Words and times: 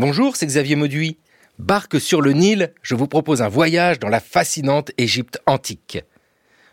Bonjour, 0.00 0.34
c'est 0.34 0.46
Xavier 0.46 0.76
Mauduit. 0.76 1.18
Barque 1.58 2.00
sur 2.00 2.22
le 2.22 2.32
Nil, 2.32 2.72
je 2.80 2.94
vous 2.94 3.06
propose 3.06 3.42
un 3.42 3.50
voyage 3.50 3.98
dans 3.98 4.08
la 4.08 4.20
fascinante 4.20 4.92
Égypte 4.96 5.42
antique. 5.44 5.98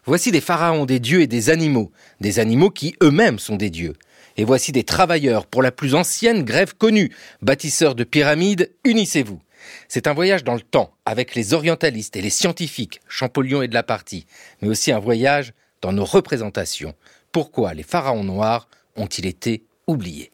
Voici 0.06 0.32
des 0.32 0.40
pharaons, 0.40 0.86
des 0.86 1.02
dieux 1.02 1.20
et 1.20 1.28
des 1.28 1.50
animaux, 1.50 1.92
des 2.22 2.40
animaux 2.40 2.70
qui 2.70 2.96
eux-mêmes 3.04 3.38
sont 3.38 3.58
des 3.58 3.70
dieux. 3.70 3.96
Et 4.38 4.46
voici 4.46 4.72
des 4.72 4.86
travailleurs 4.86 5.46
pour 5.46 5.62
la 5.62 5.74
plus 5.74 5.94
ancienne 5.94 6.46
grève 6.46 6.74
connue, 6.76 7.14
bâtisseurs 7.42 7.96
de 7.96 8.06
pyramides, 8.06 8.72
unissez-vous. 8.86 9.42
C'est 9.90 10.08
un 10.08 10.14
voyage 10.14 10.46
dans 10.46 10.56
le 10.56 10.62
temps, 10.62 10.94
avec 11.06 11.36
les 11.36 11.54
orientalistes 11.54 12.16
et 12.16 12.22
les 12.22 12.30
scientifiques, 12.30 13.02
Champollion 13.10 13.62
et 13.62 13.68
de 13.68 13.74
la 13.74 13.84
partie, 13.84 14.26
mais 14.62 14.70
aussi 14.70 14.94
un 14.94 15.00
voyage 15.00 15.52
dans 15.82 15.92
nos 15.92 16.06
représentations. 16.06 16.96
Pourquoi 17.34 17.74
les 17.74 17.84
pharaons 17.84 18.24
noirs 18.24 18.70
ont-ils 18.96 19.26
été 19.26 19.66
oubliés? 19.86 20.32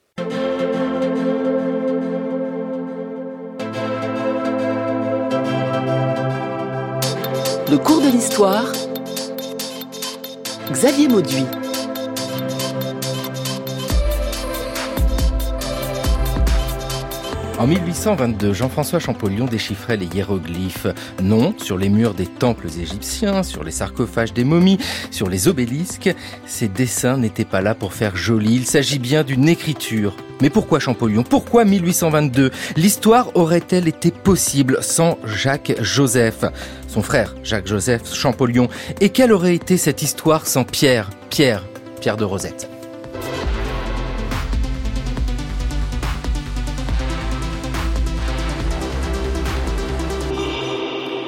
Le 7.74 7.80
cours 7.80 8.00
de 8.00 8.08
l'histoire, 8.08 8.70
Xavier 10.70 11.08
Mauduit. 11.08 11.63
En 17.56 17.68
1822, 17.68 18.52
Jean-François 18.52 18.98
Champollion 18.98 19.44
déchiffrait 19.44 19.96
les 19.96 20.06
hiéroglyphes. 20.06 20.88
Non, 21.22 21.54
sur 21.56 21.78
les 21.78 21.88
murs 21.88 22.14
des 22.14 22.26
temples 22.26 22.66
égyptiens, 22.66 23.44
sur 23.44 23.62
les 23.62 23.70
sarcophages 23.70 24.32
des 24.32 24.42
momies, 24.42 24.78
sur 25.12 25.28
les 25.28 25.46
obélisques, 25.46 26.12
ces 26.46 26.66
dessins 26.66 27.16
n'étaient 27.16 27.44
pas 27.44 27.60
là 27.60 27.76
pour 27.76 27.92
faire 27.92 28.16
joli. 28.16 28.56
Il 28.56 28.66
s'agit 28.66 28.98
bien 28.98 29.22
d'une 29.22 29.48
écriture. 29.48 30.16
Mais 30.42 30.50
pourquoi 30.50 30.80
Champollion? 30.80 31.22
Pourquoi 31.22 31.64
1822 31.64 32.50
L'histoire 32.74 33.30
aurait-elle 33.36 33.86
été 33.86 34.10
possible 34.10 34.78
sans 34.80 35.16
Jacques 35.24 35.74
Joseph? 35.80 36.44
Son 36.88 37.02
frère, 37.02 37.36
Jacques 37.44 37.68
Joseph 37.68 38.12
Champollion. 38.12 38.68
Et 39.00 39.10
quelle 39.10 39.32
aurait 39.32 39.54
été 39.54 39.76
cette 39.76 40.02
histoire 40.02 40.48
sans 40.48 40.64
Pierre? 40.64 41.08
Pierre, 41.30 41.64
Pierre 42.00 42.16
de 42.16 42.24
Rosette 42.24 42.68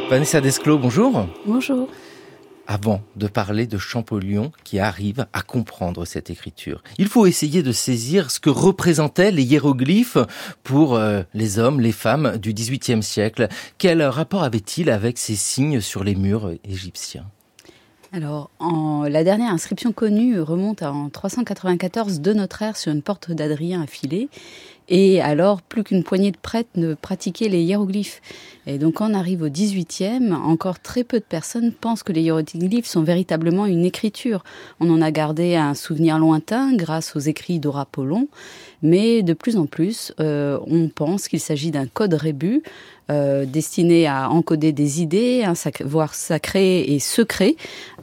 Vanessa 0.09 0.41
Desclos, 0.41 0.79
bonjour. 0.79 1.27
Bonjour. 1.47 1.89
Avant 2.69 3.01
de 3.17 3.27
parler 3.27 3.67
de 3.67 3.77
Champollion 3.77 4.53
qui 4.63 4.79
arrive 4.79 5.27
à 5.33 5.43
comprendre 5.43 6.05
cette 6.05 6.31
écriture, 6.31 6.85
il 6.99 7.09
faut 7.09 7.27
essayer 7.27 7.65
de 7.65 7.73
saisir 7.73 8.31
ce 8.31 8.39
que 8.39 8.49
représentaient 8.49 9.33
les 9.33 9.43
hiéroglyphes 9.43 10.19
pour 10.63 10.95
euh, 10.95 11.23
les 11.35 11.59
hommes, 11.59 11.81
les 11.81 11.91
femmes 11.91 12.39
du 12.39 12.53
XVIIIe 12.53 13.03
siècle. 13.03 13.49
Quel 13.79 14.01
rapport 14.01 14.45
avait-il 14.45 14.91
avec 14.91 15.19
ces 15.19 15.35
signes 15.35 15.81
sur 15.81 16.05
les 16.05 16.15
murs 16.15 16.53
égyptiens? 16.63 17.27
Alors, 18.13 18.51
en, 18.61 19.03
la 19.09 19.25
dernière 19.25 19.53
inscription 19.53 19.93
connue 19.93 20.41
remonte 20.41 20.83
en 20.83 21.11
394 21.11 22.21
de 22.21 22.33
notre 22.33 22.63
ère 22.63 22.77
sur 22.77 22.93
une 22.93 23.03
porte 23.03 23.33
d'Adrien 23.33 23.83
affilée. 23.83 24.29
Et 24.89 25.21
alors, 25.21 25.63
plus 25.63 25.83
qu'une 25.83 26.05
poignée 26.05 26.31
de 26.31 26.37
prêtres 26.37 26.71
ne 26.77 26.95
pratiquaient 26.95 27.49
les 27.49 27.63
hiéroglyphes. 27.63 28.23
Et 28.67 28.79
donc, 28.79 29.01
on 29.01 29.15
arrive 29.15 29.43
au 29.43 29.49
18e, 29.49 30.33
encore 30.33 30.79
très 30.81 31.03
peu 31.03 31.19
de 31.19 31.25
personnes 31.25 31.73
pensent 31.73 32.03
que 32.05 32.13
les 32.13 32.23
hiéroglyphes 32.23 32.87
sont 32.87 33.03
véritablement 33.03 33.67
une 33.67 33.85
écriture. 33.85 34.45
On 34.79 34.89
en 34.91 35.03
a 35.03 35.11
gardé 35.11 35.57
un 35.57 35.75
souvenir 35.75 36.19
lointain 36.19 36.75
grâce 36.75 37.17
aux 37.17 37.21
écrits 37.21 37.59
d'Aura 37.59 37.87
mais 38.83 39.23
de 39.23 39.33
plus 39.33 39.57
en 39.57 39.67
plus, 39.67 40.13
euh, 40.21 40.59
on 40.67 40.89
pense 40.89 41.29
qu'il 41.29 41.41
s'agit 41.41 41.71
d'un 41.71 41.87
code 41.87 42.15
rébus 42.15 42.63
euh, 43.09 43.45
destiné 43.45 44.09
à 44.09 44.31
encoder 44.31 44.73
des 44.73 45.01
idées, 45.01 45.45
un 45.45 45.55
savoir 45.55 46.13
sacré 46.13 46.81
et 46.81 46.99
secret, 46.99 47.55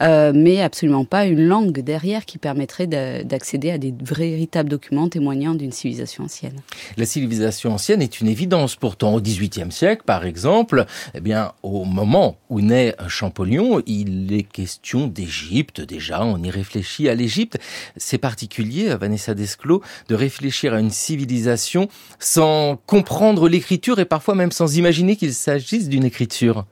euh, 0.02 0.32
mais 0.34 0.62
absolument 0.62 1.04
pas 1.04 1.26
une 1.26 1.46
langue 1.46 1.81
derrière 1.81 2.24
qui 2.24 2.38
permettrait 2.38 2.88
d'accéder 2.88 3.72
à 3.72 3.78
des 3.78 3.94
véritables 4.02 4.70
documents 4.70 5.09
témoignant 5.09 5.56
d'une 5.56 5.74
civilisation 5.74 6.24
ancienne. 6.24 6.56
La 6.96 7.06
civilisation 7.06 7.74
ancienne 7.74 8.02
est 8.02 8.22
une 8.22 8.30
évidence. 8.30 8.78
Pourtant, 8.78 9.14
au 9.14 9.20
XVIIIe 9.20 9.74
siècle, 9.74 10.03
par 10.06 10.24
exemple, 10.24 10.86
eh 11.14 11.20
bien, 11.20 11.52
au 11.64 11.84
moment 11.84 12.38
où 12.50 12.62
naît 12.62 12.96
Champollion, 13.09 13.81
il 13.86 14.31
est 14.31 14.44
question 14.44 15.08
d'Égypte. 15.08 15.81
Déjà, 15.81 16.24
on 16.24 16.42
y 16.42 16.50
réfléchit 16.50 17.09
à 17.09 17.16
l'Égypte. 17.16 17.58
C'est 17.97 18.18
particulier, 18.18 18.96
Vanessa 18.96 19.34
Desclos, 19.34 19.81
de 20.08 20.16
réfléchir 20.16 20.72
à 20.73 20.79
une 20.79 20.89
civilisation 20.89 21.88
sans 22.19 22.78
comprendre 22.85 23.47
l'écriture 23.50 24.00
et 24.00 24.06
parfois 24.06 24.35
même 24.35 24.51
sans 24.51 24.78
imaginer 24.78 25.16
qu'il 25.16 25.34
s'agisse 25.34 25.89
d'une 25.89 26.03
écriture. 26.06 26.66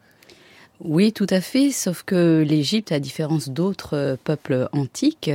Oui, 0.84 1.14
tout 1.14 1.28
à 1.30 1.42
fait, 1.42 1.70
sauf 1.70 2.02
que 2.02 2.44
l'Égypte, 2.48 2.92
à 2.92 3.00
différence 3.00 3.50
d'autres 3.50 3.96
euh, 3.96 4.16
peuples 4.24 4.68
antiques, 4.72 5.30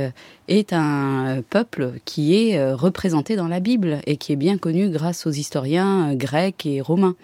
est 0.47 0.73
un 0.73 1.41
peuple 1.49 1.93
qui 2.05 2.35
est 2.35 2.57
euh, 2.57 2.75
représenté 2.75 3.35
dans 3.35 3.47
la 3.47 3.59
Bible 3.59 3.99
et 4.05 4.17
qui 4.17 4.31
est 4.33 4.37
bien 4.37 4.57
connu 4.57 4.89
grâce 4.89 5.25
aux 5.27 5.31
historiens 5.31 6.11
euh, 6.11 6.15
grecs 6.15 6.65
et 6.65 6.81
romains. 6.81 7.15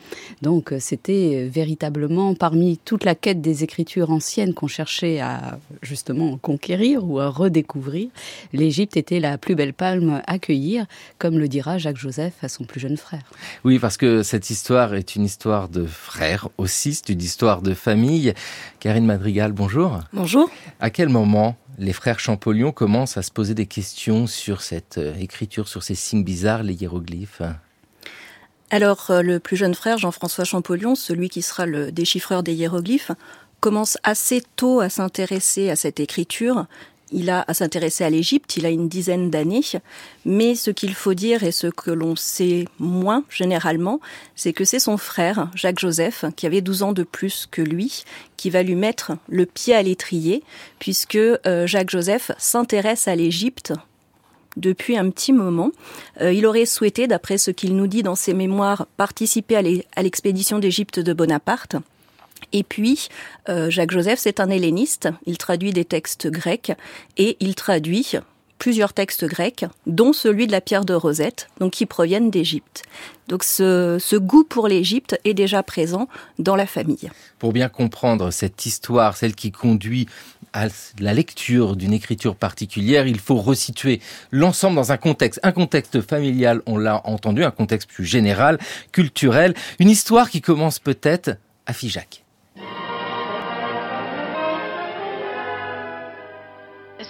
Donc 0.41 0.73
c'était 0.79 1.47
véritablement 1.50 2.35
parmi 2.35 2.78
toute 2.78 3.06
la 3.06 3.16
quête 3.16 3.41
des 3.41 3.63
écritures 3.63 4.11
anciennes 4.11 4.53
qu'on 4.53 4.67
cherchait 4.67 5.19
à 5.19 5.59
justement 5.81 6.38
conquérir 6.38 7.09
ou 7.09 7.19
à 7.19 7.29
redécouvrir, 7.29 8.09
l'Égypte 8.51 8.97
était 8.97 9.19
la 9.19 9.38
plus 9.38 9.55
belle 9.55 9.73
palme 9.73 10.22
à 10.28 10.40
cueillir, 10.40 10.85
comme 11.17 11.40
le 11.40 11.47
dira 11.47 11.78
Jacques 11.78 11.97
Joseph 11.97 12.34
à 12.41 12.50
son 12.50 12.63
plus 12.63 12.79
jeune 12.79 12.97
frère. 12.97 13.23
Oui, 13.63 13.79
parce 13.79 13.97
que 13.97 14.23
cette 14.23 14.50
histoire 14.50 14.94
est 14.95 15.16
une 15.16 15.23
histoire 15.23 15.69
de 15.69 15.85
frères 15.85 16.50
aussi, 16.57 16.94
c'est 16.94 17.09
une 17.09 17.22
histoire 17.22 17.61
de 17.61 17.73
famille. 17.73 18.34
Karine 18.79 19.05
Madrigal, 19.05 19.51
bonjour. 19.51 20.00
Bonjour. 20.13 20.50
À 20.79 20.90
quel 20.90 21.09
moment 21.09 21.55
les 21.78 21.94
frères 21.94 22.19
Champollion 22.19 22.72
commencent 22.72 23.17
à 23.17 23.22
se 23.22 23.31
poser 23.31 23.53
des 23.53 23.66
questions 23.66 24.28
sur 24.28 24.61
cette 24.61 24.97
euh, 24.97 25.16
écriture, 25.16 25.67
sur 25.67 25.84
ces 25.84 25.95
signes 25.95 26.23
bizarres, 26.23 26.63
les 26.63 26.73
hiéroglyphes. 26.73 27.41
Alors, 28.69 29.11
euh, 29.11 29.22
le 29.22 29.39
plus 29.39 29.57
jeune 29.57 29.75
frère, 29.75 29.97
Jean-François 29.97 30.45
Champollion, 30.45 30.95
celui 30.95 31.29
qui 31.29 31.41
sera 31.41 31.66
le 31.66 31.91
déchiffreur 31.91 32.44
des 32.44 32.53
hiéroglyphes, 32.53 33.11
commence 33.59 33.97
assez 34.03 34.44
tôt 34.56 34.81
à 34.81 34.89
s'intéresser 34.89 35.69
à 35.69 35.75
cette 35.75 36.00
écriture 36.00 36.66
il 37.12 37.30
a 37.30 37.46
à 37.47 37.53
s'intéresser 37.53 38.03
à 38.03 38.09
l'Égypte, 38.09 38.58
il 38.58 38.66
a 38.66 38.69
une 38.69 38.90
dizaine 38.90 39.30
d'années, 39.30 39.62
mais 40.25 40.56
ce 40.56 40.72
qu'il 40.72 40.94
faut 40.94 41.14
dire 41.14 41.44
et 41.44 41.52
ce 41.52 41.68
que 41.68 41.91
l'on 41.91 42.16
sait 42.16 42.66
moins 42.80 43.24
généralement, 43.30 44.00
c'est 44.36 44.53
que 44.53 44.66
c'est 44.66 44.80
son 44.80 44.97
frère, 44.97 45.50
Jacques 45.56 45.80
Joseph, 45.80 46.25
qui 46.36 46.46
avait 46.46 46.62
12 46.62 46.84
ans 46.84 46.94
de 46.94 47.03
plus 47.03 47.47
que 47.50 47.62
lui, 47.62 48.03
qui 48.38 48.50
va 48.50 48.64
lui 48.64 48.75
mettre 48.75 49.14
le 49.28 49.46
pied 49.46 49.75
à 49.75 49.84
l'étrier, 49.84 50.44
puisque 50.80 51.16
euh, 51.16 51.68
Jacques 51.68 51.91
Joseph 51.91 52.31
s'intéresse 52.38 53.08
à 53.08 53.16
l'Égypte 53.16 53.74
depuis 54.58 54.97
un 54.97 55.09
petit 55.09 55.34
moment. 55.34 55.72
Euh, 56.22 56.34
il 56.34 56.46
aurait 56.46 56.66
souhaité, 56.66 57.08
d'après 57.08 57.38
ce 57.38 57.52
qu'il 57.52 57.75
nous 57.75 57.88
dit 57.88 58.03
dans 58.03 58.16
ses 58.16 58.34
mémoires, 58.34 58.88
participer 58.97 59.84
à 59.96 60.03
l'expédition 60.03 60.59
d'Égypte 60.59 61.00
de 61.00 61.14
Bonaparte. 61.14 61.75
Et 62.51 62.63
puis, 62.63 63.07
euh, 63.49 63.69
Jacques 63.69 63.91
Joseph, 63.91 64.19
c'est 64.19 64.39
un 64.39 64.49
helléniste. 64.49 65.09
Il 65.25 65.37
traduit 65.37 65.71
des 65.71 65.85
textes 65.85 66.27
grecs 66.27 66.73
et 67.17 67.37
il 67.39 67.55
traduit 67.55 68.17
plusieurs 68.63 68.93
textes 68.93 69.25
grecs, 69.25 69.65
dont 69.87 70.13
celui 70.13 70.47
de 70.47 70.53
la 70.53 70.61
pierre 70.61 70.85
de 70.85 70.93
Rosette, 70.93 71.49
donc 71.59 71.73
qui 71.73 71.85
proviennent 71.85 72.31
d'Égypte. 72.31 72.83
Donc 73.27 73.43
ce, 73.43 73.97
ce, 73.99 74.15
goût 74.15 74.45
pour 74.45 74.69
l'Égypte 74.69 75.19
est 75.25 75.33
déjà 75.33 75.63
présent 75.63 76.07
dans 76.39 76.55
la 76.55 76.65
famille. 76.65 77.11
Pour 77.39 77.51
bien 77.51 77.67
comprendre 77.67 78.31
cette 78.31 78.65
histoire, 78.65 79.17
celle 79.17 79.35
qui 79.35 79.51
conduit 79.51 80.07
à 80.53 80.67
la 80.99 81.13
lecture 81.13 81.75
d'une 81.75 81.91
écriture 81.91 82.37
particulière, 82.37 83.05
il 83.05 83.19
faut 83.19 83.35
resituer 83.35 83.99
l'ensemble 84.31 84.77
dans 84.77 84.93
un 84.93 84.97
contexte, 84.97 85.41
un 85.43 85.51
contexte 85.51 85.99
familial, 86.01 86.61
on 86.65 86.77
l'a 86.77 87.05
entendu, 87.05 87.43
un 87.43 87.51
contexte 87.51 87.89
plus 87.89 88.05
général, 88.05 88.59
culturel, 88.93 89.55
une 89.79 89.89
histoire 89.89 90.29
qui 90.29 90.39
commence 90.39 90.79
peut-être 90.79 91.31
à 91.66 91.73
Figeac. 91.73 92.22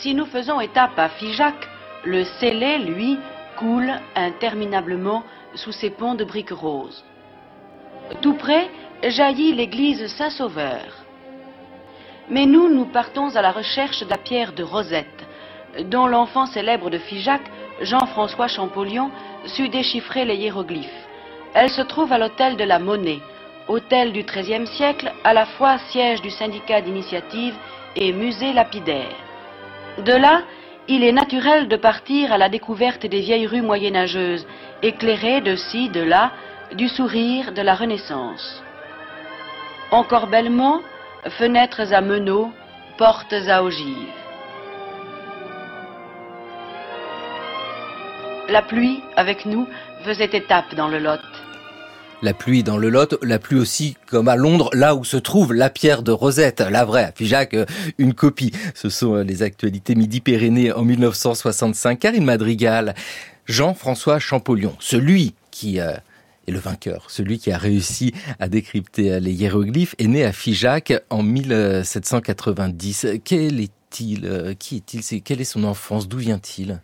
Si 0.04 0.14
nous 0.14 0.26
faisons 0.26 0.60
étape 0.60 1.00
à 1.00 1.08
Figeac, 1.08 1.56
le 2.04 2.26
Célé, 2.26 2.78
lui, 2.78 3.18
coule 3.56 3.90
interminablement 4.18 5.24
sous 5.56 5.72
ses 5.72 5.92
ponts 5.92 6.14
de 6.14 6.26
briques 6.26 6.52
roses. 6.52 7.06
Tout 8.22 8.34
près 8.34 8.70
jaillit 9.02 9.54
l'église 9.54 10.06
Saint-Sauveur. 10.08 10.84
Mais 12.30 12.46
nous, 12.46 12.68
nous 12.68 12.84
partons 12.84 13.34
à 13.34 13.42
la 13.42 13.54
recherche 13.54 14.02
de 14.02 14.10
la 14.10 14.18
pierre 14.18 14.52
de 14.52 14.64
Rosette, 14.64 15.26
dont 15.86 16.08
l'enfant 16.08 16.48
célèbre 16.48 16.90
de 16.90 16.98
Figeac, 16.98 17.44
Jean-François 17.80 18.50
Champollion, 18.50 19.10
sut 19.46 19.70
déchiffrer 19.70 20.26
les 20.26 20.36
hiéroglyphes. 20.36 21.08
Elle 21.54 21.70
se 21.70 21.82
trouve 21.82 22.12
à 22.12 22.18
l'hôtel 22.18 22.58
de 22.58 22.66
la 22.66 22.78
Monnaie, 22.78 23.22
hôtel 23.70 24.12
du 24.12 24.24
XIIIe 24.24 24.68
siècle, 24.68 25.14
à 25.24 25.34
la 25.34 25.46
fois 25.46 25.78
siège 25.78 26.22
du 26.22 26.30
syndicat 26.30 26.82
d'initiative 26.82 27.56
et 27.96 28.12
musée 28.12 28.52
lapidaire. 28.52 29.16
De 30.00 30.14
là, 30.14 30.42
il 30.88 31.04
est 31.04 31.12
naturel 31.12 31.68
de 31.68 31.78
partir 31.78 32.34
à 32.34 32.38
la 32.38 32.50
découverte 32.50 33.06
des 33.06 33.22
vieilles 33.22 33.48
rues 33.48 33.62
moyenâgeuses, 33.62 34.46
éclairées 34.82 35.42
de 35.42 35.56
ci, 35.56 35.90
de 35.90 36.02
là, 36.02 36.32
du 36.74 36.90
sourire 36.90 37.52
de 37.54 37.62
la 37.62 37.76
Renaissance. 37.76 38.64
Encore 39.92 40.28
bellement, 40.28 40.82
fenêtres 41.38 41.94
à 41.94 42.02
meneaux, 42.02 42.52
portes 42.98 43.34
à 43.34 43.64
ogives. 43.64 44.08
La 48.50 48.62
pluie, 48.62 49.02
avec 49.16 49.46
nous, 49.46 49.68
faisait 50.04 50.26
étape 50.34 50.76
dans 50.76 50.88
le 50.88 51.00
Lot. 51.00 51.33
La 52.24 52.34
pluie 52.34 52.64
dans 52.64 52.78
le 52.78 52.88
Lot, 52.88 53.18
la 53.22 53.38
pluie 53.38 53.60
aussi 53.60 53.98
comme 54.08 54.30
à 54.30 54.38
Londres, 54.38 54.70
là 54.72 54.96
où 54.96 55.04
se 55.04 55.18
trouve 55.18 55.54
la 55.54 55.70
pierre 55.70 56.04
de 56.04 56.14
Rosette, 56.14 56.62
la 56.62 56.86
vraie, 56.86 57.12
Figeac, 57.18 57.54
euh, 57.54 57.66
une 57.98 58.14
copie. 58.14 58.54
Ce 58.76 58.88
sont 58.88 59.16
euh, 59.16 59.24
les 59.24 59.44
actualités 59.44 59.94
Midi-Pyrénées 59.94 60.72
en 60.72 60.86
1965. 60.86 62.00
Karine 62.00 62.24
Madrigal, 62.24 62.96
Jean-François 63.46 64.20
Champollion, 64.20 64.74
celui 64.80 65.36
qui 65.52 65.82
euh, 65.82 65.92
est 66.48 66.52
le 66.52 66.60
vainqueur, 66.60 67.08
celui 67.10 67.40
qui 67.40 67.52
a 67.52 67.58
réussi 67.58 68.14
à 68.40 68.48
décrypter 68.48 69.20
les 69.20 69.34
hiéroglyphes, 69.34 69.96
est 69.98 70.08
né 70.08 70.24
à 70.24 70.32
Figeac 70.32 70.94
en 71.10 71.24
1790. 71.24 73.08
Quel 73.26 73.60
est-il 73.60 74.56
Qui 74.60 74.78
est-il? 74.78 75.22
Quelle 75.24 75.42
est 75.42 75.44
son 75.44 75.66
enfance? 75.66 76.08
D'où 76.08 76.20
vient-il? 76.20 76.80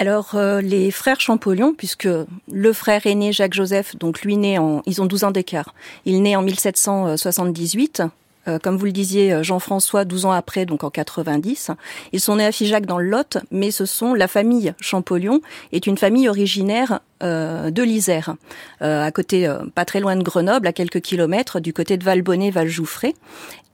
Alors 0.00 0.34
euh, 0.34 0.62
les 0.62 0.90
frères 0.90 1.20
Champollion, 1.20 1.74
puisque 1.76 2.08
le 2.50 2.72
frère 2.72 3.06
aîné 3.06 3.34
Jacques 3.34 3.52
Joseph, 3.52 3.96
donc 3.96 4.22
lui 4.22 4.38
né 4.38 4.58
en, 4.58 4.80
ils 4.86 5.02
ont 5.02 5.06
12 5.06 5.24
ans 5.24 5.30
d'écart. 5.30 5.74
Il 6.06 6.22
naît 6.22 6.36
en 6.36 6.42
1778. 6.42 8.02
Euh, 8.48 8.58
comme 8.58 8.78
vous 8.78 8.86
le 8.86 8.92
disiez, 8.92 9.34
euh, 9.34 9.42
Jean-François, 9.42 10.06
12 10.06 10.24
ans 10.24 10.32
après, 10.32 10.64
donc 10.64 10.84
en 10.84 10.88
90. 10.88 11.72
Ils 12.12 12.20
sont 12.20 12.36
nés 12.36 12.46
à 12.46 12.50
Figeac 12.50 12.86
dans 12.86 12.96
le 12.96 13.10
Lot, 13.10 13.36
mais 13.50 13.70
ce 13.70 13.84
sont 13.84 14.14
la 14.14 14.26
famille 14.26 14.72
Champollion 14.80 15.42
est 15.72 15.86
une 15.86 15.98
famille 15.98 16.30
originaire 16.30 17.00
de 17.20 17.82
l'Isère, 17.82 18.36
à 18.80 19.12
côté, 19.12 19.46
pas 19.74 19.84
très 19.84 20.00
loin 20.00 20.16
de 20.16 20.22
Grenoble, 20.22 20.66
à 20.66 20.72
quelques 20.72 21.02
kilomètres, 21.02 21.60
du 21.60 21.74
côté 21.74 21.98
de 21.98 22.04
Valbonnet, 22.04 22.50
Valjouffré. 22.50 23.14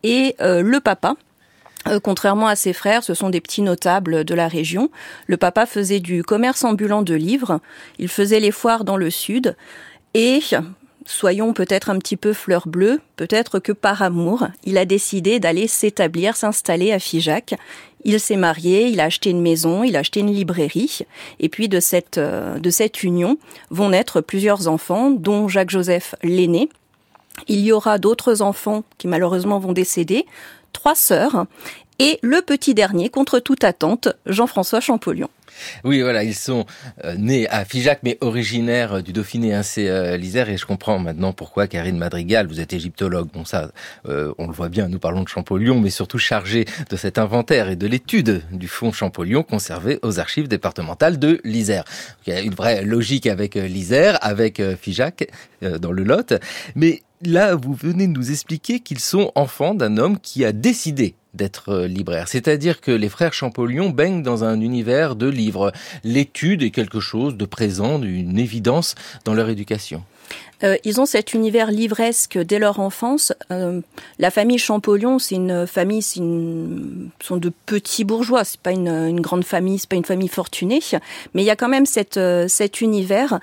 Et 0.03 0.35
le 0.41 0.79
papa, 0.81 1.11
euh, 1.11 1.15
contrairement 2.03 2.49
à 2.49 2.57
ses 2.57 2.73
frères, 2.73 3.05
ce 3.05 3.15
sont 3.15 3.31
des 3.31 3.41
petits 3.41 3.63
notables 3.63 4.25
de 4.25 4.35
la 4.35 4.49
région. 4.49 4.91
Le 5.27 5.37
papa 5.37 5.67
faisait 5.67 6.01
du 6.01 6.23
commerce 6.23 6.65
ambulant 6.65 7.03
de 7.03 7.15
livres, 7.15 7.61
il 7.99 8.09
faisait 8.09 8.41
les 8.41 8.51
foires 8.51 8.85
dans 8.85 8.97
le 8.97 9.11
sud, 9.11 9.57
et, 10.15 10.41
soyons 11.05 11.53
peut-être 11.53 11.91
un 11.91 11.99
petit 11.99 12.17
peu 12.17 12.33
fleur 12.33 12.67
bleue, 12.69 13.01
peut-être 13.17 13.59
que 13.59 13.73
par 13.73 14.03
amour, 14.03 14.49
il 14.65 14.79
a 14.79 14.85
décidé 14.85 15.41
d'aller 15.41 15.67
s'établir, 15.67 16.37
s'installer 16.37 16.93
à 16.93 16.99
Figeac. 16.99 17.55
Il 18.05 18.21
s'est 18.21 18.37
marié, 18.37 18.89
il 18.89 19.01
a 19.01 19.05
acheté 19.05 19.31
une 19.31 19.41
maison, 19.41 19.83
il 19.83 19.97
a 19.97 20.01
acheté 20.01 20.21
une 20.21 20.33
librairie, 20.33 21.01
et 21.41 21.49
puis 21.49 21.69
de 21.69 21.81
cette, 21.81 22.19
euh, 22.19 22.59
de 22.59 22.71
cette 22.71 23.03
union 23.03 23.37
vont 23.71 23.91
naître 23.91 24.21
plusieurs 24.21 24.69
enfants, 24.69 25.11
dont 25.11 25.49
Jacques-Joseph 25.49 26.15
l'aîné, 26.23 26.69
il 27.49 27.61
y 27.61 27.73
aura 27.73 27.99
d'autres 27.99 28.43
enfants 28.43 28.85
qui 28.99 29.09
malheureusement 29.09 29.59
vont 29.59 29.73
décéder, 29.73 30.27
trois 30.73 30.95
sœurs, 30.95 31.47
et 31.99 32.19
le 32.23 32.43
petit 32.43 32.75
dernier, 32.75 33.09
contre 33.09 33.39
toute 33.39 33.65
attente, 33.65 34.09
Jean-François 34.27 34.81
Champollion. 34.81 35.31
Oui, 35.85 36.03
voilà, 36.03 36.23
ils 36.23 36.35
sont 36.35 36.67
euh, 37.05 37.15
nés 37.17 37.49
à 37.49 37.65
Figeac, 37.65 38.01
mais 38.03 38.19
originaires 38.21 39.03
du 39.03 39.15
Dauphiné, 39.15 39.55
hein, 39.55 39.63
c'est 39.63 39.89
euh, 39.89 40.19
l'Isère, 40.19 40.51
et 40.51 40.59
je 40.59 40.67
comprends 40.67 40.99
maintenant 40.99 41.33
pourquoi 41.33 41.67
Karine 41.67 41.97
Madrigal, 41.97 42.47
vous 42.47 42.61
êtes 42.61 42.75
égyptologue, 42.75 43.29
bon 43.33 43.47
ça, 43.47 43.71
euh, 44.07 44.35
on 44.37 44.47
le 44.47 44.53
voit 44.53 44.69
bien, 44.69 44.89
nous 44.89 44.99
parlons 44.99 45.23
de 45.23 45.29
Champollion, 45.29 45.81
mais 45.81 45.89
surtout 45.89 46.19
chargé 46.19 46.67
de 46.91 46.97
cet 46.97 47.17
inventaire 47.17 47.71
et 47.71 47.77
de 47.77 47.87
l'étude 47.87 48.43
du 48.53 48.69
fonds 48.69 48.93
Champollion 48.93 49.43
conservé 49.43 49.99
aux 50.03 50.19
archives 50.19 50.49
départementales 50.49 51.19
de 51.19 51.41
l'Isère. 51.45 51.85
Il 52.27 52.35
y 52.35 52.37
a 52.37 52.41
une 52.41 52.55
vraie 52.55 52.83
logique 52.83 53.27
avec 53.27 53.55
l'Isère, 53.55 54.19
avec 54.21 54.61
Figeac, 54.81 55.31
dans 55.63 55.93
le 55.93 56.05
Lot, 56.05 56.35
mais 56.75 57.03
là, 57.23 57.55
vous 57.55 57.75
venez 57.75 58.07
de 58.07 58.13
nous 58.13 58.31
expliquer 58.31 58.81
qu'ils 58.81 59.01
sont 59.01 59.33
enfants 59.35 59.75
d'un 59.75 59.97
homme 59.97 60.19
qui 60.19 60.45
a 60.45 60.53
décidé 60.53 61.15
d'être 61.37 61.69
euh, 61.69 61.87
libraire. 61.87 62.29
C'est-à-dire 62.29 62.81
que 62.81 62.91
les 62.91 63.09
frères 63.09 63.33
Champollion 63.33 63.91
baignent 63.91 64.23
dans 64.23 64.45
un 64.45 64.61
univers 64.61 65.17
de 65.17 65.29
livres. 65.29 65.73
L'étude 66.03 66.63
est 66.63 66.71
quelque 66.71 67.01
chose 67.01 67.37
de 67.37 67.45
présent, 67.45 67.99
d'une 67.99 68.39
évidence 68.39 68.95
dans 69.25 69.35
leur 69.35 69.49
éducation. 69.49 70.03
Euh, 70.65 70.77
ils 70.85 71.01
ont 71.01 71.07
cet 71.07 71.35
univers 71.35 71.71
livresque 71.71 72.39
dès 72.39 72.59
leur 72.59 72.81
enfance. 72.81 73.33
Euh, 73.51 73.83
la 74.19 74.31
famille 74.31 74.59
Champollion, 74.59 75.19
c'est 75.19 75.35
une 75.35 75.67
famille, 75.67 76.03
une, 76.17 77.11
sont 77.21 77.37
de 77.37 77.53
petits 77.67 78.05
bourgeois. 78.05 78.43
C'est 78.45 78.61
pas 78.61 78.73
une, 78.73 79.21
grande 79.21 79.45
famille, 79.45 79.79
c'est 79.79 79.89
pas 79.89 79.97
une 79.97 80.05
famille 80.05 80.29
fortunée, 80.29 80.81
mais 81.35 81.43
il 81.43 81.45
y 81.47 81.51
a 81.51 81.57
quand 81.57 81.69
même 81.69 81.87
cette, 81.87 82.19
cet 82.49 82.81
univers. 82.81 83.39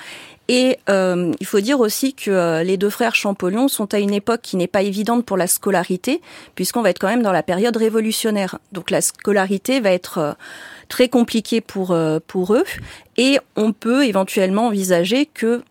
Et 0.50 0.78
euh, 0.90 1.32
il 1.40 1.46
faut 1.46 1.62
dire 1.62 1.80
aussi 1.80 2.14
que 2.14 2.30
euh, 2.30 2.64
les 2.64 2.76
deux 2.78 2.90
frères 2.90 3.16
Champollion 3.16 3.68
sont 3.68 3.94
à 3.94 4.00
une 4.00 4.14
époque 4.14 4.42
qui 4.42 4.58
n'est 4.58 4.68
pas 4.68 4.82
évidente 4.82 5.26
pour 5.26 5.38
la 5.38 5.48
scolarité, 5.48 6.22
puisqu'on 6.56 6.82
va 6.82 6.90
être 6.90 7.00
quand 7.00 7.08
même 7.08 7.24
dans 7.24 7.32
la 7.32 7.44
période 7.44 7.78
révolutionnaire. 7.78 8.60
Donc 8.72 8.92
la 8.92 9.02
scolarité 9.02 9.80
va 9.80 9.92
être 9.92 10.36
très 10.90 11.08
compliquée 11.08 11.62
pour 11.62 11.96
pour 12.28 12.56
eux, 12.56 12.66
et 13.18 13.40
on 13.56 13.72
peut 13.72 14.06
éventuellement 14.06 14.68
envisager 14.68 15.26
que 15.26 15.64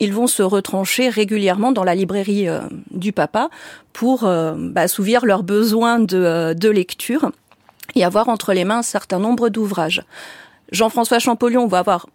ils 0.00 0.12
vont 0.12 0.26
se 0.26 0.42
retrancher 0.42 1.08
régulièrement 1.08 1.72
dans 1.72 1.84
la 1.84 1.94
librairie 1.94 2.48
euh, 2.48 2.60
du 2.90 3.12
papa 3.12 3.50
pour 3.92 4.24
euh, 4.24 4.54
bah, 4.56 4.82
assouvir 4.82 5.24
leurs 5.24 5.42
besoins 5.42 5.98
de, 5.98 6.18
euh, 6.18 6.54
de, 6.54 6.68
lecture 6.68 7.30
et 7.94 8.04
avoir 8.04 8.28
entre 8.28 8.52
les 8.52 8.64
mains 8.64 8.78
un 8.78 8.82
certain 8.82 9.18
nombre 9.18 9.48
d'ouvrages. 9.48 10.02
Jean-François 10.70 11.18
Champollion 11.18 11.66
va 11.66 11.78
avoir 11.78 12.06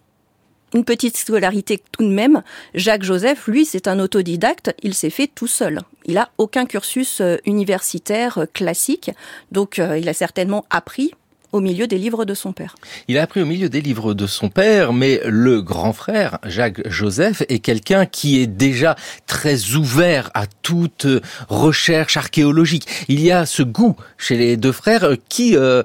une 0.73 0.85
petite 0.85 1.17
scolarité 1.17 1.81
tout 1.91 2.03
de 2.03 2.13
même. 2.13 2.43
Jacques 2.73 3.03
Joseph, 3.03 3.47
lui, 3.47 3.65
c'est 3.65 3.87
un 3.87 3.99
autodidacte, 3.99 4.75
il 4.83 4.93
s'est 4.93 5.09
fait 5.09 5.27
tout 5.27 5.47
seul. 5.47 5.81
Il 6.05 6.17
a 6.17 6.29
aucun 6.37 6.65
cursus 6.65 7.21
universitaire 7.45 8.45
classique, 8.53 9.11
donc 9.51 9.77
il 9.77 10.09
a 10.09 10.13
certainement 10.13 10.65
appris 10.69 11.13
au 11.53 11.61
milieu 11.61 11.87
des 11.87 11.97
livres 11.97 12.25
de 12.25 12.33
son 12.33 12.51
père. 12.51 12.75
Il 13.07 13.17
a 13.17 13.21
appris 13.21 13.41
au 13.41 13.45
milieu 13.45 13.69
des 13.69 13.79
livres 13.79 14.13
de 14.13 14.27
son 14.27 14.49
père, 14.49 14.91
mais 14.91 15.21
le 15.25 15.61
grand 15.61 15.93
frère, 15.93 16.39
Jacques 16.45 16.81
Joseph, 16.89 17.43
est 17.47 17.59
quelqu'un 17.59 18.05
qui 18.05 18.41
est 18.41 18.47
déjà 18.47 18.95
très 19.27 19.75
ouvert 19.75 20.31
à 20.33 20.45
toute 20.63 21.07
recherche 21.47 22.17
archéologique. 22.17 22.87
Il 23.07 23.21
y 23.21 23.31
a 23.31 23.45
ce 23.45 23.63
goût 23.63 23.95
chez 24.17 24.35
les 24.35 24.57
deux 24.57 24.71
frères 24.71 25.15
qui 25.29 25.55
euh, 25.55 25.83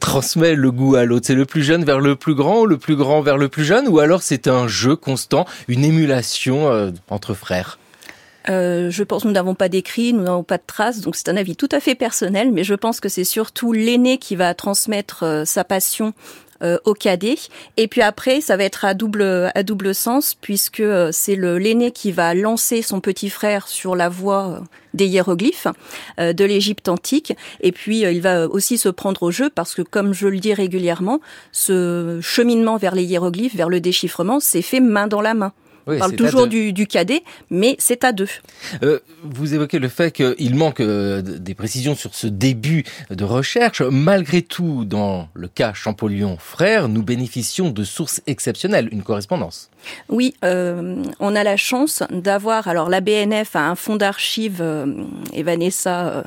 transmet 0.00 0.54
le 0.54 0.72
goût 0.72 0.96
à 0.96 1.04
l'autre. 1.04 1.26
C'est 1.26 1.34
le 1.34 1.46
plus 1.46 1.62
jeune 1.62 1.84
vers 1.84 2.00
le 2.00 2.16
plus 2.16 2.34
grand, 2.34 2.64
le 2.64 2.78
plus 2.78 2.96
grand 2.96 3.20
vers 3.20 3.36
le 3.36 3.48
plus 3.48 3.64
jeune, 3.64 3.88
ou 3.88 3.98
alors 3.98 4.22
c'est 4.22 4.48
un 4.48 4.66
jeu 4.68 4.96
constant, 4.96 5.44
une 5.68 5.84
émulation 5.84 6.72
euh, 6.72 6.90
entre 7.10 7.34
frères 7.34 7.79
euh, 8.50 8.90
je 8.90 9.04
pense 9.04 9.24
nous 9.24 9.30
n'avons 9.30 9.54
pas 9.54 9.68
d'écrit, 9.68 10.12
nous 10.12 10.22
n'avons 10.22 10.42
pas 10.42 10.58
de 10.58 10.62
traces, 10.66 11.00
donc 11.00 11.16
c'est 11.16 11.28
un 11.28 11.36
avis 11.36 11.56
tout 11.56 11.68
à 11.70 11.80
fait 11.80 11.94
personnel, 11.94 12.50
mais 12.52 12.64
je 12.64 12.74
pense 12.74 13.00
que 13.00 13.08
c'est 13.08 13.24
surtout 13.24 13.72
l'aîné 13.72 14.18
qui 14.18 14.34
va 14.34 14.54
transmettre 14.54 15.22
euh, 15.22 15.44
sa 15.44 15.62
passion 15.62 16.12
euh, 16.62 16.76
au 16.84 16.92
cadet. 16.92 17.36
Et 17.76 17.86
puis 17.86 18.02
après, 18.02 18.40
ça 18.40 18.56
va 18.56 18.64
être 18.64 18.84
à 18.84 18.92
double 18.92 19.50
à 19.54 19.62
double 19.62 19.94
sens 19.94 20.34
puisque 20.34 20.82
c'est 21.12 21.36
le 21.36 21.58
l'aîné 21.58 21.92
qui 21.92 22.12
va 22.12 22.34
lancer 22.34 22.82
son 22.82 23.00
petit 23.00 23.30
frère 23.30 23.68
sur 23.68 23.94
la 23.94 24.08
voie 24.08 24.62
des 24.92 25.06
hiéroglyphes 25.06 25.68
de 26.18 26.44
l'Égypte 26.44 26.88
antique. 26.88 27.32
Et 27.62 27.72
puis 27.72 28.00
il 28.00 28.20
va 28.20 28.46
aussi 28.46 28.76
se 28.76 28.90
prendre 28.90 29.22
au 29.22 29.30
jeu 29.30 29.48
parce 29.48 29.74
que, 29.74 29.80
comme 29.80 30.12
je 30.12 30.28
le 30.28 30.38
dis 30.38 30.52
régulièrement, 30.52 31.20
ce 31.50 32.18
cheminement 32.20 32.76
vers 32.76 32.94
les 32.94 33.04
hiéroglyphes, 33.04 33.54
vers 33.54 33.70
le 33.70 33.80
déchiffrement, 33.80 34.38
c'est 34.38 34.60
fait 34.60 34.80
main 34.80 35.06
dans 35.06 35.22
la 35.22 35.32
main. 35.32 35.54
On 35.86 35.98
parle 35.98 36.16
toujours 36.16 36.46
du, 36.46 36.86
cadet, 36.86 37.22
mais 37.50 37.76
c'est 37.78 38.04
à 38.04 38.12
deux. 38.12 38.28
Euh, 38.82 39.00
vous 39.22 39.54
évoquez 39.54 39.78
le 39.78 39.88
fait 39.88 40.12
qu'il 40.12 40.54
manque 40.54 40.80
euh, 40.80 41.22
des 41.22 41.54
précisions 41.54 41.94
sur 41.94 42.14
ce 42.14 42.26
début 42.26 42.84
de 43.10 43.24
recherche. 43.24 43.82
Malgré 43.82 44.42
tout, 44.42 44.84
dans 44.84 45.28
le 45.34 45.48
cas 45.48 45.72
Champollion 45.72 46.36
frère, 46.38 46.88
nous 46.88 47.02
bénéficions 47.02 47.70
de 47.70 47.84
sources 47.84 48.22
exceptionnelles, 48.26 48.88
une 48.92 49.02
correspondance. 49.02 49.70
Oui, 50.08 50.34
euh, 50.44 51.02
on 51.20 51.34
a 51.34 51.42
la 51.42 51.56
chance 51.56 52.02
d'avoir. 52.10 52.68
Alors 52.68 52.90
la 52.90 53.00
BNF 53.00 53.56
a 53.56 53.66
un 53.66 53.74
fonds 53.74 53.96
d'archives 53.96 54.62
et 55.32 55.42
Vanessa 55.42 56.24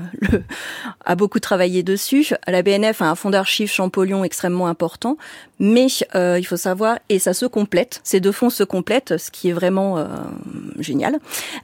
a 1.06 1.16
beaucoup 1.16 1.40
travaillé 1.40 1.84
dessus. 1.84 2.34
La 2.48 2.64
BNF 2.64 3.02
a 3.02 3.10
un 3.10 3.16
fonds 3.16 3.30
d'archives 3.30 3.72
Champollion 3.72 4.24
extrêmement 4.24 4.68
important, 4.68 5.18
mais 5.60 5.88
il 6.16 6.46
faut 6.46 6.58
savoir 6.58 6.98
et 7.10 7.20
ça 7.20 7.34
se 7.34 7.46
complète. 7.46 8.02
Ces 8.04 8.20
deux 8.20 8.32
fonds 8.32 8.50
se 8.50 8.64
complètent, 8.64 9.18
ce 9.18 9.30
qui 9.30 9.53
est 9.54 9.58
vraiment 9.60 9.98
euh, 9.98 10.06
génial. 10.80 11.20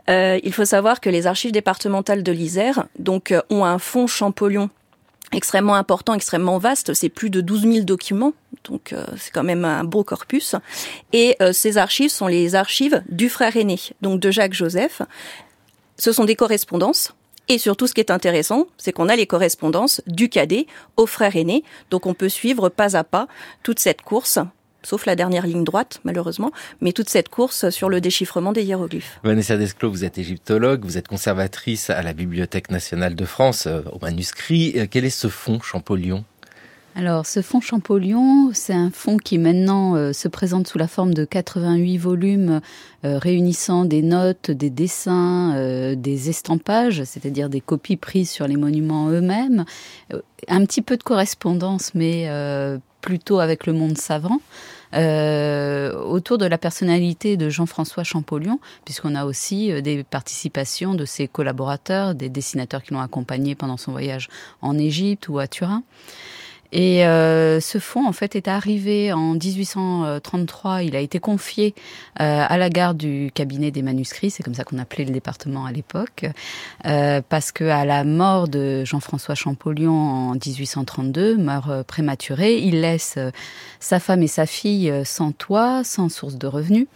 Euh, 0.10 0.40
il 0.44 0.54
faut 0.54 0.66
savoir 0.66 1.02
que 1.02 1.10
les 1.10 1.28
archives 1.28 1.52
départementales 1.52 2.24
de 2.24 2.32
l'Isère 2.32 2.88
donc 2.98 3.32
euh, 3.32 3.42
ont 3.50 3.66
un 3.66 3.80
fonds 3.80 4.08
Champollion 4.08 4.70
extrêmement 5.32 5.76
important, 5.76 6.14
extrêmement 6.14 6.58
vaste. 6.58 6.94
C'est 6.94 7.10
plus 7.10 7.30
de 7.30 7.42
12 7.42 7.62
000 7.62 7.80
documents, 7.82 8.34
donc 8.64 8.96
c'est 9.16 9.32
quand 9.32 9.44
même 9.44 9.64
un 9.64 9.84
beau 9.84 10.04
corpus. 10.04 10.56
Et 11.14 11.38
ces 11.52 11.78
archives 11.78 12.10
sont 12.10 12.26
les 12.26 12.56
archives 12.56 13.04
du 13.10 13.30
frère 13.30 13.56
aîné, 13.56 13.80
donc 14.02 14.20
de 14.20 14.32
Jacques 14.32 14.56
Joseph. 14.56 15.04
Ce 15.98 16.12
sont 16.12 16.26
des 16.26 16.36
correspondances. 16.36 17.14
Et 17.48 17.60
surtout, 17.60 17.86
ce 17.86 17.94
qui 17.94 18.00
est 18.00 18.10
intéressant, 18.10 18.66
c'est 18.78 18.92
qu'on 18.92 19.08
a 19.08 19.16
les 19.16 19.28
correspondances 19.28 20.02
du 20.08 20.30
cadet 20.30 20.66
au 20.98 21.06
frère 21.06 21.36
aîné. 21.36 21.64
Donc 21.92 22.08
on 22.08 22.16
peut 22.16 22.30
suivre 22.30 22.70
pas 22.70 22.98
à 22.98 23.04
pas 23.04 23.28
toute 23.62 23.78
cette 23.78 24.02
course 24.02 24.40
sauf 24.84 25.06
la 25.06 25.16
dernière 25.16 25.46
ligne 25.46 25.64
droite, 25.64 26.00
malheureusement, 26.04 26.52
mais 26.82 26.92
toute 26.92 27.10
cette 27.10 27.30
course 27.30 27.70
sur 27.70 27.90
le 27.90 28.02
déchiffrement 28.02 28.52
des 28.52 28.64
hiéroglyphes. 28.64 29.20
Vanessa 29.24 29.58
Desclos, 29.58 29.92
vous 29.92 30.06
êtes 30.06 30.18
égyptologue, 30.18 30.84
vous 30.84 30.98
êtes 30.98 31.08
conservatrice 31.08 31.90
à 31.90 32.02
la 32.02 32.14
Bibliothèque 32.14 32.72
nationale 32.72 33.16
de 33.16 33.26
France, 33.26 33.68
euh, 33.68 33.82
au 33.92 34.00
manuscrit. 34.02 34.74
Euh, 34.76 34.88
quel 34.90 35.06
est 35.06 35.10
ce 35.10 35.28
fonds 35.28 35.60
Champollion? 35.60 36.24
Alors, 36.96 37.26
ce 37.26 37.42
fonds 37.42 37.62
Champollion, 37.62 38.50
c'est 38.54 38.74
un 38.74 38.90
fonds 38.92 39.18
qui 39.18 39.38
maintenant 39.38 39.96
euh, 39.96 40.12
se 40.12 40.28
présente 40.28 40.68
sous 40.68 40.78
la 40.78 40.88
forme 40.88 41.14
de 41.14 41.24
88 41.24 41.98
volumes 41.98 42.62
réunissant 43.04 43.86
des 43.86 44.02
notes, 44.02 44.52
des 44.52 44.70
dessins, 44.70 45.94
des 45.96 46.30
estampages, 46.30 47.06
c'est-à-dire 47.06 47.48
des 47.48 47.62
copies 47.62 47.96
prises 47.96 48.30
sur 48.30 48.46
les 48.46 48.58
monuments 48.58 49.10
eux-mêmes, 49.10 49.64
un 50.50 50.66
petit 50.66 50.82
peu 50.82 50.98
de 50.98 51.04
correspondance, 51.04 51.94
mais 51.96 52.28
plutôt 53.00 53.40
avec 53.40 53.66
le 53.68 53.72
monde 53.72 53.98
savant. 53.98 54.42
Euh, 54.96 55.94
autour 55.94 56.40
de 56.40 56.48
la 56.48 56.58
personnalité 56.58 57.38
de 57.38 57.50
Jean-François 57.50 58.04
Champollion, 58.04 58.60
puisqu'on 58.86 59.14
a 59.14 59.26
aussi 59.26 59.72
euh, 59.72 59.82
des 59.82 60.04
participations 60.04 60.96
de 60.96 61.06
ses 61.06 61.28
collaborateurs, 61.28 62.16
des 62.16 62.28
dessinateurs 62.30 62.82
qui 62.82 62.94
l'ont 62.94 63.00
accompagné 63.00 63.54
pendant 63.54 63.78
son 63.78 63.92
voyage 63.92 64.30
en 64.62 64.80
Égypte 64.80 65.30
ou 65.30 65.38
à 65.38 65.48
Turin. 65.48 65.84
Et 66.72 67.06
euh, 67.06 67.60
ce 67.60 67.80
fonds, 67.80 68.08
en 68.08 68.12
fait, 68.12 68.36
est 68.36 68.48
arrivé 68.48 69.12
en 69.12 69.34
1833. 69.34 70.84
Il 70.84 70.96
a 70.96 71.00
été 71.00 71.20
confié 71.20 71.74
euh, 72.20 72.46
à 72.48 72.58
la 72.58 72.70
garde 72.70 72.98
du 72.98 73.32
cabinet 73.34 73.72
des 73.72 73.82
manuscrits, 73.82 74.30
c'est 74.30 74.44
comme 74.44 74.54
ça 74.54 74.64
qu'on 74.64 74.78
appelait 74.78 75.06
le 75.06 75.12
département 75.12 75.66
à 75.66 75.72
l'époque, 75.72 76.26
euh, 76.86 77.22
parce 77.28 77.52
que 77.52 77.64
à 77.64 77.86
la 77.86 78.04
mort 78.04 78.48
de 78.48 78.86
Jean-François 78.86 79.34
Champollion 79.34 79.94
en 79.94 80.34
1832, 80.34 81.38
meurt 81.38 81.84
prématuré, 81.84 82.58
il 82.58 82.82
laisse 82.82 83.18
sa 83.80 84.00
femme 84.00 84.22
et 84.22 84.28
sa 84.28 84.46
fille 84.46 84.94
sans 85.06 85.32
toit, 85.32 85.84
sans 85.84 86.10
source 86.10 86.36
de 86.36 86.46
revenus, 86.46 86.88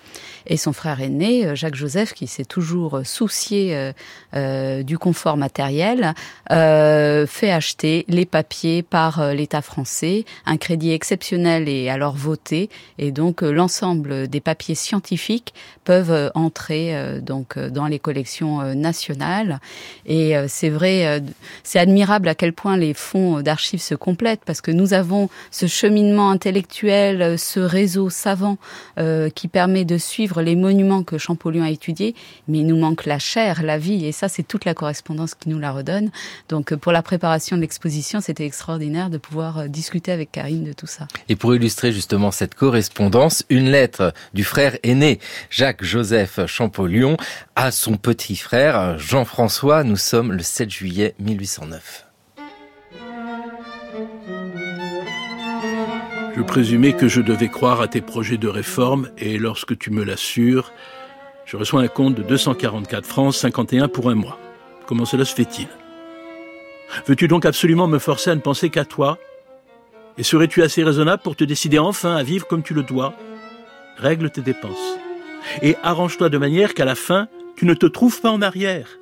et 0.46 0.58
son 0.58 0.74
frère 0.74 1.02
aîné, 1.02 1.56
Jacques 1.56 1.76
Joseph, 1.76 2.14
qui 2.14 2.28
s'est 2.28 2.46
toujours 2.46 3.02
soucié 3.06 3.92
du 4.34 4.98
confort 4.98 5.38
matériel, 5.38 6.14
fait 6.50 7.52
acheter 7.52 8.06
les 8.08 8.26
papiers 8.26 8.84
par 8.84 9.34
l'État 9.34 9.63
français. 9.64 10.26
Un 10.46 10.58
crédit 10.58 10.92
exceptionnel 10.92 11.70
est 11.70 11.90
alors 11.90 12.16
voté 12.16 12.70
et 12.98 13.12
donc 13.12 13.44
euh, 13.44 13.52
l'ensemble 13.52 14.28
des 14.28 14.40
papiers 14.40 14.76
scientifiques 14.76 15.54
peuvent 15.84 16.12
euh, 16.12 16.30
entrer 16.36 16.96
euh, 16.96 17.20
donc 17.20 17.58
dans 17.58 17.88
les 17.88 18.00
collections 18.00 18.74
nationales. 18.76 19.60
Et 20.06 20.36
c'est 20.48 20.70
vrai, 20.70 21.22
c'est 21.64 21.80
admirable 21.80 22.28
à 22.28 22.36
quel 22.36 22.54
point 22.54 22.78
les 22.78 22.94
fonds 22.94 23.42
d'archives 23.42 23.82
se 23.82 23.96
complètent 23.96 24.42
parce 24.46 24.62
que 24.62 24.72
nous 24.72 24.94
avons 24.94 25.30
ce 25.52 25.68
cheminement 25.68 26.30
intellectuel, 26.30 27.38
ce 27.38 27.60
réseau 27.60 28.10
savant 28.10 28.58
qui 29.36 29.48
permet 29.48 29.86
de 29.86 29.98
suivre 29.98 30.42
les 30.42 30.56
monuments 30.56 31.04
que 31.04 31.18
Champollion 31.18 31.64
a 31.64 31.70
étudiés, 31.70 32.16
mais 32.48 32.60
il 32.60 32.68
nous 32.68 32.78
manque 32.78 33.06
la 33.06 33.20
chair, 33.20 33.64
la 33.64 33.78
vie, 33.78 34.06
et 34.06 34.12
ça 34.12 34.28
c'est 34.28 34.44
toute 34.44 34.66
la 34.66 34.74
correspondance 34.74 35.36
qui 35.36 35.50
nous 35.50 35.60
la 35.60 35.72
redonne. 35.72 36.12
Donc 36.50 36.76
pour 36.76 36.92
la 36.92 37.02
préparation 37.02 37.56
de 37.56 37.62
l'exposition, 37.62 38.22
c'était 38.22 38.46
extraordinaire 38.46 39.10
de 39.10 39.18
pouvoir 39.18 39.53
euh, 39.60 39.68
discuter 39.68 40.12
avec 40.12 40.32
Karine 40.32 40.64
de 40.64 40.74
tout 40.74 40.88
ça. 40.88 41.08
Et 41.30 41.36
pour 41.36 41.56
illustrer 41.56 41.92
justement 41.92 42.32
cette 42.32 42.56
correspondance, 42.56 43.44
une 43.50 43.70
lettre 43.70 44.14
du 44.34 44.44
frère 44.44 44.78
aîné 44.84 45.20
Jacques-Joseph 45.50 46.46
Champollion 46.48 47.18
à 47.56 47.72
son 47.72 47.98
petit 47.98 48.36
frère 48.36 48.98
Jean-François. 48.98 49.84
Nous 49.84 49.98
sommes 49.98 50.32
le 50.34 50.44
7 50.44 50.70
juillet 50.70 51.16
1809. 51.20 52.06
Je 56.36 56.42
présumais 56.42 56.94
que 56.94 57.08
je 57.08 57.22
devais 57.22 57.48
croire 57.48 57.82
à 57.82 57.88
tes 57.88 58.02
projets 58.02 58.38
de 58.38 58.48
réforme 58.48 59.10
et 59.20 59.38
lorsque 59.38 59.78
tu 59.78 59.92
me 59.92 60.04
l'assures, 60.04 60.72
je 61.46 61.58
reçois 61.58 61.82
un 61.82 61.88
compte 61.88 62.16
de 62.16 62.24
244 62.24 63.06
francs 63.06 63.34
51 63.36 63.88
pour 63.88 64.10
un 64.10 64.16
mois. 64.16 64.40
Comment 64.88 65.06
cela 65.06 65.26
se 65.26 65.36
fait-il? 65.36 65.68
Veux-tu 67.08 67.28
donc 67.28 67.46
absolument 67.46 67.88
me 67.88 68.00
forcer 68.00 68.32
à 68.32 68.36
ne 68.36 68.40
penser 68.42 68.70
qu'à 68.70 68.86
toi? 68.86 69.18
Et 70.18 70.24
serais-tu 70.24 70.62
assez 70.62 70.84
raisonnable 70.84 71.24
pour 71.24 71.36
te 71.36 71.44
décider 71.44 71.80
enfin 71.80 72.16
à 72.16 72.24
vivre 72.24 72.48
comme 72.48 72.64
tu 72.64 72.74
le 72.74 72.84
dois? 72.84 73.14
Règle 73.98 74.30
tes 74.30 74.42
dépenses. 74.42 74.98
Et 75.62 75.76
arrange-toi 75.84 76.30
de 76.30 76.38
manière 76.38 76.74
qu'à 76.74 76.86
la 76.86 76.96
fin, 76.96 77.28
tu 77.56 77.66
ne 77.66 77.74
te 77.74 77.86
trouves 77.86 78.22
pas 78.22 78.32
en 78.32 78.42
arrière. 78.42 79.00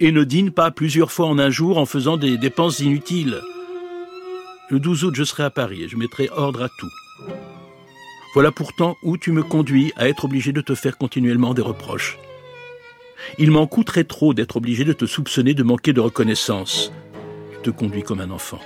Et 0.00 0.12
ne 0.12 0.24
dîne 0.24 0.50
pas 0.50 0.70
plusieurs 0.70 1.12
fois 1.12 1.26
en 1.26 1.38
un 1.38 1.50
jour 1.50 1.78
en 1.78 1.86
faisant 1.86 2.16
des 2.16 2.36
dépenses 2.36 2.80
inutiles. 2.80 3.40
Le 4.70 4.80
12 4.80 5.04
août, 5.04 5.14
je 5.16 5.24
serai 5.24 5.44
à 5.44 5.50
Paris 5.50 5.82
et 5.82 5.88
je 5.88 5.96
mettrai 5.96 6.28
ordre 6.32 6.62
à 6.62 6.68
tout. 6.68 6.90
Voilà 8.34 8.50
pourtant 8.50 8.96
où 9.04 9.16
tu 9.16 9.30
me 9.30 9.42
conduis 9.42 9.92
à 9.96 10.08
être 10.08 10.24
obligé 10.24 10.52
de 10.52 10.60
te 10.60 10.74
faire 10.74 10.98
continuellement 10.98 11.54
des 11.54 11.62
reproches. 11.62 12.18
Il 13.38 13.50
m'en 13.50 13.66
coûterait 13.66 14.04
trop 14.04 14.34
d'être 14.34 14.56
obligé 14.56 14.84
de 14.84 14.92
te 14.92 15.06
soupçonner 15.06 15.54
de 15.54 15.62
manquer 15.62 15.92
de 15.92 16.00
reconnaissance. 16.00 16.92
Tu 17.52 17.58
te 17.62 17.70
conduis 17.70 18.02
comme 18.02 18.20
un 18.20 18.30
enfant. 18.30 18.60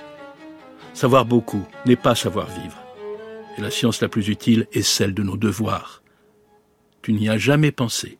Savoir 0.99 1.23
beaucoup 1.23 1.65
n'est 1.85 1.95
pas 1.95 2.13
savoir 2.13 2.47
vivre. 2.47 2.77
Et 3.57 3.61
la 3.61 3.71
science 3.71 4.01
la 4.01 4.09
plus 4.09 4.27
utile 4.27 4.67
est 4.73 4.81
celle 4.81 5.13
de 5.13 5.23
nos 5.23 5.37
devoirs. 5.37 6.03
Tu 7.01 7.13
n'y 7.13 7.29
as 7.29 7.37
jamais 7.37 7.71
pensé. 7.71 8.17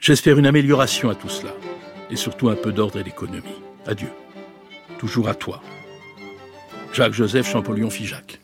J'espère 0.00 0.38
une 0.38 0.46
amélioration 0.46 1.10
à 1.10 1.14
tout 1.14 1.28
cela, 1.28 1.52
et 2.10 2.16
surtout 2.16 2.48
un 2.48 2.54
peu 2.54 2.72
d'ordre 2.72 3.00
et 3.00 3.04
d'économie. 3.04 3.60
Adieu. 3.86 4.08
Toujours 4.98 5.28
à 5.28 5.34
toi. 5.34 5.60
Jacques-Joseph 6.94 7.50
Champollion-Figeac. 7.52 8.40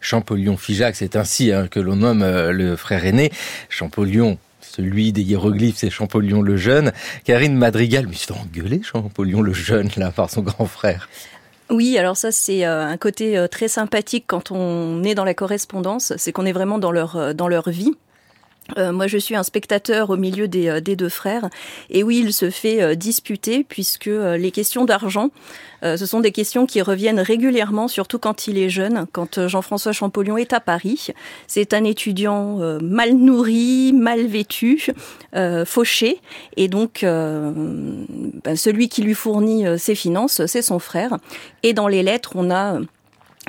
Champollion-Figeac, 0.00 0.96
c'est 0.96 1.14
ainsi 1.14 1.52
hein, 1.52 1.68
que 1.68 1.78
l'on 1.78 1.96
nomme 1.96 2.22
euh, 2.22 2.52
le 2.52 2.76
frère 2.76 3.04
aîné. 3.04 3.30
Champollion, 3.68 4.38
celui 4.62 5.12
des 5.12 5.20
hiéroglyphes, 5.20 5.76
c'est 5.76 5.90
Champollion 5.90 6.40
le 6.40 6.56
Jeune. 6.56 6.90
Karine 7.24 7.54
Madrigal, 7.54 8.06
mais 8.06 8.14
il 8.14 8.18
se 8.18 8.32
Champollion 8.82 9.42
le 9.42 9.52
Jeune, 9.52 9.90
là, 9.98 10.10
par 10.10 10.30
son 10.30 10.40
grand 10.40 10.64
frère. 10.64 11.06
Oui, 11.70 11.98
alors 11.98 12.16
ça 12.16 12.32
c'est 12.32 12.64
euh, 12.64 12.86
un 12.86 12.96
côté 12.96 13.36
euh, 13.36 13.46
très 13.46 13.68
sympathique 13.68 14.24
quand 14.26 14.50
on 14.50 15.02
est 15.04 15.14
dans 15.14 15.24
la 15.24 15.34
correspondance, 15.34 16.14
c'est 16.16 16.32
qu'on 16.32 16.46
est 16.46 16.52
vraiment 16.52 16.78
dans 16.78 16.92
leur 16.92 17.16
euh, 17.16 17.32
dans 17.34 17.48
leur 17.48 17.68
vie. 17.68 17.92
Euh, 18.76 18.92
moi, 18.92 19.06
je 19.06 19.16
suis 19.16 19.34
un 19.34 19.42
spectateur 19.42 20.10
au 20.10 20.16
milieu 20.16 20.46
des, 20.46 20.68
euh, 20.68 20.80
des, 20.80 20.96
deux 20.96 21.08
frères. 21.08 21.48
Et 21.90 22.02
oui, 22.02 22.20
il 22.22 22.32
se 22.34 22.50
fait 22.50 22.82
euh, 22.82 22.94
disputer 22.94 23.64
puisque 23.64 24.06
les 24.06 24.50
questions 24.50 24.84
d'argent, 24.84 25.30
ce 25.82 26.06
sont 26.06 26.18
des 26.18 26.32
questions 26.32 26.66
qui 26.66 26.82
reviennent 26.82 27.20
régulièrement, 27.20 27.86
surtout 27.86 28.18
quand 28.18 28.48
il 28.48 28.58
est 28.58 28.68
jeune, 28.68 29.06
quand 29.12 29.46
Jean-François 29.46 29.92
Champollion 29.92 30.36
est 30.36 30.52
à 30.52 30.58
Paris. 30.58 31.08
C'est 31.46 31.72
un 31.72 31.84
étudiant 31.84 32.56
mal 32.82 33.12
nourri, 33.12 33.92
mal 33.92 34.26
vêtu, 34.26 34.88
fauché. 35.66 36.20
Et 36.56 36.66
donc, 36.66 37.02
ben, 37.02 38.56
celui 38.56 38.88
qui 38.88 39.02
lui 39.02 39.14
fournit 39.14 39.66
ses 39.78 39.94
finances, 39.94 40.44
c'est 40.46 40.62
son 40.62 40.80
frère. 40.80 41.18
Et 41.62 41.74
dans 41.74 41.86
les 41.86 42.02
lettres, 42.02 42.32
on 42.34 42.50
a 42.50 42.80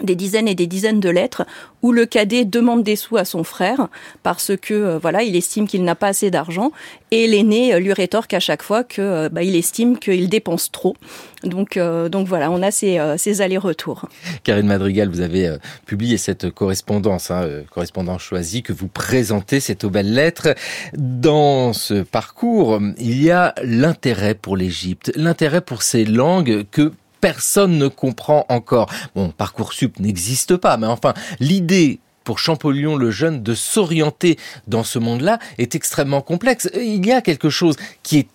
des 0.03 0.15
dizaines 0.15 0.48
et 0.48 0.56
des 0.56 0.68
dizaines 0.68 1.00
de 1.00 1.10
lettres 1.10 1.46
où 1.82 1.91
le 1.91 2.06
cadet 2.06 2.46
demande 2.46 2.84
des 2.84 2.96
sous 2.96 3.18
à 3.18 3.25
son 3.25 3.44
frère 3.44 3.88
parce 4.24 4.51
que 4.62 4.74
euh, 4.74 5.00
voilà 5.00 5.24
il 5.24 5.36
estime 5.36 5.68
qu'il 5.68 5.84
n'a 5.84 5.96
pas 5.96 6.08
assez 6.08 6.32
d'argent 6.32 6.72
et 7.12 7.27
l'aîné 7.27 7.74
euh, 7.74 7.79
lui 7.79 7.94
rétorque 7.94 8.34
à 8.34 8.39
chaque 8.39 8.63
fois 8.63 8.84
que 8.84 9.01
euh, 9.01 9.29
bah, 9.29 9.44
il 9.44 9.56
estime 9.56 9.98
qu'il 9.98 10.29
dépense 10.29 10.72
trop. 10.72 10.96
Donc 11.44 11.79
donc 12.12 12.27
voilà 12.27 12.51
on 12.51 12.62
a 12.62 12.70
ces, 12.70 13.00
ces 13.18 13.39
allers-retours. 13.39 14.10
Karine 14.44 14.68
Madrigal 14.68 15.08
vous 15.08 15.22
avez 15.22 15.56
publié 15.86 16.18
cette 16.18 16.50
correspondance 16.50 17.32
hein, 17.32 17.48
correspondance 17.74 18.22
choisie 18.22 18.62
que 18.62 18.74
vous 18.74 18.89
présentez 18.89 19.62
cette 19.62 19.86
belle 19.86 20.13
lettre 20.13 20.53
dans 20.98 21.72
ce 21.72 22.01
parcours 22.01 22.82
il 22.98 23.24
y 23.24 23.32
a 23.32 23.56
l'intérêt 23.63 24.36
pour 24.36 24.58
l'Égypte 24.58 25.13
l'intérêt 25.15 25.62
pour 25.62 25.82
ces 25.82 26.03
langues 26.03 26.65
que 26.72 26.91
personne 27.21 27.77
ne 27.77 27.88
comprend 27.88 28.45
encore. 28.49 28.89
Bon, 29.15 29.29
Parcoursup 29.29 29.99
n'existe 29.99 30.55
pas, 30.57 30.77
mais 30.77 30.88
enfin, 30.88 31.13
l'idée 31.39 31.99
pour 32.23 32.39
Champollion 32.39 32.95
le 32.95 33.11
jeune 33.11 33.41
de 33.41 33.55
s'orienter 33.55 34.38
dans 34.67 34.83
ce 34.83 34.99
monde-là 34.99 35.39
est 35.57 35.75
extrêmement 35.75 36.21
complexe. 36.21 36.69
Il 36.75 37.05
y 37.05 37.11
a 37.11 37.21
quelque 37.21 37.49
chose 37.49 37.75
qui 38.03 38.19
est 38.19 38.27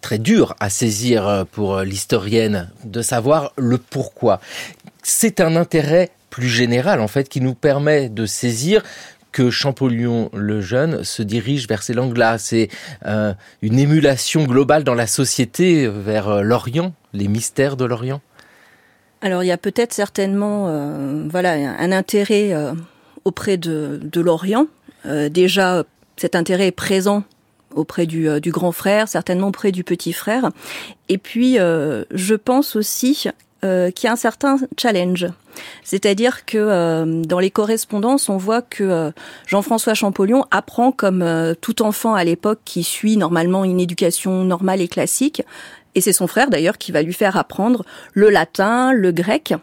très 0.00 0.18
dur 0.18 0.54
à 0.60 0.68
saisir 0.70 1.26
euh, 1.26 1.44
pour 1.50 1.76
euh, 1.76 1.84
l'historienne, 1.84 2.70
de 2.84 3.00
savoir 3.00 3.52
le 3.56 3.78
pourquoi. 3.78 4.38
C'est 5.02 5.40
un 5.40 5.56
intérêt 5.56 6.10
plus 6.28 6.48
général, 6.48 7.00
en 7.00 7.08
fait, 7.08 7.28
qui 7.28 7.40
nous 7.40 7.54
permet 7.54 8.08
de 8.08 8.26
saisir 8.26 8.82
que 9.34 9.50
Champollion 9.50 10.30
le 10.32 10.62
jeune 10.62 11.04
se 11.04 11.22
dirige 11.22 11.68
vers 11.68 11.82
ces 11.82 11.92
langues-là. 11.92 12.38
C'est 12.38 12.68
euh, 13.04 13.34
une 13.60 13.78
émulation 13.78 14.44
globale 14.44 14.84
dans 14.84 14.94
la 14.94 15.06
société 15.06 15.88
vers 15.88 16.42
l'Orient 16.42 16.94
les 17.14 17.28
mystères 17.28 17.76
de 17.76 17.84
l'Orient 17.84 18.20
Alors 19.22 19.42
il 19.42 19.46
y 19.46 19.52
a 19.52 19.56
peut-être 19.56 19.94
certainement 19.94 20.66
euh, 20.68 21.26
voilà 21.30 21.52
un 21.52 21.92
intérêt 21.92 22.52
euh, 22.52 22.74
auprès 23.24 23.56
de, 23.56 24.00
l'Orient. 24.16 24.66
Euh, 25.06 25.28
déjà, 25.30 25.84
cet 26.16 26.34
intérêt 26.34 26.66
est 26.66 26.72
présent 26.72 27.24
auprès 27.74 28.06
du, 28.06 28.40
du, 28.40 28.52
grand 28.52 28.70
frère, 28.70 29.08
certainement 29.08 29.48
auprès 29.48 29.72
du 29.72 29.82
petit 29.82 30.12
frère. 30.12 30.50
Et 31.08 31.18
puis, 31.18 31.56
je 31.56 32.34
pense 32.34 32.76
aussi 32.76 33.26
euh, 33.64 33.90
qui 33.90 34.06
a 34.06 34.12
un 34.12 34.16
certain 34.16 34.58
challenge. 34.78 35.26
C'est-à-dire 35.84 36.44
que 36.44 36.58
euh, 36.58 37.22
dans 37.22 37.38
les 37.38 37.50
correspondances, 37.50 38.28
on 38.28 38.36
voit 38.36 38.60
que 38.60 38.84
euh, 38.84 39.10
Jean-François 39.46 39.94
Champollion 39.94 40.44
apprend 40.50 40.92
comme 40.92 41.24
tout 41.60 41.82
enfant 41.82 42.14
à 42.14 42.24
l'époque 42.24 42.60
qui 42.64 42.82
suit 42.82 43.16
normalement 43.16 43.64
une 43.64 43.80
éducation 43.80 44.44
normale 44.44 44.80
et 44.80 44.88
classique, 44.88 45.42
et 45.94 46.00
c'est 46.00 46.12
son 46.12 46.26
frère 46.26 46.50
d'ailleurs 46.50 46.76
qui 46.76 46.92
va 46.92 47.02
lui 47.02 47.14
faire 47.14 47.36
apprendre 47.36 47.84
le 48.12 48.28
latin, 48.28 48.92
le 48.92 49.12
grec. 49.12 49.54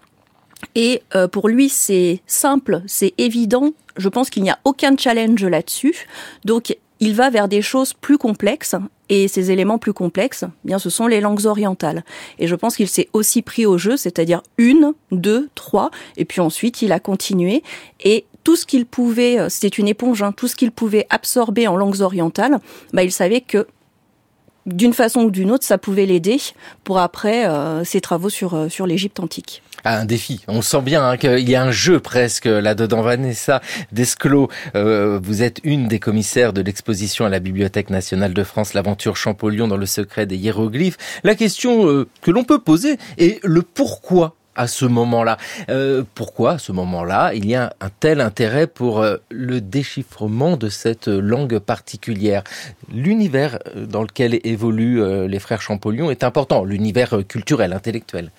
Et 0.75 1.01
pour 1.31 1.49
lui, 1.49 1.69
c'est 1.69 2.21
simple, 2.27 2.81
c'est 2.87 3.13
évident. 3.17 3.71
Je 3.97 4.09
pense 4.09 4.29
qu'il 4.29 4.43
n'y 4.43 4.49
a 4.49 4.59
aucun 4.63 4.95
challenge 4.97 5.43
là-dessus. 5.43 6.07
Donc, 6.45 6.77
il 7.01 7.15
va 7.15 7.29
vers 7.29 7.49
des 7.49 7.61
choses 7.61 7.93
plus 7.93 8.17
complexes 8.17 8.75
et 9.09 9.27
ces 9.27 9.51
éléments 9.51 9.79
plus 9.79 9.91
complexes, 9.91 10.45
eh 10.45 10.67
bien, 10.67 10.79
ce 10.79 10.89
sont 10.89 11.07
les 11.07 11.19
langues 11.19 11.45
orientales. 11.45 12.05
Et 12.39 12.47
je 12.47 12.55
pense 12.55 12.77
qu'il 12.77 12.87
s'est 12.87 13.09
aussi 13.11 13.41
pris 13.41 13.65
au 13.65 13.77
jeu, 13.77 13.97
c'est-à-dire 13.97 14.41
une, 14.57 14.93
deux, 15.11 15.49
trois, 15.55 15.91
et 16.15 16.23
puis 16.23 16.39
ensuite 16.39 16.81
il 16.81 16.93
a 16.93 16.99
continué. 16.99 17.63
Et 18.03 18.25
tout 18.43 18.55
ce 18.55 18.65
qu'il 18.65 18.85
pouvait, 18.85 19.39
euh, 19.39 19.49
c'était 19.49 19.67
une 19.67 19.87
éponge, 19.87 20.23
hein, 20.23 20.31
tout 20.31 20.47
ce 20.47 20.55
qu'il 20.55 20.71
pouvait 20.71 21.07
absorber 21.09 21.67
en 21.67 21.75
langues 21.75 22.01
orientales, 22.01 22.59
bah, 22.93 23.03
il 23.03 23.11
savait 23.11 23.41
que 23.41 23.67
d'une 24.65 24.93
façon 24.93 25.21
ou 25.21 25.31
d'une 25.31 25.51
autre, 25.51 25.65
ça 25.65 25.77
pouvait 25.77 26.05
l'aider 26.05 26.37
pour 26.83 26.99
après 26.99 27.47
euh, 27.47 27.83
ses 27.83 28.01
travaux 28.01 28.29
sur, 28.29 28.53
euh, 28.53 28.69
sur 28.69 28.85
l'Égypte 28.87 29.19
antique. 29.19 29.63
Ah, 29.83 29.99
un 29.99 30.05
défi. 30.05 30.41
On 30.47 30.61
sent 30.61 30.81
bien 30.81 31.03
hein, 31.03 31.17
qu'il 31.17 31.49
y 31.49 31.55
a 31.55 31.63
un 31.63 31.71
jeu 31.71 31.99
presque 31.99 32.45
là-dedans. 32.45 33.01
Vanessa 33.01 33.61
Desclos, 33.91 34.49
euh, 34.75 35.19
vous 35.21 35.41
êtes 35.41 35.59
une 35.63 35.87
des 35.87 35.99
commissaires 35.99 36.53
de 36.53 36.61
l'exposition 36.61 37.25
à 37.25 37.29
la 37.29 37.39
Bibliothèque 37.39 37.89
nationale 37.89 38.33
de 38.33 38.43
France, 38.43 38.75
l'aventure 38.75 39.17
Champollion 39.17 39.67
dans 39.67 39.77
le 39.77 39.87
secret 39.87 40.27
des 40.27 40.37
hiéroglyphes. 40.37 40.97
La 41.23 41.33
question 41.33 42.05
que 42.21 42.31
l'on 42.31 42.43
peut 42.43 42.59
poser 42.59 42.97
est 43.17 43.43
le 43.43 43.63
pourquoi 43.63 44.35
à 44.61 44.67
ce 44.67 44.85
moment-là. 44.85 45.37
Euh, 45.69 46.03
pourquoi 46.13 46.53
à 46.53 46.57
ce 46.59 46.71
moment-là 46.71 47.33
il 47.33 47.47
y 47.47 47.55
a 47.55 47.73
un 47.81 47.89
tel 47.99 48.21
intérêt 48.21 48.67
pour 48.67 48.99
euh, 48.99 49.17
le 49.31 49.59
déchiffrement 49.59 50.55
de 50.55 50.69
cette 50.69 51.07
langue 51.07 51.57
particulière? 51.57 52.43
L'univers 52.93 53.57
euh, 53.75 53.87
dans 53.87 54.03
lequel 54.03 54.39
évoluent 54.43 55.01
les 55.27 55.39
frères 55.39 55.61
Champollion 55.61 56.11
est 56.11 56.23
important, 56.23 56.63
l'univers 56.63 57.25
culturel, 57.27 57.73
intellectuel. 57.73 58.31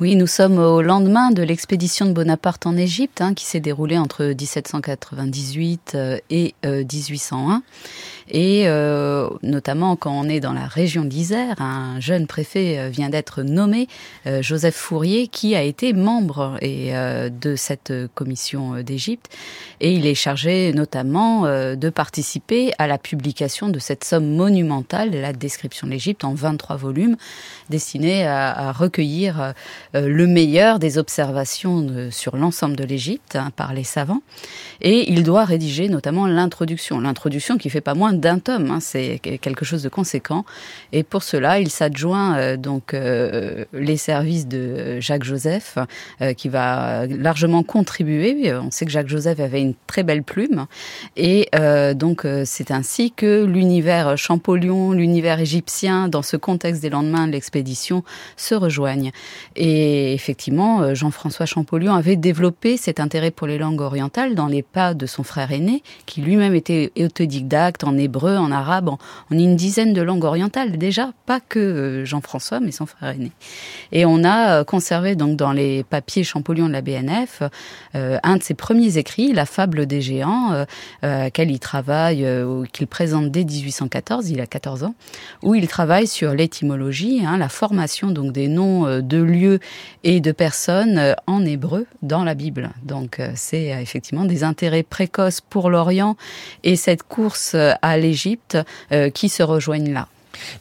Oui, 0.00 0.16
nous 0.16 0.26
sommes 0.26 0.58
au 0.58 0.82
lendemain 0.82 1.30
de 1.30 1.42
l'expédition 1.42 2.06
de 2.06 2.12
Bonaparte 2.12 2.66
en 2.66 2.76
Égypte, 2.76 3.20
hein, 3.20 3.34
qui 3.34 3.44
s'est 3.44 3.60
déroulée 3.60 3.98
entre 3.98 4.24
1798 4.24 5.96
et 6.30 6.54
1801. 6.64 7.62
Et 8.30 8.62
euh, 8.66 9.28
notamment 9.42 9.96
quand 9.96 10.12
on 10.12 10.28
est 10.28 10.40
dans 10.40 10.52
la 10.52 10.66
région 10.66 11.04
d'Isère, 11.04 11.60
un 11.60 12.00
jeune 12.00 12.26
préfet 12.26 12.78
euh, 12.78 12.88
vient 12.88 13.10
d'être 13.10 13.42
nommé, 13.42 13.88
euh, 14.26 14.42
Joseph 14.42 14.74
Fourier, 14.74 15.28
qui 15.28 15.54
a 15.54 15.62
été 15.62 15.92
membre 15.92 16.56
et, 16.62 16.92
de 16.94 17.56
cette 17.56 17.92
commission 18.14 18.82
d'Égypte. 18.82 19.30
Et 19.80 19.92
il 19.92 20.06
est 20.06 20.14
chargé 20.14 20.72
notamment 20.72 21.42
de 21.42 21.90
participer 21.90 22.72
à 22.78 22.86
la 22.86 22.98
publication 22.98 23.68
de 23.68 23.78
cette 23.78 24.04
somme 24.04 24.34
monumentale, 24.34 25.10
la 25.10 25.32
description 25.32 25.86
de 25.86 25.92
l'Égypte, 25.92 26.24
en 26.24 26.34
23 26.34 26.76
volumes, 26.76 27.16
destinée 27.70 28.26
à, 28.26 28.68
à 28.68 28.72
recueillir 28.72 29.54
le 29.92 30.26
meilleur 30.26 30.78
des 30.78 30.98
observations 30.98 32.08
sur 32.10 32.36
l'ensemble 32.36 32.76
de 32.76 32.84
l'Égypte 32.84 33.36
hein, 33.36 33.50
par 33.54 33.74
les 33.74 33.84
savants. 33.84 34.22
Et 34.80 35.10
il 35.10 35.22
doit 35.22 35.44
rédiger 35.44 35.88
notamment 35.88 36.26
l'introduction. 36.26 37.00
L'introduction 37.00 37.58
qui 37.58 37.70
fait 37.70 37.80
pas 37.80 37.94
moins 37.94 38.13
d'un 38.20 38.38
tome, 38.38 38.70
hein, 38.70 38.80
c'est 38.80 39.18
quelque 39.18 39.64
chose 39.64 39.82
de 39.82 39.88
conséquent. 39.88 40.44
Et 40.92 41.02
pour 41.02 41.22
cela, 41.22 41.60
il 41.60 41.70
s'adjoint 41.70 42.36
euh, 42.36 42.56
donc 42.56 42.94
euh, 42.94 43.64
les 43.72 43.96
services 43.96 44.46
de 44.46 45.00
Jacques 45.00 45.24
Joseph, 45.24 45.78
euh, 46.20 46.32
qui 46.32 46.48
va 46.48 47.06
largement 47.06 47.62
contribuer. 47.62 48.52
On 48.54 48.70
sait 48.70 48.84
que 48.84 48.90
Jacques 48.90 49.08
Joseph 49.08 49.40
avait 49.40 49.60
une 49.60 49.74
très 49.86 50.02
belle 50.02 50.22
plume, 50.22 50.66
et 51.16 51.48
donc 51.94 52.26
c'est 52.44 52.70
ainsi 52.70 53.12
que 53.12 53.44
l'univers 53.44 54.16
Champollion, 54.16 54.92
l'univers 54.92 55.40
égyptien, 55.40 56.08
dans 56.08 56.22
ce 56.22 56.36
contexte 56.36 56.82
des 56.82 56.90
lendemains 56.90 57.26
de 57.26 57.32
l'expédition, 57.32 58.02
se 58.36 58.54
rejoignent. 58.54 59.10
Et 59.56 60.14
effectivement, 60.14 60.94
Jean-François 60.94 61.46
Champollion 61.46 61.94
avait 61.94 62.16
développé 62.16 62.76
cet 62.76 63.00
intérêt 63.00 63.30
pour 63.30 63.46
les 63.46 63.58
langues 63.58 63.80
orientales 63.80 64.34
dans 64.34 64.46
les 64.46 64.62
pas 64.62 64.94
de 64.94 65.06
son 65.06 65.22
frère 65.22 65.52
aîné, 65.52 65.82
qui 66.06 66.20
lui-même 66.20 66.54
était 66.54 66.92
autodidacte 66.98 67.84
en 67.84 67.96
hébreu, 68.04 68.36
en 68.36 68.52
arabe, 68.52 68.88
en, 68.88 68.98
une 69.30 69.56
dizaine 69.56 69.92
de 69.92 70.02
langues 70.02 70.24
orientales 70.24 70.78
déjà, 70.78 71.12
pas 71.26 71.40
que 71.40 71.58
euh, 71.58 72.04
Jean-François, 72.04 72.60
mais 72.60 72.70
son 72.70 72.86
frère 72.86 73.10
aîné. 73.10 73.32
Et 73.92 74.04
on 74.04 74.24
a 74.24 74.60
euh, 74.60 74.64
conservé 74.64 75.14
donc 75.16 75.36
dans 75.36 75.52
les 75.52 75.84
papiers 75.84 76.24
Champollion 76.24 76.66
de 76.66 76.72
la 76.72 76.82
BNF 76.82 77.42
euh, 77.94 78.18
un 78.22 78.36
de 78.36 78.42
ses 78.42 78.54
premiers 78.54 78.98
écrits, 78.98 79.32
La 79.32 79.46
fable 79.46 79.86
des 79.86 80.00
géants, 80.00 80.64
euh, 81.04 81.30
quel 81.32 81.50
il 81.50 81.58
travaille, 81.58 82.26
qu'il 82.72 82.86
présente 82.86 83.30
dès 83.30 83.44
1814, 83.44 84.30
il 84.30 84.40
a 84.40 84.46
14 84.46 84.84
ans, 84.84 84.94
où 85.42 85.54
il 85.54 85.68
travaille 85.68 86.06
sur 86.06 86.34
l'étymologie, 86.34 87.22
hein, 87.24 87.36
la 87.38 87.48
formation 87.48 88.10
donc 88.10 88.32
des 88.32 88.48
noms 88.48 89.00
de 89.00 89.18
lieux 89.18 89.60
et 90.02 90.20
de 90.20 90.32
personnes 90.32 91.14
en 91.26 91.44
hébreu 91.44 91.86
dans 92.02 92.24
la 92.24 92.34
Bible. 92.34 92.70
Donc 92.82 93.20
c'est 93.34 93.66
effectivement 93.80 94.24
des 94.24 94.44
intérêts 94.44 94.82
précoces 94.82 95.40
pour 95.40 95.70
l'Orient 95.70 96.16
et 96.62 96.76
cette 96.76 97.02
course 97.02 97.54
à 97.54 97.93
l'Égypte 97.96 98.58
euh, 98.92 99.10
qui 99.10 99.28
se 99.28 99.42
rejoignent 99.42 99.92
là. 99.92 100.08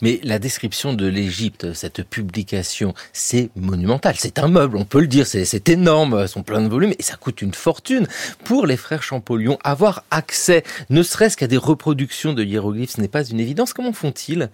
Mais 0.02 0.20
la 0.24 0.40
description 0.40 0.94
de 0.94 1.08
l'Égypte, 1.08 1.74
cette 1.74 2.04
publication, 2.04 2.94
c'est 3.12 3.50
monumental. 3.56 4.16
C'est 4.18 4.40
un 4.40 4.48
meuble, 4.48 4.78
on 4.78 4.86
peut 4.86 5.02
le 5.02 5.08
dire. 5.08 5.26
C'est 5.28 5.70
énorme, 5.70 6.28
son 6.28 6.44
plein 6.44 6.62
de 6.62 6.68
volumes, 6.68 6.94
et 6.98 7.04
ça 7.04 7.16
coûte 7.16 7.42
une 7.42 7.54
fortune. 7.54 8.08
Pour 8.44 8.68
les 8.68 8.78
frères 8.78 9.04
Champollion, 9.04 9.58
avoir 9.64 10.04
accès, 10.12 10.64
ne 10.90 11.04
serait-ce 11.04 11.38
qu'à 11.38 11.48
des 11.48 11.58
reproductions 11.58 12.34
de 12.34 12.44
hiéroglyphes, 12.44 12.92
ce 12.92 13.02
n'est 13.02 13.08
pas 13.08 13.26
une 13.26 13.40
évidence. 13.40 13.74
Comment 13.74 13.94
font-ils? 13.94 14.50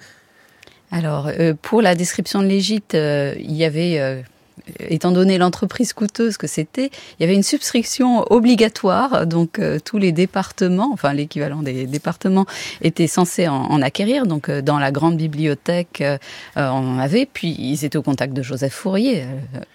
Alors, 0.92 1.28
euh, 1.28 1.54
pour 1.62 1.82
la 1.82 1.96
description 1.96 2.42
de 2.42 2.48
l'Égypte, 2.48 2.96
euh, 2.96 3.36
il 3.40 3.56
y 3.56 3.64
avait 3.64 4.24
étant 4.80 5.12
donné 5.12 5.38
l'entreprise 5.38 5.94
coûteuse 5.94 6.38
que 6.38 6.48
c'était, 6.48 6.92
il 7.20 7.22
y 7.22 7.24
avait 7.24 7.36
une 7.36 7.44
subscription 7.44 8.26
obligatoire, 8.32 9.26
donc 9.28 9.60
euh, 9.60 9.80
tous 9.84 9.98
les 9.98 10.12
départements, 10.12 10.90
enfin 10.94 11.14
l'équivalent 11.14 11.62
des 11.62 11.86
départements, 11.88 12.46
étaient 12.82 13.08
censés 13.08 13.48
en, 13.48 13.82
acquérir. 13.82 14.26
Donc 14.26 14.50
euh, 14.50 14.62
dans 14.62 14.80
la 14.80 14.92
grande 14.92 15.18
bibliothèque, 15.18 16.02
euh, 16.02 16.18
on 16.56 16.96
en 16.96 17.00
avait. 17.00 17.28
Puis 17.32 17.56
ils 17.60 17.86
étaient 17.86 17.98
au 17.98 18.02
contact 18.02 18.34
de 18.34 18.42
Joseph 18.42 18.74
Fourier, 18.74 19.26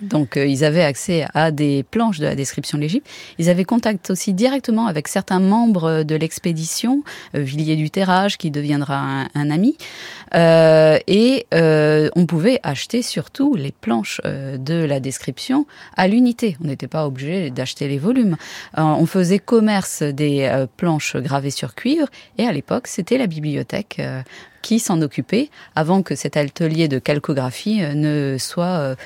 donc 0.02 0.36
ils 0.36 0.64
avaient 0.64 0.84
accès 0.84 1.26
à 1.34 1.50
des 1.50 1.84
planches 1.90 2.18
de 2.18 2.26
la 2.26 2.34
description 2.34 2.78
de 2.78 2.82
l'Égypte. 2.82 3.06
Ils 3.38 3.50
avaient 3.50 3.64
contact 3.64 4.10
aussi 4.10 4.32
directement 4.32 4.86
avec 4.86 5.08
certains 5.08 5.40
membres 5.40 6.02
de 6.02 6.14
l'expédition, 6.14 7.02
Villiers 7.32 7.76
du 7.76 7.90
Terrage 7.90 8.38
qui 8.38 8.50
deviendra 8.50 8.98
un, 8.98 9.28
un 9.34 9.50
ami, 9.50 9.76
et 10.34 11.46
on 11.52 12.26
pouvait 12.26 12.60
acheter 12.62 13.02
surtout 13.02 13.54
les 13.54 13.72
planches 13.72 14.20
de 14.24 14.84
la 14.84 15.00
description 15.00 15.66
à 15.96 16.08
l'unité. 16.08 16.56
On 16.62 16.66
n'était 16.66 16.88
pas 16.88 17.06
obligé 17.06 17.50
d'acheter 17.50 17.88
les 17.88 17.98
volumes. 17.98 18.36
Euh, 18.78 18.82
on 18.82 19.06
faisait 19.06 19.38
commerce 19.38 20.02
des 20.02 20.42
euh, 20.42 20.66
planches 20.76 21.16
gravées 21.16 21.50
sur 21.50 21.74
cuivre 21.74 22.08
et 22.38 22.46
à 22.46 22.52
l'époque, 22.52 22.86
c'était 22.86 23.18
la 23.18 23.26
bibliothèque 23.26 23.96
euh, 24.00 24.22
qui 24.64 24.80
s'en 24.80 25.02
occupait 25.02 25.50
avant 25.76 26.02
que 26.02 26.14
cet 26.14 26.38
atelier 26.38 26.88
de 26.88 26.98
calcographie 26.98 27.82
ne 27.94 28.36
soit 28.38 28.96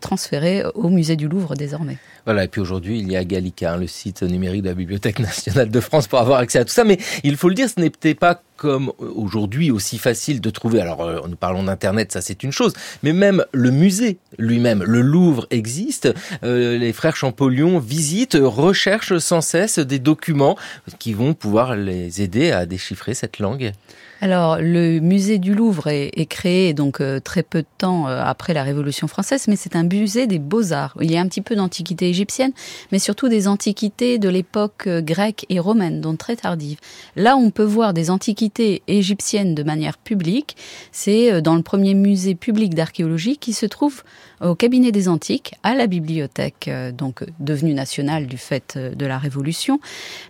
transféré 0.00 0.64
au 0.74 0.88
musée 0.88 1.14
du 1.14 1.28
Louvre 1.28 1.54
désormais. 1.54 1.98
Voilà, 2.26 2.42
et 2.42 2.48
puis 2.48 2.60
aujourd'hui, 2.60 2.98
il 2.98 3.10
y 3.10 3.16
a 3.16 3.24
Gallica, 3.24 3.74
hein, 3.74 3.76
le 3.76 3.86
site 3.86 4.24
numérique 4.24 4.62
de 4.62 4.68
la 4.68 4.74
Bibliothèque 4.74 5.20
nationale 5.20 5.70
de 5.70 5.80
France 5.80 6.08
pour 6.08 6.18
avoir 6.18 6.40
accès 6.40 6.58
à 6.58 6.64
tout 6.64 6.72
ça. 6.72 6.82
Mais 6.82 6.98
il 7.22 7.36
faut 7.36 7.48
le 7.48 7.54
dire, 7.54 7.68
ce 7.68 7.80
n'était 7.80 8.16
pas 8.16 8.42
comme 8.56 8.90
aujourd'hui 8.98 9.70
aussi 9.70 9.96
facile 9.96 10.40
de 10.40 10.50
trouver. 10.50 10.80
Alors, 10.80 11.02
euh, 11.02 11.20
nous 11.28 11.36
parlons 11.36 11.62
d'Internet, 11.62 12.10
ça 12.10 12.20
c'est 12.20 12.42
une 12.42 12.50
chose, 12.50 12.72
mais 13.04 13.12
même 13.12 13.44
le 13.52 13.70
musée 13.70 14.18
lui-même, 14.38 14.82
le 14.82 15.02
Louvre 15.02 15.46
existe. 15.50 16.12
Euh, 16.42 16.76
les 16.78 16.92
frères 16.92 17.14
Champollion 17.14 17.78
visitent, 17.78 18.38
recherchent 18.40 19.18
sans 19.18 19.40
cesse 19.40 19.78
des 19.78 20.00
documents 20.00 20.56
qui 20.98 21.12
vont 21.12 21.32
pouvoir 21.32 21.76
les 21.76 22.22
aider 22.22 22.50
à 22.50 22.66
déchiffrer 22.66 23.14
cette 23.14 23.38
langue. 23.38 23.72
Alors, 24.22 24.56
le 24.58 24.98
musée 25.00 25.36
du 25.38 25.54
Louvre 25.54 25.88
est, 25.88 26.26
créé 26.26 26.72
donc 26.72 27.02
euh, 27.02 27.20
très 27.20 27.42
peu 27.42 27.60
de 27.60 27.66
temps 27.76 28.08
euh, 28.08 28.22
après 28.24 28.54
la 28.54 28.62
Révolution 28.62 29.08
française, 29.08 29.44
mais 29.46 29.56
c'est 29.56 29.76
un 29.76 29.82
musée 29.82 30.26
des 30.26 30.38
beaux-arts. 30.38 30.96
Il 31.02 31.10
y 31.10 31.18
a 31.18 31.20
un 31.20 31.26
petit 31.28 31.42
peu 31.42 31.54
d'antiquité 31.54 32.08
égyptienne, 32.08 32.52
mais 32.92 32.98
surtout 32.98 33.28
des 33.28 33.46
antiquités 33.46 34.18
de 34.18 34.30
l'époque 34.30 34.86
euh, 34.86 35.02
grecque 35.02 35.44
et 35.50 35.60
romaine, 35.60 36.00
donc 36.00 36.16
très 36.16 36.36
tardive. 36.36 36.78
Là, 37.14 37.36
on 37.36 37.50
peut 37.50 37.62
voir 37.62 37.92
des 37.92 38.10
antiquités 38.10 38.82
égyptiennes 38.88 39.54
de 39.54 39.62
manière 39.62 39.98
publique. 39.98 40.56
C'est 40.92 41.42
dans 41.42 41.54
le 41.54 41.62
premier 41.62 41.92
musée 41.92 42.34
public 42.34 42.74
d'archéologie 42.74 43.36
qui 43.36 43.52
se 43.52 43.66
trouve 43.66 44.02
au 44.42 44.54
cabinet 44.54 44.92
des 44.92 45.08
antiques, 45.08 45.54
à 45.62 45.74
la 45.74 45.86
bibliothèque, 45.86 46.70
donc 46.96 47.24
devenue 47.40 47.72
nationale 47.72 48.26
du 48.26 48.36
fait 48.36 48.76
de 48.78 49.06
la 49.06 49.18
Révolution, 49.18 49.80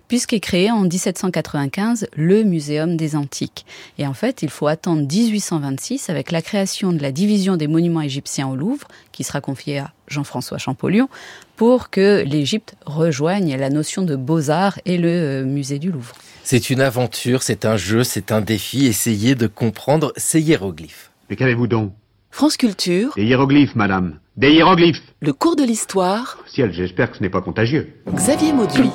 puisqu'est 0.07 0.39
créé 0.39 0.71
en 0.71 0.81
1795 0.81 2.07
le 2.15 2.43
Muséum 2.43 2.95
des 2.95 3.15
Antiques. 3.15 3.65
Et 3.97 4.07
en 4.07 4.13
fait, 4.13 4.41
il 4.41 4.49
faut 4.49 4.67
attendre 4.67 5.01
1826 5.01 6.09
avec 6.09 6.31
la 6.31 6.41
création 6.41 6.93
de 6.93 7.01
la 7.01 7.11
division 7.11 7.57
des 7.57 7.67
monuments 7.67 8.01
égyptiens 8.01 8.47
au 8.47 8.55
Louvre, 8.55 8.87
qui 9.11 9.23
sera 9.23 9.41
confiée 9.41 9.79
à 9.79 9.91
Jean-François 10.07 10.57
Champollion, 10.57 11.09
pour 11.55 11.89
que 11.89 12.23
l'Égypte 12.25 12.75
rejoigne 12.85 13.55
la 13.57 13.69
notion 13.69 14.03
de 14.03 14.15
beaux-arts 14.15 14.79
et 14.85 14.97
le 14.97 15.09
euh, 15.09 15.43
musée 15.43 15.79
du 15.79 15.91
Louvre. 15.91 16.13
C'est 16.43 16.69
une 16.69 16.81
aventure, 16.81 17.43
c'est 17.43 17.65
un 17.65 17.77
jeu, 17.77 18.03
c'est 18.03 18.31
un 18.31 18.41
défi. 18.41 18.85
Essayez 18.85 19.35
de 19.35 19.47
comprendre 19.47 20.13
ces 20.15 20.41
hiéroglyphes. 20.41 21.11
Mais 21.29 21.35
qu'avez-vous 21.35 21.67
donc? 21.67 21.93
France 22.31 22.57
Culture, 22.57 23.13
Des 23.15 23.23
hiéroglyphes, 23.23 23.75
madame. 23.75 24.19
Des 24.35 24.51
hiéroglyphes 24.51 25.01
le 25.19 25.33
cours 25.33 25.55
de 25.55 25.63
l'histoire, 25.63 26.37
Ciel, 26.45 26.71
j'espère 26.71 27.09
que 27.09 27.17
ce 27.17 27.23
n'est 27.23 27.29
pas 27.29 27.41
contagieux. 27.41 27.91
Xavier 28.13 28.53
Mauduit. 28.53 28.91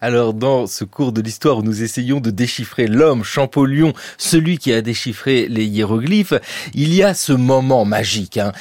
Alors, 0.00 0.32
dans 0.32 0.66
ce 0.66 0.84
cours 0.84 1.12
de 1.12 1.20
l'histoire 1.20 1.58
où 1.58 1.62
nous 1.62 1.82
essayons 1.82 2.20
de 2.20 2.30
déchiffrer 2.30 2.86
l'homme, 2.86 3.22
Champollion, 3.22 3.92
celui 4.16 4.56
qui 4.56 4.72
a 4.72 4.80
déchiffré 4.80 5.46
les 5.46 5.66
hiéroglyphes, 5.66 6.34
il 6.72 6.94
y 6.94 7.02
a 7.02 7.12
ce 7.12 7.32
moment 7.32 7.84
magique. 7.84 8.38
Hein. 8.38 8.52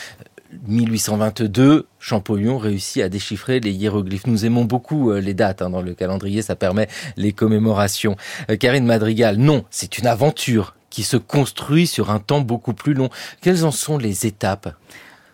1822, 0.67 1.87
Champollion 1.99 2.57
réussit 2.57 3.03
à 3.03 3.09
déchiffrer 3.09 3.59
les 3.59 3.71
hiéroglyphes. 3.71 4.27
Nous 4.27 4.45
aimons 4.45 4.65
beaucoup 4.65 5.11
euh, 5.11 5.21
les 5.21 5.33
dates 5.33 5.61
hein, 5.61 5.69
dans 5.69 5.81
le 5.81 5.93
calendrier, 5.93 6.41
ça 6.41 6.55
permet 6.55 6.89
les 7.15 7.31
commémorations. 7.31 8.17
Euh, 8.49 8.57
Karine 8.57 8.85
Madrigal, 8.85 9.37
non, 9.37 9.63
c'est 9.69 9.97
une 9.97 10.07
aventure 10.07 10.75
qui 10.89 11.03
se 11.03 11.17
construit 11.17 11.87
sur 11.87 12.11
un 12.11 12.19
temps 12.19 12.41
beaucoup 12.41 12.73
plus 12.73 12.93
long. 12.93 13.09
Quelles 13.41 13.63
en 13.63 13.71
sont 13.71 13.97
les 13.97 14.25
étapes? 14.25 14.75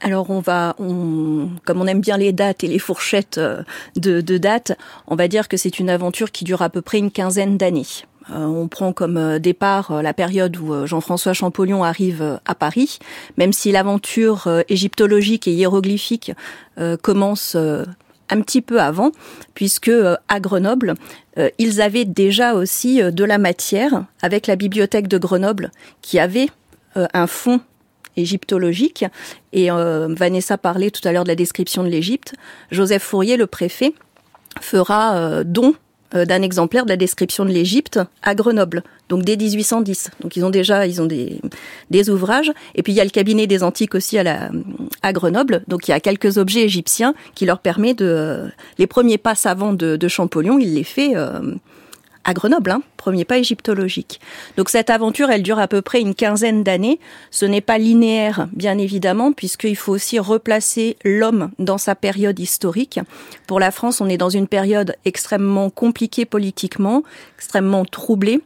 Alors 0.05 0.29
on 0.29 0.39
va, 0.39 0.75
comme 0.77 1.81
on 1.81 1.87
aime 1.87 1.99
bien 1.99 2.17
les 2.17 2.31
dates 2.31 2.63
et 2.63 2.67
les 2.67 2.77
fourchettes 2.77 3.39
euh, 3.39 3.63
de, 3.95 4.21
de 4.21 4.37
dates, 4.37 4.77
on 5.07 5.15
va 5.15 5.27
dire 5.27 5.47
que 5.47 5.57
c'est 5.57 5.79
une 5.79 5.89
aventure 5.89 6.31
qui 6.31 6.43
dure 6.43 6.61
à 6.61 6.69
peu 6.69 6.83
près 6.83 6.99
une 6.99 7.09
quinzaine 7.09 7.57
d'années. 7.57 7.87
Euh, 8.29 8.45
on 8.45 8.67
prend 8.67 8.93
comme 8.93 9.17
euh, 9.17 9.39
départ 9.39 10.03
la 10.03 10.13
période 10.13 10.55
où 10.57 10.85
Jean-François 10.85 11.33
Champollion 11.33 11.83
arrive 11.83 12.39
à 12.45 12.53
Paris, 12.53 12.99
même 13.37 13.51
si 13.51 13.71
l'aventure 13.71 14.47
égyptologique 14.69 15.47
et 15.47 15.53
hiéroglyphique 15.53 16.33
commence 17.01 17.55
un 17.55 18.41
petit 18.41 18.61
peu 18.61 18.79
avant, 18.79 19.11
puisque 19.55 19.91
à 20.27 20.39
Grenoble, 20.39 20.93
ils 21.57 21.81
avaient 21.81 22.05
déjà 22.05 22.53
aussi 22.53 23.01
de 23.01 23.23
la 23.23 23.39
matière 23.39 24.05
avec 24.21 24.45
la 24.45 24.55
bibliothèque 24.55 25.07
de 25.07 25.17
Grenoble 25.17 25.71
qui 26.03 26.19
avait 26.19 26.49
un 26.95 27.27
fonds 27.27 27.61
égyptologique. 28.17 29.05
Et 29.53 29.71
euh, 29.71 30.07
Vanessa 30.09 30.57
parlait 30.57 30.91
tout 30.91 31.05
à 31.07 31.11
l'heure 31.11 31.23
de 31.23 31.29
la 31.29 31.35
description 31.35 31.83
de 31.83 31.89
l'Égypte. 31.89 32.33
Joseph 32.71 33.03
Fourier, 33.03 33.37
le 33.37 33.47
préfet, 33.47 33.93
fera 34.61 35.15
euh, 35.15 35.43
don 35.45 35.75
euh, 36.15 36.23
d'un 36.23 36.43
exemplaire 36.43 36.85
de 36.85 36.89
la 36.89 36.97
description 36.97 37.45
de 37.45 37.49
l'Égypte 37.49 37.99
à 38.21 38.35
Grenoble, 38.35 38.83
donc 39.09 39.23
dès 39.23 39.35
1810. 39.35 40.11
Donc 40.21 40.35
ils 40.35 40.45
ont 40.45 40.51
déjà 40.51 40.85
ils 40.85 41.01
ont 41.01 41.07
des, 41.07 41.41
des 41.89 42.09
ouvrages. 42.11 42.51
Et 42.75 42.83
puis 42.83 42.93
il 42.93 42.95
y 42.95 43.01
a 43.01 43.03
le 43.03 43.09
cabinet 43.09 43.47
des 43.47 43.63
antiques 43.63 43.95
aussi 43.95 44.17
à, 44.17 44.23
la, 44.23 44.51
à 45.01 45.13
Grenoble, 45.13 45.63
donc 45.67 45.87
il 45.87 45.91
y 45.91 45.93
a 45.95 45.99
quelques 45.99 46.37
objets 46.37 46.61
égyptiens 46.61 47.15
qui 47.33 47.45
leur 47.45 47.59
permet 47.59 47.95
de 47.95 48.05
euh, 48.05 48.47
les 48.77 48.87
premiers 48.87 49.17
pas 49.17 49.33
savants 49.33 49.73
de, 49.73 49.95
de 49.95 50.07
Champollion, 50.07 50.59
il 50.59 50.75
les 50.75 50.83
fait 50.83 51.13
euh, 51.15 51.55
à 52.25 52.33
Grenoble, 52.33 52.71
hein, 52.71 52.81
premier 52.97 53.23
pas 53.23 53.37
égyptologique. 53.37 54.19
Donc 54.57 54.69
cette 54.69 54.89
aventure, 54.89 55.29
elle 55.29 55.43
dure 55.43 55.59
à 55.59 55.67
peu 55.67 55.81
près 55.81 56.01
une 56.01 56.15
quinzaine 56.15 56.63
d'années. 56.63 56.99
Ce 57.29 57.45
n'est 57.45 57.61
pas 57.61 57.77
linéaire, 57.77 58.47
bien 58.51 58.77
évidemment, 58.77 59.31
puisqu'il 59.31 59.75
faut 59.75 59.93
aussi 59.93 60.17
replacer 60.19 60.97
l'homme 61.05 61.51
dans 61.59 61.77
sa 61.77 61.95
période 61.95 62.39
historique. 62.39 62.99
Pour 63.47 63.59
la 63.59 63.71
France, 63.71 64.01
on 64.01 64.09
est 64.09 64.17
dans 64.17 64.29
une 64.29 64.47
période 64.47 64.95
extrêmement 65.05 65.69
compliquée 65.69 66.25
politiquement, 66.25 67.03
extrêmement 67.37 67.85
troublée. 67.85 68.41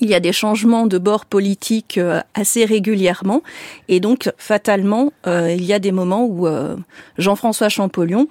Il 0.00 0.08
y 0.08 0.14
a 0.14 0.20
des 0.20 0.32
changements 0.32 0.86
de 0.86 0.98
bord 0.98 1.26
politique 1.26 1.98
euh, 1.98 2.20
assez 2.34 2.64
régulièrement 2.64 3.42
et 3.88 3.98
donc 3.98 4.30
fatalement, 4.38 5.12
euh, 5.26 5.52
il 5.52 5.64
y 5.64 5.72
a 5.72 5.80
des 5.80 5.90
moments 5.90 6.24
où 6.24 6.46
euh, 6.46 6.76
Jean-François 7.18 7.68
Champollion 7.68 8.28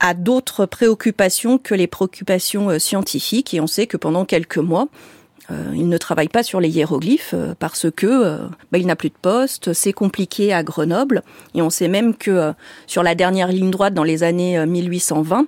a 0.00 0.14
d'autres 0.14 0.66
préoccupations 0.66 1.58
que 1.58 1.74
les 1.74 1.86
préoccupations 1.86 2.70
euh, 2.70 2.78
scientifiques. 2.78 3.54
Et 3.54 3.60
on 3.60 3.66
sait 3.66 3.86
que 3.86 3.96
pendant 3.96 4.24
quelques 4.24 4.58
mois, 4.58 4.88
euh, 5.50 5.72
il 5.74 5.88
ne 5.88 5.98
travaille 5.98 6.28
pas 6.28 6.42
sur 6.42 6.60
les 6.60 6.68
hiéroglyphes 6.68 7.34
euh, 7.34 7.54
parce 7.58 7.86
que 7.90 8.38
bah, 8.72 8.78
il 8.78 8.86
n'a 8.86 8.96
plus 8.96 9.10
de 9.10 9.14
poste, 9.20 9.72
c'est 9.72 9.92
compliqué 9.92 10.52
à 10.52 10.62
Grenoble. 10.62 11.22
Et 11.54 11.62
on 11.62 11.70
sait 11.70 11.88
même 11.88 12.14
que 12.14 12.52
sur 12.86 13.02
la 13.02 13.14
dernière 13.14 13.48
ligne 13.48 13.70
droite 13.70 13.94
dans 13.94 14.04
les 14.04 14.22
années 14.22 14.58
euh, 14.58 14.66
1820, 14.66 15.46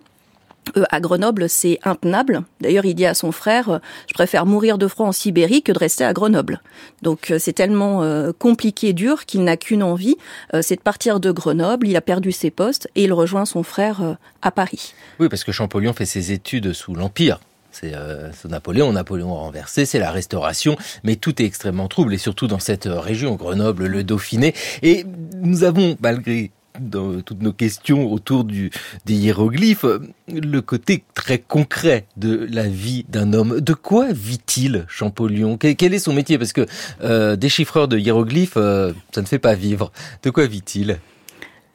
à 0.91 1.01
Grenoble, 1.01 1.49
c'est 1.49 1.79
intenable. 1.85 2.43
D'ailleurs, 2.61 2.85
il 2.85 2.95
dit 2.95 3.07
à 3.07 3.15
son 3.15 3.33
frère, 3.33 3.69
euh, 3.69 3.79
je 4.07 4.15
préfère 4.15 4.47
mourir 4.47 4.79
de 4.79 4.89
froid 4.89 5.07
en 5.07 5.13
Sibérie 5.13 5.63
que 5.63 5.73
de 5.73 5.79
rester 5.79 6.05
à 6.05 6.13
Grenoble. 6.13 6.61
Donc, 7.03 7.31
euh, 7.31 7.39
c'est 7.39 7.53
tellement 7.53 8.03
euh, 8.03 8.33
compliqué, 8.39 8.93
dur, 8.93 9.27
qu'il 9.27 9.45
n'a 9.45 9.57
qu'une 9.57 9.83
envie, 9.83 10.17
c'est 10.61 10.77
de 10.77 10.81
partir 10.81 11.21
de 11.21 11.31
Grenoble. 11.31 11.87
Il 11.89 11.97
a 11.97 12.01
perdu 12.01 12.33
ses 12.33 12.51
postes 12.51 12.89
et 12.95 13.05
il 13.05 13.13
rejoint 13.13 13.45
son 13.45 13.63
frère 13.63 14.17
à 14.43 14.51
Paris. 14.51 14.95
Oui, 15.19 15.29
parce 15.29 15.45
que 15.45 15.53
Champollion 15.53 15.93
fait 15.93 16.07
ses 16.07 16.33
études 16.33 16.73
sous 16.73 16.95
l'Empire. 16.95 17.41
C'est 17.71 17.95
euh, 17.95 18.31
Napoléon, 18.49 18.93
Napoléon 18.93 19.35
renversé, 19.35 19.85
c'est 19.85 19.99
la 19.99 20.11
restauration, 20.11 20.77
mais 21.05 21.17
tout 21.17 21.41
est 21.41 21.45
extrêmement 21.45 21.87
trouble, 21.87 22.15
et 22.15 22.19
surtout 22.19 22.47
dans 22.47 22.59
cette 22.59 22.89
région, 22.91 23.37
Grenoble, 23.37 23.87
le 23.87 24.03
Dauphiné. 24.03 24.55
Et 24.83 25.05
nous 25.37 25.65
avons, 25.65 25.97
malgré 26.01 26.51
dans 26.81 27.21
toutes 27.21 27.43
nos 27.43 27.53
questions 27.53 28.13
autour 28.13 28.45
des 28.45 28.71
hiéroglyphes, 29.07 29.87
le 30.29 30.61
côté 30.61 31.05
très 31.15 31.39
concret 31.39 32.07
de 32.17 32.47
la 32.51 32.67
vie 32.69 33.05
d'un 33.09 33.33
homme. 33.33 33.61
De 33.61 33.75
quoi 33.75 34.13
vit-il, 34.13 34.85
Champollion 34.89 35.57
quel, 35.57 35.77
quel 35.77 35.95
est 35.95 35.99
son 35.99 36.13
métier? 36.13 36.39
Parce 36.39 36.53
que 36.53 36.67
euh, 37.03 37.37
déchiffreur 37.37 37.89
de 37.89 37.99
hiéroglyphes, 37.99 38.57
euh, 38.57 38.93
ça 39.13 39.21
ne 39.21 39.27
fait 39.27 39.39
pas 39.39 39.55
vivre. 39.55 39.93
De 40.23 40.31
quoi 40.31 40.47
vit-il? 40.47 40.99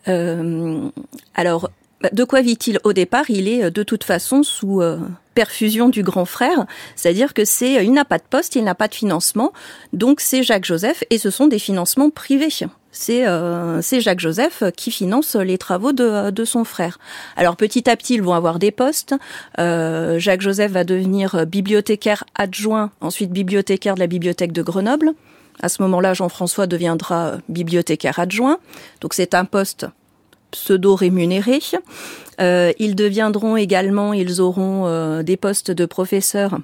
Euh, 0.08 0.90
alors, 1.36 1.70
de 2.12 2.24
quoi 2.24 2.42
vit-il 2.42 2.80
au 2.84 2.94
départ? 2.94 3.30
Il 3.30 3.48
est 3.48 3.66
euh, 3.66 3.70
de 3.70 3.84
toute 3.84 4.04
façon 4.04 4.44
sous 4.44 4.82
euh, 4.82 5.00
perfusion 5.34 5.90
du 5.90 6.04
grand 6.04 6.26
frère, 6.26 6.66
c'est-à-dire 6.96 7.34
que 7.34 7.46
c'est, 7.46 7.78
euh, 7.78 7.84
il 7.84 7.94
n'a 7.94 8.06
pas 8.06 8.18
de 8.18 8.24
poste, 8.30 8.56
il 8.56 8.64
n'a 8.64 8.76
pas 8.76 8.88
de 8.88 8.96
financement, 8.96 9.54
donc 9.94 10.20
c'est 10.22 10.44
Jacques 10.44 10.66
Joseph 10.66 11.04
et 11.10 11.18
ce 11.18 11.30
sont 11.30 11.48
des 11.48 11.60
financements 11.60 12.10
privés. 12.10 12.50
C'est 12.92 13.26
euh, 13.28 13.82
Jacques 13.82 14.20
Joseph 14.20 14.64
qui 14.78 14.92
finance 14.92 15.36
les 15.36 15.58
travaux 15.58 15.94
de, 15.94 16.30
de 16.30 16.46
son 16.46 16.64
frère. 16.64 17.00
Alors 17.36 17.56
petit 17.56 17.90
à 17.90 17.96
petit, 17.96 18.16
ils 18.16 18.22
vont 18.22 18.34
avoir 18.34 18.60
des 18.60 18.70
postes. 18.70 19.16
Euh, 19.58 20.20
Jacques 20.20 20.42
Joseph 20.42 20.72
va 20.72 20.84
devenir 20.84 21.48
bibliothécaire 21.48 22.24
adjoint, 22.36 22.92
ensuite 23.02 23.32
bibliothécaire 23.32 23.96
de 23.96 24.00
la 24.00 24.08
bibliothèque 24.08 24.52
de 24.52 24.62
Grenoble. 24.62 25.14
À 25.62 25.70
ce 25.70 25.82
moment-là, 25.82 26.14
Jean-François 26.14 26.68
deviendra 26.68 27.38
bibliothécaire 27.50 28.20
adjoint. 28.20 28.60
Donc 29.02 29.16
c'est 29.16 29.34
un 29.34 29.46
poste 29.46 29.88
pseudo-rémunérés. 30.54 31.60
Euh, 32.40 32.72
ils 32.80 32.96
deviendront 32.96 33.58
également, 33.58 34.14
ils 34.14 34.42
auront 34.42 34.88
euh, 34.88 35.24
des 35.24 35.38
postes 35.38 35.72
de 35.72 35.86
professeurs 35.86 36.58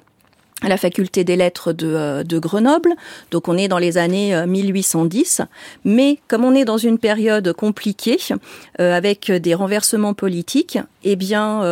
à 0.62 0.68
la 0.68 0.76
faculté 0.76 1.24
des 1.24 1.36
lettres 1.36 1.72
de, 1.72 1.86
euh, 1.86 2.40
Grenoble. 2.40 2.94
Donc 3.30 3.48
on 3.48 3.56
est 3.56 3.68
dans 3.68 3.78
les 3.78 3.96
années 3.96 4.34
euh, 4.34 4.46
1810. 4.46 5.42
Mais 5.84 6.18
comme 6.28 6.44
on 6.44 6.54
est 6.54 6.64
dans 6.64 6.76
une 6.76 6.98
période 6.98 7.52
compliquée, 7.52 8.18
avec 8.78 9.30
des 9.30 9.54
renversements 9.54 10.14
politiques, 10.14 10.78
eh 11.04 11.16
bien, 11.16 11.62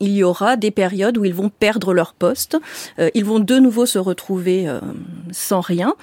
il 0.00 0.10
y 0.10 0.24
aura 0.24 0.56
des 0.56 0.70
périodes 0.70 1.18
où 1.18 1.24
ils 1.24 1.34
vont 1.34 1.50
perdre 1.50 1.92
leur 1.92 2.14
poste. 2.14 2.56
Ils 3.14 3.24
vont 3.24 3.38
de 3.38 3.58
nouveau 3.58 3.86
se 3.86 3.98
retrouver 3.98 4.66
sans 5.30 5.60
rien. 5.60 5.94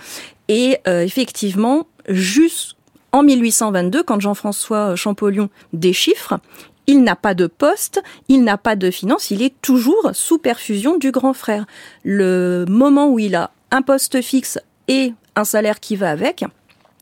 Et 0.47 0.77
effectivement, 0.85 1.87
juste 2.07 2.75
en 3.11 3.23
1822, 3.23 4.03
quand 4.03 4.19
Jean-François 4.19 4.95
Champollion 4.95 5.49
déchiffre, 5.73 6.39
il 6.87 7.03
n'a 7.03 7.15
pas 7.15 7.33
de 7.33 7.47
poste, 7.47 8.01
il 8.27 8.43
n'a 8.43 8.57
pas 8.57 8.75
de 8.75 8.89
finance, 8.91 9.31
il 9.31 9.41
est 9.41 9.53
toujours 9.61 10.11
sous 10.13 10.37
perfusion 10.39 10.97
du 10.97 11.11
grand 11.11 11.33
frère. 11.33 11.65
Le 12.03 12.65
moment 12.67 13.07
où 13.09 13.19
il 13.19 13.35
a 13.35 13.51
un 13.71 13.81
poste 13.81 14.21
fixe 14.21 14.59
et 14.87 15.13
un 15.35 15.43
salaire 15.43 15.79
qui 15.79 15.95
va 15.95 16.09
avec, 16.11 16.43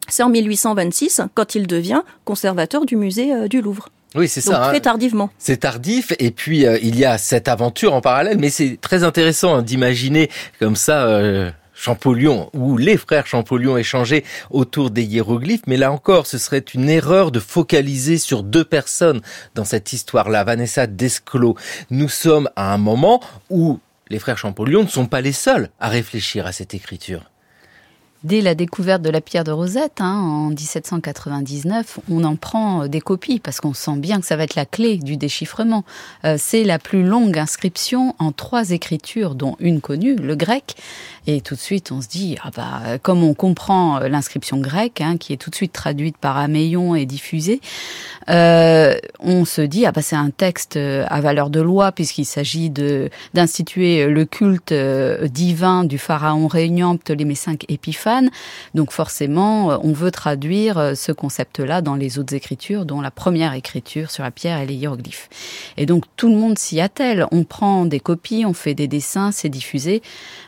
c'est 0.07 0.23
en 0.23 0.29
1826, 0.29 1.21
quand 1.33 1.55
il 1.55 1.67
devient 1.67 2.01
conservateur 2.25 2.85
du 2.85 2.95
musée 2.95 3.33
euh, 3.33 3.47
du 3.47 3.61
Louvre. 3.61 3.89
Oui, 4.15 4.27
c'est 4.27 4.41
ça. 4.41 4.63
hein. 4.65 4.69
très 4.69 4.81
tardivement. 4.81 5.29
C'est 5.37 5.57
tardif 5.57 6.13
et 6.17 6.31
puis 6.31 6.65
euh, 6.65 6.79
il 6.81 6.97
y 6.97 7.05
a 7.05 7.17
cette 7.19 7.47
aventure 7.47 7.93
en 7.93 8.01
parallèle, 8.01 8.37
mais 8.39 8.49
c'est 8.49 8.77
très 8.81 9.03
intéressant 9.03 9.55
hein, 9.55 9.61
d'imaginer 9.61 10.29
comme 10.59 10.75
ça 10.75 11.05
euh, 11.05 11.51
Champollion 11.79 12.49
ou 12.53 12.77
les 12.77 12.97
frères 12.97 13.25
Champollion 13.25 13.77
échanger 13.77 14.25
autour 14.49 14.91
des 14.91 15.03
hiéroglyphes. 15.03 15.65
Mais 15.65 15.77
là 15.77 15.91
encore, 15.91 16.27
ce 16.27 16.37
serait 16.37 16.59
une 16.73 16.89
erreur 16.89 17.31
de 17.31 17.39
focaliser 17.39 18.17
sur 18.17 18.43
deux 18.43 18.65
personnes 18.65 19.21
dans 19.55 19.65
cette 19.65 19.93
histoire-là. 19.93 20.43
Vanessa 20.43 20.87
Desclos, 20.87 21.55
nous 21.89 22.09
sommes 22.09 22.49
à 22.55 22.73
un 22.73 22.77
moment 22.77 23.21
où 23.49 23.79
les 24.09 24.19
frères 24.19 24.37
Champollion 24.37 24.83
ne 24.83 24.89
sont 24.89 25.05
pas 25.05 25.21
les 25.21 25.31
seuls 25.31 25.69
à 25.79 25.87
réfléchir 25.87 26.45
à 26.45 26.51
cette 26.51 26.73
écriture. 26.73 27.21
Dès 28.25 28.41
la 28.41 28.53
découverte 28.53 29.01
de 29.01 29.09
la 29.09 29.21
pierre 29.21 29.45
de 29.45 29.51
Rosette 29.51 30.01
hein, 30.01 30.19
en 30.19 30.49
1799, 30.49 31.99
on 32.11 32.25
en 32.25 32.35
prend 32.35 32.85
des 32.87 32.99
copies 32.99 33.39
parce 33.39 33.61
qu'on 33.61 33.73
sent 33.73 33.95
bien 33.95 34.19
que 34.19 34.25
ça 34.25 34.35
va 34.35 34.43
être 34.43 34.55
la 34.55 34.65
clé 34.65 34.97
du 34.97 35.15
déchiffrement. 35.15 35.85
Euh, 36.25 36.35
c'est 36.37 36.65
la 36.65 36.79
plus 36.79 37.03
longue 37.03 37.37
inscription 37.37 38.15
en 38.19 38.33
trois 38.33 38.71
écritures, 38.71 39.35
dont 39.35 39.55
une 39.61 39.79
connue, 39.79 40.17
le 40.17 40.35
grec. 40.35 40.75
Et 41.27 41.39
tout 41.39 41.55
de 41.55 41.59
suite, 41.61 41.93
on 41.93 42.01
se 42.01 42.09
dit, 42.09 42.35
ah 42.43 42.51
bah, 42.53 42.97
comme 43.01 43.23
on 43.23 43.33
comprend 43.33 43.99
l'inscription 43.99 44.57
grecque, 44.57 44.99
hein, 44.99 45.15
qui 45.15 45.31
est 45.31 45.37
tout 45.37 45.49
de 45.49 45.55
suite 45.55 45.71
traduite 45.71 46.17
par 46.17 46.35
Améillon 46.35 46.95
et 46.95 47.05
diffusée, 47.05 47.61
euh, 48.29 48.97
on 49.21 49.45
se 49.45 49.61
dit, 49.61 49.85
ah 49.85 49.93
bah, 49.93 50.01
c'est 50.01 50.17
un 50.17 50.31
texte 50.31 50.77
à 50.77 51.21
valeur 51.21 51.49
de 51.49 51.61
loi 51.61 51.93
puisqu'il 51.93 52.25
s'agit 52.25 52.69
de 52.69 53.09
d'instituer 53.33 54.07
le 54.07 54.25
culte 54.25 54.73
euh, 54.73 55.27
divin 55.29 55.85
du 55.85 55.97
pharaon 55.97 56.47
réunion 56.47 56.97
Ptolémée 56.97 57.35
V 57.35 57.57
Épiphane. 57.69 58.08
Donc 58.73 58.91
forcément, 58.91 59.71
euh, 59.71 59.77
on 59.83 59.93
veut 59.93 60.11
traduire 60.11 60.77
euh, 60.77 60.95
ce 60.95 61.11
concept-là 61.11 61.81
dans 61.81 61.95
les 61.95 62.19
autres 62.19 62.33
écritures, 62.33 62.85
dont 62.85 63.01
la 63.01 63.11
première 63.11 63.53
écriture 63.53 64.11
sur 64.11 64.23
la 64.23 64.31
pierre 64.31 64.59
et 64.59 64.65
les 64.65 64.75
hiéroglyphes. 64.75 65.29
Et 65.77 65.85
donc 65.85 66.05
tout 66.15 66.29
le 66.29 66.35
monde 66.35 66.57
s'y 66.57 66.79
attelle. 66.79 67.25
On 67.31 67.43
prend 67.43 67.85
des 67.85 67.99
copies, 67.99 68.45
on 68.45 68.53
fait 68.53 68.73
des 68.73 68.87
dessins, 68.87 69.31
c'est 69.31 69.49
diffusé. 69.49 70.01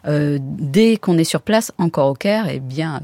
Euh, 0.08 0.38
dès 0.42 0.98
qu'on 0.98 1.18
est 1.18 1.24
sur 1.24 1.42
place, 1.42 1.72
encore 1.78 2.10
au 2.10 2.14
Caire, 2.14 2.48
et 2.48 2.56
eh 2.56 2.60
bien, 2.60 3.02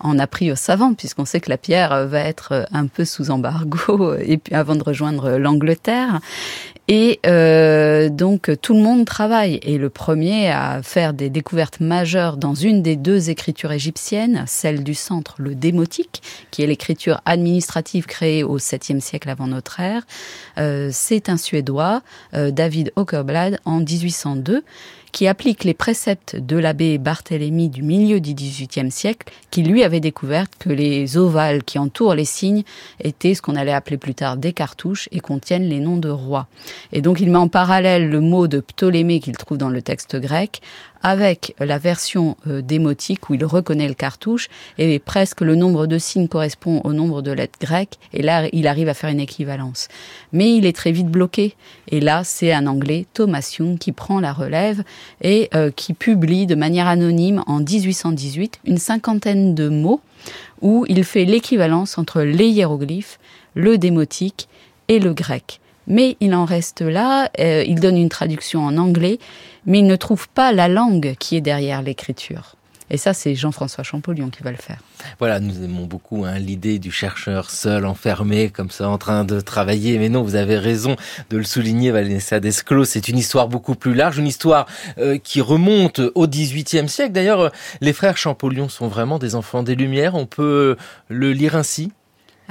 on 0.00 0.18
a 0.18 0.26
pris 0.26 0.52
au 0.52 0.56
savant, 0.56 0.94
puisqu'on 0.94 1.24
sait 1.24 1.40
que 1.40 1.50
la 1.50 1.58
pierre 1.58 2.06
va 2.06 2.20
être 2.20 2.66
un 2.72 2.86
peu 2.86 3.04
sous 3.04 3.30
embargo 3.30 4.14
et 4.20 4.36
puis 4.36 4.54
avant 4.54 4.76
de 4.76 4.82
rejoindre 4.82 5.38
l'Angleterre. 5.38 6.20
Et 6.92 7.20
euh, 7.24 8.08
donc 8.08 8.50
tout 8.60 8.74
le 8.74 8.80
monde 8.80 9.06
travaille. 9.06 9.60
Et 9.62 9.78
le 9.78 9.90
premier 9.90 10.50
à 10.50 10.82
faire 10.82 11.14
des 11.14 11.30
découvertes 11.30 11.78
majeures 11.78 12.36
dans 12.36 12.54
une 12.54 12.82
des 12.82 12.96
deux 12.96 13.30
écritures 13.30 13.70
égyptiennes, 13.70 14.42
celle 14.48 14.82
du 14.82 14.94
centre, 14.94 15.36
le 15.38 15.54
démotique, 15.54 16.20
qui 16.50 16.64
est 16.64 16.66
l'écriture 16.66 17.20
administrative 17.26 18.06
créée 18.06 18.42
au 18.42 18.58
7e 18.58 18.98
siècle 18.98 19.30
avant 19.30 19.46
notre 19.46 19.78
ère, 19.78 20.02
euh, 20.58 20.88
c'est 20.92 21.28
un 21.28 21.36
Suédois, 21.36 22.02
euh, 22.34 22.50
David 22.50 22.92
Åkerblad, 22.96 23.60
en 23.64 23.78
1802 23.78 24.64
qui 25.12 25.26
applique 25.26 25.64
les 25.64 25.74
préceptes 25.74 26.36
de 26.36 26.56
l'abbé 26.56 26.98
Barthélemy 26.98 27.68
du 27.68 27.82
milieu 27.82 28.20
du 28.20 28.34
XVIIIe 28.34 28.90
siècle, 28.90 29.32
qui 29.50 29.62
lui 29.62 29.82
avait 29.82 30.00
découvert 30.00 30.46
que 30.58 30.70
les 30.70 31.16
ovales 31.16 31.62
qui 31.64 31.78
entourent 31.78 32.14
les 32.14 32.24
signes 32.24 32.62
étaient 33.02 33.34
ce 33.34 33.42
qu'on 33.42 33.56
allait 33.56 33.72
appeler 33.72 33.96
plus 33.96 34.14
tard 34.14 34.36
des 34.36 34.52
cartouches 34.52 35.08
et 35.12 35.20
contiennent 35.20 35.68
les 35.68 35.80
noms 35.80 35.96
de 35.96 36.10
rois. 36.10 36.46
Et 36.92 37.02
donc 37.02 37.20
il 37.20 37.30
met 37.30 37.38
en 37.38 37.48
parallèle 37.48 38.08
le 38.08 38.20
mot 38.20 38.46
de 38.46 38.60
Ptolémée 38.60 39.20
qu'il 39.20 39.36
trouve 39.36 39.58
dans 39.58 39.68
le 39.68 39.82
texte 39.82 40.16
grec 40.16 40.60
avec 41.02 41.54
la 41.58 41.78
version 41.78 42.36
euh, 42.46 42.62
démotique 42.62 43.30
où 43.30 43.34
il 43.34 43.44
reconnaît 43.44 43.88
le 43.88 43.94
cartouche 43.94 44.48
et 44.78 44.98
presque 44.98 45.40
le 45.40 45.54
nombre 45.54 45.86
de 45.86 45.98
signes 45.98 46.28
correspond 46.28 46.80
au 46.84 46.92
nombre 46.92 47.22
de 47.22 47.32
lettres 47.32 47.58
grecques 47.60 47.98
et 48.12 48.22
là 48.22 48.48
il 48.52 48.66
arrive 48.66 48.88
à 48.88 48.94
faire 48.94 49.10
une 49.10 49.20
équivalence. 49.20 49.88
Mais 50.32 50.54
il 50.54 50.66
est 50.66 50.76
très 50.76 50.92
vite 50.92 51.08
bloqué 51.08 51.54
et 51.88 52.00
là 52.00 52.22
c'est 52.24 52.52
un 52.52 52.66
anglais 52.66 53.06
Thomas 53.14 53.56
Young 53.58 53.78
qui 53.78 53.92
prend 53.92 54.20
la 54.20 54.32
relève 54.32 54.82
et 55.22 55.48
euh, 55.54 55.70
qui 55.70 55.94
publie 55.94 56.46
de 56.46 56.54
manière 56.54 56.86
anonyme 56.86 57.42
en 57.46 57.60
1818 57.60 58.60
une 58.64 58.78
cinquantaine 58.78 59.54
de 59.54 59.68
mots 59.68 60.00
où 60.60 60.84
il 60.88 61.04
fait 61.04 61.24
l'équivalence 61.24 61.96
entre 61.96 62.20
les 62.22 62.48
hiéroglyphes, 62.48 63.18
le 63.54 63.78
démotique 63.78 64.48
et 64.88 64.98
le 64.98 65.14
grec 65.14 65.60
mais 65.90 66.16
il 66.20 66.34
en 66.34 66.44
reste 66.44 66.82
là, 66.82 67.28
euh, 67.40 67.64
il 67.66 67.80
donne 67.80 67.96
une 67.96 68.08
traduction 68.08 68.64
en 68.64 68.76
anglais, 68.78 69.18
mais 69.66 69.80
il 69.80 69.86
ne 69.86 69.96
trouve 69.96 70.28
pas 70.28 70.52
la 70.52 70.68
langue 70.68 71.14
qui 71.18 71.36
est 71.36 71.40
derrière 71.40 71.82
l'écriture. 71.82 72.56
Et 72.90 72.96
ça, 72.96 73.14
c'est 73.14 73.36
Jean-François 73.36 73.84
Champollion 73.84 74.30
qui 74.30 74.42
va 74.42 74.50
le 74.50 74.56
faire. 74.56 74.78
Voilà, 75.20 75.38
nous 75.38 75.62
aimons 75.62 75.86
beaucoup 75.86 76.24
hein, 76.24 76.38
l'idée 76.40 76.80
du 76.80 76.90
chercheur 76.90 77.48
seul, 77.48 77.86
enfermé, 77.86 78.50
comme 78.50 78.70
ça, 78.70 78.88
en 78.88 78.98
train 78.98 79.24
de 79.24 79.40
travailler. 79.40 79.96
Mais 79.98 80.08
non, 80.08 80.22
vous 80.22 80.34
avez 80.34 80.58
raison 80.58 80.96
de 81.30 81.36
le 81.36 81.44
souligner, 81.44 81.92
Vanessa 81.92 82.40
Desclos. 82.40 82.86
C'est 82.86 83.06
une 83.06 83.16
histoire 83.16 83.46
beaucoup 83.46 83.76
plus 83.76 83.94
large, 83.94 84.18
une 84.18 84.26
histoire 84.26 84.66
euh, 84.98 85.18
qui 85.18 85.40
remonte 85.40 86.00
au 86.16 86.26
XVIIIe 86.26 86.88
siècle. 86.88 87.12
D'ailleurs, 87.12 87.52
les 87.80 87.92
frères 87.92 88.16
Champollion 88.16 88.68
sont 88.68 88.88
vraiment 88.88 89.20
des 89.20 89.36
enfants 89.36 89.62
des 89.62 89.76
Lumières. 89.76 90.16
On 90.16 90.26
peut 90.26 90.76
le 91.08 91.32
lire 91.32 91.54
ainsi. 91.54 91.92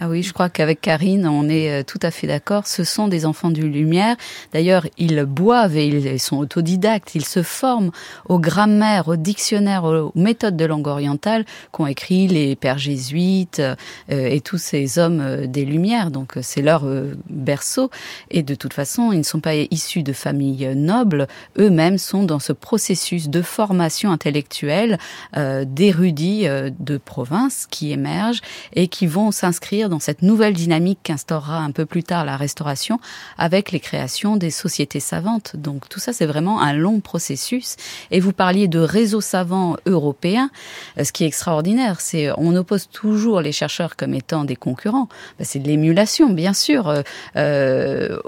Ah 0.02 0.08
oui, 0.08 0.24
je 0.24 0.32
crois 0.32 0.48
qu'avec 0.48 0.80
Karine, 0.80 1.28
on 1.28 1.50
est 1.50 1.70
euh, 1.70 1.84
tout 1.84 2.00
à 2.02 2.10
fait 2.10 2.26
d'accord. 2.26 2.68
Ce 2.68 2.86
sont 2.86 3.10
des 3.10 3.26
enfants 3.26 3.52
du 3.52 3.68
lumière. 3.68 4.16
D'ailleurs, 4.54 4.88
ils 4.98 5.26
boivent 5.26 5.76
et 5.76 5.88
ils 5.88 6.20
sont 6.22 6.38
autodidactes. 6.38 7.16
Ils 7.16 7.26
se 7.26 7.44
forment 7.44 7.92
aux 8.30 8.40
grammaires, 8.40 9.10
aux 9.10 9.18
dictionnaires, 9.18 9.84
aux 9.84 10.14
méthodes 10.16 10.56
de 10.56 10.64
langue 10.64 10.88
orientale 10.88 11.44
qu'ont 11.74 11.86
écrit 11.86 12.28
les 12.30 12.56
pères 12.56 12.78
jésuites 12.78 13.60
euh, 13.60 13.76
et 14.08 14.40
tous 14.40 14.58
ces 14.58 15.00
hommes 15.00 15.20
euh, 15.20 15.48
des 15.48 15.66
lumières. 15.66 16.12
Donc, 16.12 16.38
c'est 16.42 16.62
leur 16.62 16.86
berceau. 17.30 17.90
Et 18.32 18.42
de 18.42 18.56
toute 18.56 18.74
façon, 18.74 19.12
ils 19.12 19.18
ne 19.18 19.24
sont 19.24 19.42
pas 19.42 19.56
issus 19.56 20.04
de 20.04 20.14
familles 20.14 20.76
nobles. 20.78 21.28
Eux-mêmes 21.58 21.98
sont 21.98 22.24
dans 22.24 22.40
ce 22.40 22.54
processus 22.54 23.28
de 23.28 23.42
formation 23.42 24.14
intellectuelle 24.14 24.98
d'érudits 25.36 26.46
de 26.48 26.98
province 26.98 27.68
qui 27.70 27.92
émergent 27.92 28.42
et 28.74 28.88
qui 28.88 29.06
vont 29.06 29.32
s'inscrire 29.32 29.89
dans 29.90 30.00
cette 30.00 30.22
nouvelle 30.22 30.54
dynamique 30.54 31.00
qu'instaurera 31.04 31.58
un 31.58 31.72
peu 31.72 31.86
plus 31.86 32.04
tard 32.04 32.26
la 32.26 32.38
restauration 32.38 33.00
avec 33.38 33.72
les 33.72 33.80
créations 33.80 34.38
des 34.38 34.52
sociétés 34.52 35.00
savantes. 35.00 35.56
Donc 35.56 35.90
tout 35.90 36.00
ça, 36.00 36.14
c'est 36.14 36.26
vraiment 36.26 36.62
un 36.62 36.74
long 36.74 37.00
processus. 37.00 37.76
Et 38.12 38.20
vous 38.20 38.34
parliez 38.34 38.68
de 38.68 38.80
réseaux 38.80 39.22
savants 39.22 39.76
européens. 39.86 40.50
Euh, 40.98 41.04
ce 41.04 41.12
qui 41.12 41.24
est 41.24 41.28
extraordinaire, 41.28 42.02
c'est 42.02 42.30
on 42.38 42.56
oppose 42.56 42.88
toujours 42.90 43.42
les 43.42 43.52
chercheurs 43.52 43.96
comme 43.96 44.14
étant 44.14 44.44
des 44.44 44.56
concurrents. 44.56 45.10
Ben, 45.38 45.46
c'est 45.46 45.60
de 45.60 45.68
l'émulation, 45.68 46.30
bien 46.30 46.54
sûr, 46.54 46.88
euh, 46.88 47.02
euh 47.36 48.20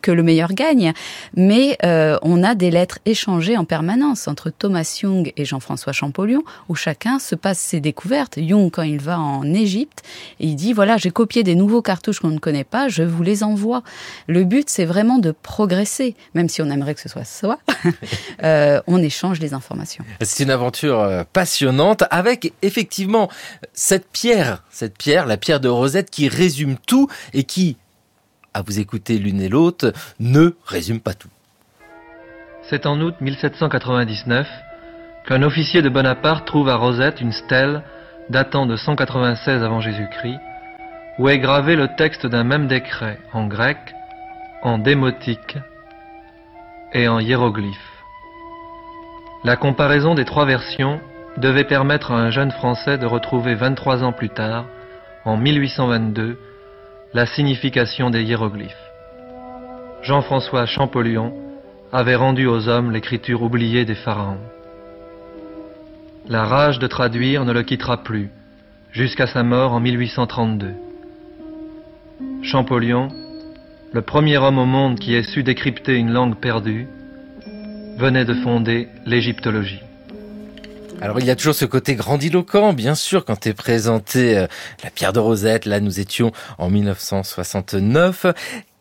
que 0.00 0.10
le 0.12 0.22
meilleur 0.22 0.52
gagne. 0.52 0.92
Mais 1.34 1.76
euh, 1.84 2.18
on 2.22 2.42
a 2.42 2.54
des 2.54 2.70
lettres 2.70 2.98
échangées 3.06 3.56
en 3.56 3.64
permanence 3.64 4.28
entre 4.28 4.50
Thomas 4.50 5.00
Young 5.02 5.32
et 5.36 5.44
Jean-François 5.44 5.92
Champollion, 5.92 6.42
où 6.68 6.74
chacun 6.74 7.18
se 7.18 7.34
passe 7.34 7.58
ses 7.58 7.80
découvertes. 7.80 8.36
Young, 8.36 8.70
quand 8.70 8.82
il 8.82 9.00
va 9.00 9.18
en 9.18 9.44
Égypte, 9.52 10.02
il 10.40 10.56
dit 10.56 10.72
voilà, 10.74 10.96
j'ai 10.98 11.10
copié 11.10 11.42
des 11.42 11.54
nouveaux 11.54 11.80
cartouches 11.80 12.20
qu'on 12.20 12.28
ne 12.28 12.38
connaît 12.38 12.64
pas, 12.64 12.88
je 12.88 13.02
vous 13.02 13.22
les 13.22 13.42
envoie. 13.42 13.82
Le 14.26 14.44
but, 14.44 14.68
c'est 14.68 14.84
vraiment 14.84 15.18
de 15.18 15.30
progresser, 15.30 16.16
même 16.34 16.48
si 16.48 16.60
on 16.60 16.68
aimerait 16.70 16.94
que 16.94 17.00
ce 17.00 17.08
soit 17.08 17.24
soi. 17.24 17.58
euh, 18.42 18.80
on 18.86 19.02
échange 19.02 19.40
les 19.40 19.54
informations. 19.54 20.04
C'est 20.20 20.42
une 20.42 20.50
aventure 20.50 21.00
euh, 21.00 21.22
passionnante 21.32 22.04
avec 22.10 22.52
effectivement 22.62 23.30
cette 23.72 24.06
pierre, 24.08 24.62
cette 24.70 24.98
pierre, 24.98 25.26
la 25.26 25.36
pierre 25.36 25.60
de 25.60 25.68
Rosette 25.68 26.10
qui 26.10 26.28
résume 26.28 26.76
tout 26.86 27.08
et 27.32 27.44
qui, 27.44 27.76
à 28.52 28.62
vous 28.62 28.78
écouter 28.80 29.18
l'une 29.18 29.40
et 29.40 29.48
l'autre, 29.48 29.92
ne 30.20 30.54
résume 30.66 31.00
pas 31.00 31.14
tout. 31.14 31.28
C'est 32.68 32.86
en 32.86 33.00
août 33.00 33.14
1799 33.20 34.46
qu'un 35.26 35.42
officier 35.42 35.82
de 35.82 35.88
Bonaparte 35.88 36.46
trouve 36.46 36.68
à 36.68 36.76
Rosette 36.76 37.20
une 37.20 37.32
stèle 37.32 37.82
datant 38.30 38.66
de 38.66 38.76
196 38.76 39.62
avant 39.62 39.80
Jésus-Christ 39.80 40.38
où 41.18 41.28
est 41.28 41.38
gravé 41.38 41.76
le 41.76 41.88
texte 41.96 42.26
d'un 42.26 42.44
même 42.44 42.66
décret 42.66 43.18
en 43.32 43.46
grec, 43.46 43.78
en 44.62 44.78
démotique 44.78 45.58
et 46.92 47.08
en 47.08 47.20
hiéroglyphe. 47.20 48.04
La 49.44 49.56
comparaison 49.56 50.14
des 50.14 50.24
trois 50.24 50.46
versions 50.46 51.00
devait 51.36 51.64
permettre 51.64 52.12
à 52.12 52.16
un 52.20 52.30
jeune 52.30 52.50
Français 52.50 52.98
de 52.98 53.06
retrouver 53.06 53.54
23 53.54 54.02
ans 54.02 54.12
plus 54.12 54.30
tard, 54.30 54.66
en 55.24 55.36
1822, 55.36 56.38
la 57.12 57.26
signification 57.26 58.10
des 58.10 58.22
hiéroglyphes. 58.22 58.74
Jean-François 60.02 60.66
Champollion 60.66 61.32
avait 61.92 62.14
rendu 62.14 62.46
aux 62.46 62.68
hommes 62.68 62.90
l'écriture 62.90 63.42
oubliée 63.42 63.84
des 63.84 63.94
pharaons. 63.94 64.40
La 66.28 66.44
rage 66.44 66.78
de 66.78 66.86
traduire 66.86 67.44
ne 67.44 67.52
le 67.52 67.62
quittera 67.62 68.02
plus, 68.02 68.30
jusqu'à 68.92 69.26
sa 69.26 69.42
mort 69.42 69.72
en 69.72 69.80
1832. 69.80 70.74
Champollion, 72.42 73.08
le 73.92 74.02
premier 74.02 74.38
homme 74.38 74.58
au 74.58 74.66
monde 74.66 74.98
qui 74.98 75.14
ait 75.14 75.22
su 75.22 75.42
décrypter 75.42 75.94
une 75.94 76.10
langue 76.10 76.36
perdue, 76.36 76.86
venait 77.98 78.24
de 78.24 78.34
fonder 78.34 78.88
l'égyptologie. 79.06 79.80
Alors 81.00 81.20
il 81.20 81.26
y 81.26 81.30
a 81.30 81.36
toujours 81.36 81.54
ce 81.54 81.64
côté 81.64 81.94
grandiloquent, 81.96 82.72
bien 82.72 82.94
sûr, 82.94 83.24
quand 83.24 83.46
est 83.46 83.54
présenté 83.54 84.38
euh, 84.38 84.46
la 84.82 84.90
pierre 84.90 85.12
de 85.12 85.18
Rosette. 85.18 85.66
Là, 85.66 85.80
nous 85.80 86.00
étions 86.00 86.32
en 86.58 86.70
1969. 86.70 88.26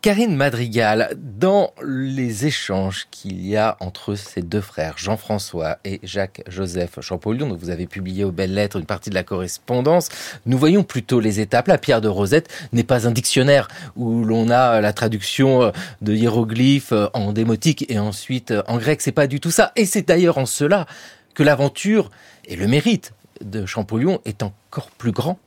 Karine 0.04 0.36
Madrigal, 0.36 1.16
dans 1.16 1.72
les 1.82 2.46
échanges 2.46 3.08
qu'il 3.10 3.40
y 3.48 3.56
a 3.56 3.78
entre 3.80 4.16
ces 4.16 4.42
deux 4.42 4.60
frères, 4.60 4.98
Jean-François 4.98 5.78
et 5.86 6.02
Jacques-Joseph 6.04 7.00
Champollion, 7.00 7.48
dont 7.48 7.56
vous 7.56 7.70
avez 7.70 7.88
publié 7.88 8.26
aux 8.26 8.34
belles 8.34 8.54
lettres 8.54 8.76
une 8.76 8.86
partie 8.86 9.10
de 9.10 9.16
la 9.16 9.24
correspondance, 9.24 10.10
nous 10.46 10.58
voyons 10.58 10.84
plutôt 10.84 11.22
les 11.22 11.40
étapes. 11.40 11.70
La 11.70 11.78
pierre 11.78 12.02
de 12.02 12.10
Rosette 12.10 12.54
n'est 12.74 12.84
pas 12.84 13.08
un 13.08 13.12
dictionnaire 13.12 13.70
où 13.96 14.26
l'on 14.26 14.50
a 14.50 14.82
la 14.82 14.92
traduction 14.92 15.72
de 16.02 16.14
hiéroglyphes 16.14 16.92
en 17.14 17.32
démotique 17.32 17.86
et 17.90 17.98
ensuite 17.98 18.54
en 18.68 18.80
grec. 18.80 19.00
C'est 19.00 19.14
pas 19.14 19.28
du 19.28 19.40
tout 19.40 19.52
ça. 19.52 19.72
Et 19.78 19.86
c'est 19.86 20.06
d'ailleurs 20.06 20.38
en 20.38 20.46
cela 20.46 20.86
que 21.34 21.44
l'aventure 21.44 22.12
et 22.44 22.58
le 22.58 22.68
mérite 22.68 23.14
de 23.40 23.66
Champollion 23.66 24.20
est 24.26 24.44
encore 24.44 24.92
plus 24.98 25.14
grand. 25.14 25.40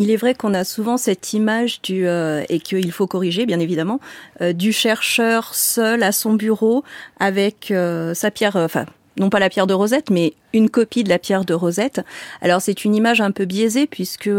Il 0.00 0.10
est 0.10 0.16
vrai 0.16 0.34
qu'on 0.34 0.54
a 0.54 0.64
souvent 0.64 0.96
cette 0.96 1.34
image 1.34 1.82
du 1.82 2.08
euh, 2.08 2.42
et 2.48 2.58
qu'il 2.58 2.90
faut 2.90 3.06
corriger 3.06 3.44
bien 3.44 3.60
évidemment 3.60 4.00
euh, 4.40 4.54
du 4.54 4.72
chercheur 4.72 5.54
seul 5.54 6.02
à 6.02 6.10
son 6.10 6.32
bureau 6.32 6.84
avec 7.18 7.70
euh, 7.70 8.14
sa 8.14 8.30
pierre 8.30 8.56
enfin 8.56 8.86
non 9.18 9.28
pas 9.28 9.38
la 9.38 9.50
pierre 9.50 9.66
de 9.66 9.74
Rosette 9.74 10.08
mais 10.08 10.32
une 10.54 10.70
copie 10.70 11.04
de 11.04 11.10
la 11.10 11.18
pierre 11.18 11.44
de 11.44 11.52
Rosette. 11.52 12.00
Alors 12.40 12.62
c'est 12.62 12.86
une 12.86 12.94
image 12.94 13.20
un 13.20 13.30
peu 13.30 13.44
biaisée 13.44 13.86
puisque 13.86 14.30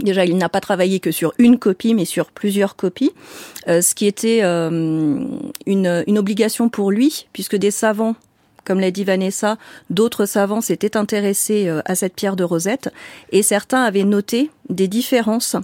Déjà, 0.00 0.24
il 0.24 0.36
n'a 0.38 0.48
pas 0.48 0.60
travaillé 0.60 1.00
que 1.00 1.10
sur 1.10 1.34
une 1.36 1.58
copie, 1.58 1.94
mais 1.94 2.04
sur 2.04 2.30
plusieurs 2.30 2.76
copies, 2.76 3.10
ce 3.66 3.94
qui 3.94 4.06
était 4.06 4.40
une, 4.40 5.42
une 5.66 6.18
obligation 6.18 6.68
pour 6.68 6.92
lui, 6.92 7.26
puisque 7.32 7.56
des 7.56 7.72
savants 7.72 8.14
comme 8.70 8.78
l'a 8.78 8.92
dit 8.92 9.02
Vanessa, 9.02 9.58
d'autres 9.90 10.26
savants 10.26 10.60
s'étaient 10.60 10.96
intéressés 10.96 11.66
euh, 11.66 11.80
à 11.86 11.96
cette 11.96 12.14
pierre 12.14 12.36
de 12.36 12.44
Rosette 12.44 12.88
et 13.32 13.42
certains 13.42 13.82
avaient 13.82 14.04
noté 14.04 14.52
des 14.68 14.86
différences 14.86 15.56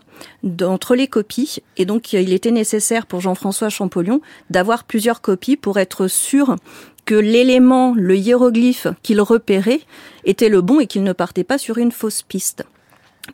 entre 0.61 0.97
les 0.97 1.07
copies 1.07 1.63
et 1.77 1.85
donc 1.85 2.15
il 2.15 2.33
était 2.33 2.51
nécessaire 2.51 3.07
pour 3.07 3.21
Jean-François 3.21 3.69
Champollion 3.69 4.21
d'avoir 4.51 4.83
plusieurs 4.83 5.21
copies 5.21 5.57
pour 5.57 5.79
être 5.79 6.09
sûr 6.09 6.57
que 7.05 7.15
l'élément, 7.15 7.95
le 7.97 8.17
hiéroglyphe 8.17 8.89
qu'il 9.05 9.21
repérait 9.21 9.83
était 10.25 10.49
le 10.49 10.61
bon 10.61 10.81
et 10.81 10.89
qu'il 10.89 11.05
ne 11.05 11.13
partait 11.13 11.45
pas 11.45 11.59
sur 11.59 11.79
une 11.79 11.93
fausse 11.93 12.23
piste. 12.23 12.65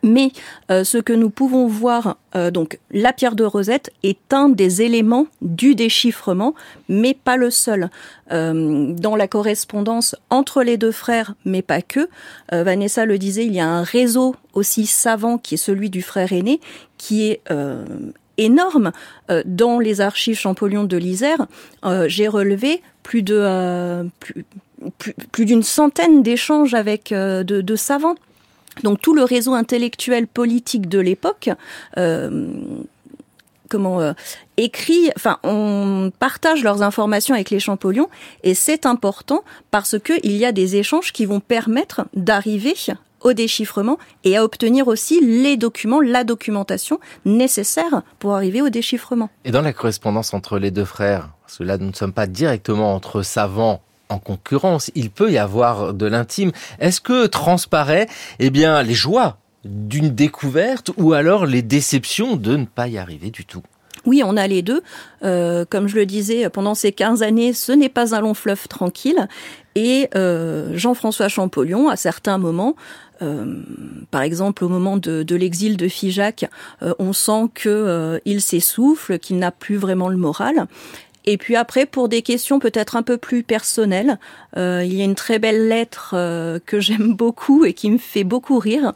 Mais 0.01 0.31
euh, 0.71 0.83
ce 0.83 0.97
que 0.97 1.13
nous 1.13 1.29
pouvons 1.29 1.67
voir, 1.67 2.17
euh, 2.35 2.49
donc 2.49 2.79
la 2.91 3.13
pierre 3.13 3.35
de 3.35 3.43
Rosette 3.43 3.91
est 4.01 4.33
un 4.33 4.49
des 4.49 4.81
éléments 4.81 5.27
du 5.41 5.75
déchiffrement, 5.75 6.55
mais 6.89 7.13
pas 7.13 7.37
le 7.37 7.51
seul. 7.51 7.89
Euh, 8.31 8.93
dans 8.93 9.15
la 9.15 9.27
correspondance 9.27 10.15
entre 10.29 10.63
les 10.63 10.77
deux 10.77 10.91
frères, 10.91 11.35
mais 11.45 11.61
pas 11.61 11.81
que, 11.81 12.09
Vanessa 12.51 13.05
le 13.05 13.17
disait, 13.17 13.45
il 13.45 13.53
y 13.53 13.59
a 13.59 13.67
un 13.67 13.83
réseau 13.83 14.35
aussi 14.53 14.85
savant 14.85 15.37
qui 15.37 15.55
est 15.55 15.57
celui 15.57 15.89
du 15.89 16.01
frère 16.01 16.31
aîné, 16.33 16.59
qui 16.97 17.27
est 17.27 17.41
énorme. 18.37 18.91
dans 19.45 19.79
les 19.79 20.01
archives 20.01 20.39
Champollion 20.39 20.85
de 20.85 20.97
l'Isère, 20.97 21.47
j'ai 22.07 22.27
relevé 22.27 22.81
plus 23.03 23.23
de 23.23 24.09
plus, 24.97 25.45
d'une 25.45 25.63
centaine 25.63 26.23
d'échanges 26.23 26.73
avec 26.73 27.13
de 27.13 27.75
savants 27.75 28.15
donc 28.81 29.01
tout 29.01 29.13
le 29.13 29.23
réseau 29.23 29.53
intellectuel 29.53 30.25
politique 30.25 30.89
de 30.89 30.99
l'époque 30.99 31.49
euh, 31.97 32.51
comment 33.73 34.01
euh, 34.01 34.13
écrit, 34.57 35.09
enfin 35.15 35.39
on 35.43 36.11
partage 36.19 36.63
leurs 36.63 36.83
informations 36.83 37.33
avec 37.33 37.49
les 37.49 37.59
Champollions 37.59 38.07
et 38.43 38.53
c'est 38.53 38.85
important 38.85 39.43
parce 39.71 39.97
que 39.97 40.13
il 40.23 40.33
y 40.33 40.45
a 40.45 40.51
des 40.51 40.75
échanges 40.75 41.11
qui 41.11 41.25
vont 41.25 41.39
permettre 41.39 42.05
d'arriver 42.13 42.75
au 43.21 43.33
déchiffrement 43.33 43.97
et 44.23 44.37
à 44.37 44.43
obtenir 44.43 44.87
aussi 44.87 45.21
les 45.21 45.57
documents, 45.57 46.01
la 46.01 46.23
documentation 46.23 46.99
nécessaire 47.25 48.03
pour 48.19 48.35
arriver 48.35 48.61
au 48.61 48.69
déchiffrement. 48.69 49.29
Et 49.43 49.51
dans 49.51 49.61
la 49.61 49.73
correspondance 49.73 50.33
entre 50.35 50.59
les 50.59 50.69
deux 50.69 50.85
frères, 50.85 51.29
parce 51.41 51.57
que 51.57 51.63
là 51.63 51.79
nous 51.79 51.87
ne 51.87 51.93
sommes 51.93 52.13
pas 52.13 52.27
directement 52.27 52.93
entre 52.93 53.23
savants 53.23 53.81
en 54.13 54.19
concurrence. 54.19 54.91
Il 54.95 55.09
peut 55.09 55.31
y 55.31 55.37
avoir 55.37 55.93
de 55.93 56.05
l'intime. 56.05 56.51
Est-ce 56.79 57.01
que 57.01 57.25
transparaît, 57.25 58.07
eh 58.39 58.49
bien, 58.49 58.81
les 58.83 58.93
joies 58.93 59.37
d'une 59.65 60.09
découverte 60.09 60.91
ou 60.97 61.13
alors 61.13 61.45
les 61.45 61.61
déceptions 61.61 62.35
de 62.35 62.55
ne 62.55 62.65
pas 62.65 62.87
y 62.87 62.97
arriver 62.97 63.29
du 63.29 63.45
tout? 63.45 63.63
Oui, 64.05 64.21
on 64.25 64.35
a 64.35 64.47
les 64.47 64.61
deux. 64.61 64.81
Euh, 65.23 65.65
comme 65.69 65.87
je 65.87 65.95
le 65.95 66.05
disais, 66.05 66.49
pendant 66.49 66.75
ces 66.75 66.91
15 66.91 67.23
années, 67.23 67.53
ce 67.53 67.71
n'est 67.71 67.89
pas 67.89 68.15
un 68.15 68.19
long 68.19 68.33
fleuve 68.33 68.67
tranquille. 68.67 69.27
Et 69.75 70.09
euh, 70.15 70.71
Jean-François 70.73 71.29
Champollion, 71.29 71.89
à 71.89 71.95
certains 71.95 72.37
moments, 72.37 72.75
euh, 73.21 73.61
par 74.11 74.21
exemple 74.21 74.65
au 74.65 74.69
moment 74.69 74.97
de, 74.97 75.35
l'exil 75.35 75.77
de 75.77 75.87
Figeac, 75.87 76.49
on 76.99 77.13
sent 77.13 77.49
qu'il 77.55 78.41
s'essouffle, 78.41 79.19
qu'il 79.19 79.37
n'a 79.37 79.51
plus 79.51 79.77
vraiment 79.77 80.09
le 80.09 80.17
moral. 80.17 80.67
Et 81.25 81.37
puis 81.37 81.55
après, 81.55 81.85
pour 81.85 82.09
des 82.09 82.21
questions 82.21 82.59
peut-être 82.59 82.95
un 82.95 83.03
peu 83.03 83.17
plus 83.17 83.43
personnelles, 83.43 84.19
euh, 84.57 84.83
il 84.85 84.93
y 84.93 85.01
a 85.01 85.05
une 85.05 85.15
très 85.15 85.39
belle 85.39 85.69
lettre 85.69 86.13
euh, 86.13 86.59
que 86.65 86.79
j'aime 86.79 87.13
beaucoup 87.15 87.65
et 87.65 87.73
qui 87.73 87.89
me 87.89 87.97
fait 87.97 88.23
beaucoup 88.23 88.59
rire. 88.59 88.93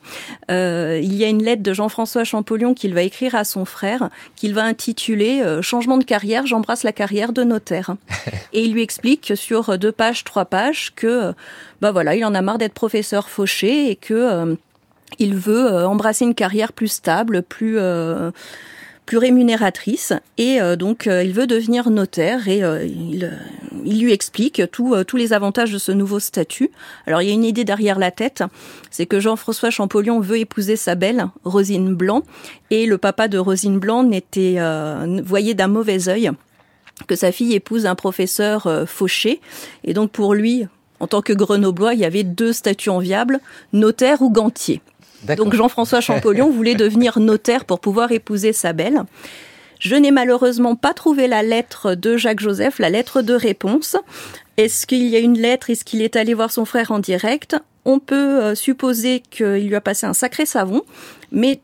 Euh, 0.52 1.00
il 1.02 1.16
y 1.16 1.24
a 1.24 1.28
une 1.28 1.44
lettre 1.44 1.63
de 1.63 1.74
Jean-François 1.74 2.24
Champollion 2.24 2.74
qu'il 2.74 2.94
va 2.94 3.04
écrire 3.04 3.36
à 3.36 3.44
son 3.44 3.66
frère, 3.66 4.10
qu'il 4.36 4.54
va 4.54 4.63
intituler 4.63 5.44
Changement 5.62 5.98
de 5.98 6.04
carrière, 6.04 6.46
j'embrasse 6.46 6.84
la 6.84 6.92
carrière 6.92 7.32
de 7.32 7.44
notaire. 7.44 7.96
et 8.54 8.63
il 8.63 8.74
lui 8.74 8.82
explique 8.82 9.34
sur 9.36 9.78
deux 9.78 9.92
pages, 9.92 10.24
trois 10.24 10.46
pages 10.46 10.94
que, 10.96 11.34
bah 11.82 11.92
voilà, 11.92 12.16
il 12.16 12.26
en 12.26 12.34
a 12.34 12.42
marre 12.42 12.58
d'être 12.58 12.74
professeur 12.74 13.30
fauché 13.30 13.90
et 13.90 13.96
que 13.96 14.58
il 15.20 15.36
veut 15.36 15.86
embrasser 15.86 16.26
une 16.26 16.36
carrière 16.36 16.74
plus 16.74 16.90
stable, 16.90 17.44
plus 17.44 17.80
plus 19.08 19.17
rémunératrice 19.17 20.13
et 20.38 20.62
euh, 20.62 20.76
donc 20.76 21.08
euh, 21.08 21.24
il 21.24 21.34
veut 21.34 21.48
devenir 21.48 21.89
notaire 21.89 22.48
et 22.48 22.62
euh, 22.62 22.86
il, 22.86 23.32
il, 23.86 24.04
lui 24.04 24.12
explique 24.12 24.62
tous 24.72 25.17
les 25.17 25.34
avantages 25.34 25.72
de 25.72 25.78
ce 25.78 25.93
nouveau 25.93 26.20
statut. 26.20 26.70
Alors 27.08 27.22
il 27.24 27.30
y 27.30 27.32
a 27.32 27.34
une 27.34 27.46
idée 27.46 27.63
derrière 27.63 27.98
la 27.98 28.12
tête, 28.12 28.43
c'est 28.91 29.06
que 29.06 29.20
Jean-François 29.20 29.72
Champollion 29.72 30.20
veut 30.20 30.38
épouser 30.38 30.76
sa 30.76 30.96
belle, 30.96 31.28
Rosine 31.46 31.96
Blanc, 31.96 32.24
et 32.70 32.86
le 32.86 32.98
papa 32.98 33.30
de 33.30 33.38
Rosine 33.38 33.80
Blanc 33.80 34.04
n'était 34.04 34.58
voyait 35.24 35.54
d'un 35.56 35.67
mauvais 35.67 36.10
œil 36.10 36.32
que 37.08 37.15
sa 37.15 37.32
fille 37.32 37.54
épouse 37.54 37.86
un 37.86 37.96
professeur 37.96 38.86
fauché 38.88 39.39
et 39.84 39.93
donc 39.93 40.12
pour 40.12 40.34
lui 40.34 40.67
en 41.00 41.08
tant 41.08 41.22
que 41.22 41.34
grenoblois, 41.34 41.93
il 41.93 42.00
y 42.00 42.06
avait 42.06 42.24
deux 42.24 42.54
statuts 42.54 42.89
enviables, 42.89 43.39
notaire 43.72 44.22
ou 44.22 44.32
gantier. 44.32 44.82
Donc 45.23 45.53
Jean-François 45.53 46.01
Champollion 46.01 46.49
voulait 46.51 46.75
devenir 46.75 47.19
notaire 47.19 47.65
pour 47.65 47.80
pouvoir 47.80 48.12
épouser 48.12 48.53
sa 48.53 48.73
belle. 48.73 49.03
Je 49.80 49.95
n'ai 49.95 50.12
malheureusement 50.12 50.75
pas 50.75 50.93
trouvé 50.93 51.27
la 51.27 51.43
lettre 51.43 51.93
de 51.93 52.17
Jacques 52.17 52.39
Joseph, 52.39 52.80
la 52.80 52.89
lettre 52.89 53.21
de 53.21 53.34
réponse. 53.34 53.95
Est-ce 54.58 54.88
qu'il 54.88 55.06
y 55.08 55.15
a 55.15 55.19
une 55.19 55.38
lettre? 55.38 55.69
Est-ce 55.69 55.86
qu'il 55.86 56.01
est 56.01 56.15
allé 56.15 56.34
voir 56.34 56.51
son 56.51 56.65
frère 56.65 56.91
en 56.91 56.99
direct? 56.99 57.56
On 57.86 57.99
peut 57.99 58.41
euh, 58.43 58.56
supposer 58.56 59.21
qu'il 59.30 59.67
lui 59.67 59.75
a 59.75 59.82
passé 59.82 60.06
un 60.08 60.13
sacré 60.13 60.45
savon, 60.45 60.82
mais 61.32 61.62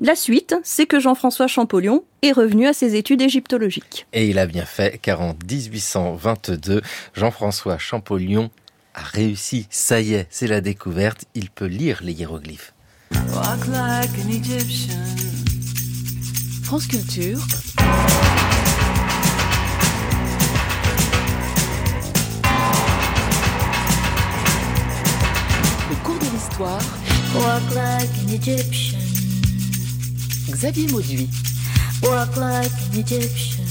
la 0.00 0.14
suite, 0.14 0.54
c'est 0.62 0.86
que 0.86 1.00
Jean-François 1.00 1.48
Champollion 1.48 2.04
est 2.22 2.30
revenu 2.30 2.68
à 2.68 2.72
ses 2.72 2.94
études 2.94 3.20
égyptologiques. 3.20 4.06
Et 4.12 4.28
il 4.28 4.38
a 4.38 4.46
bien 4.46 4.64
fait, 4.64 4.98
car 4.98 5.20
en 5.20 5.34
1822, 5.50 6.82
Jean-François 7.14 7.78
Champollion 7.78 8.50
a 8.94 9.02
réussi. 9.02 9.66
Ça 9.70 10.00
y 10.00 10.14
est, 10.14 10.28
c'est 10.30 10.46
la 10.46 10.60
découverte, 10.60 11.24
il 11.34 11.50
peut 11.50 11.66
lire 11.66 12.00
les 12.02 12.12
hiéroglyphes. 12.12 12.74
France 16.62 16.86
Culture. 16.86 17.38
Le 25.88 25.96
cours 26.04 26.18
de 26.18 26.24
l'histoire. 26.32 26.80
Walk 27.34 27.74
like 27.74 28.08
an 28.24 28.34
Egyptian. 28.34 28.98
Xavier 30.50 30.88
Mauduit. 30.88 31.28
Walk 32.02 32.36
like 32.36 32.72
an 32.92 32.98
Egyptian. 32.98 33.67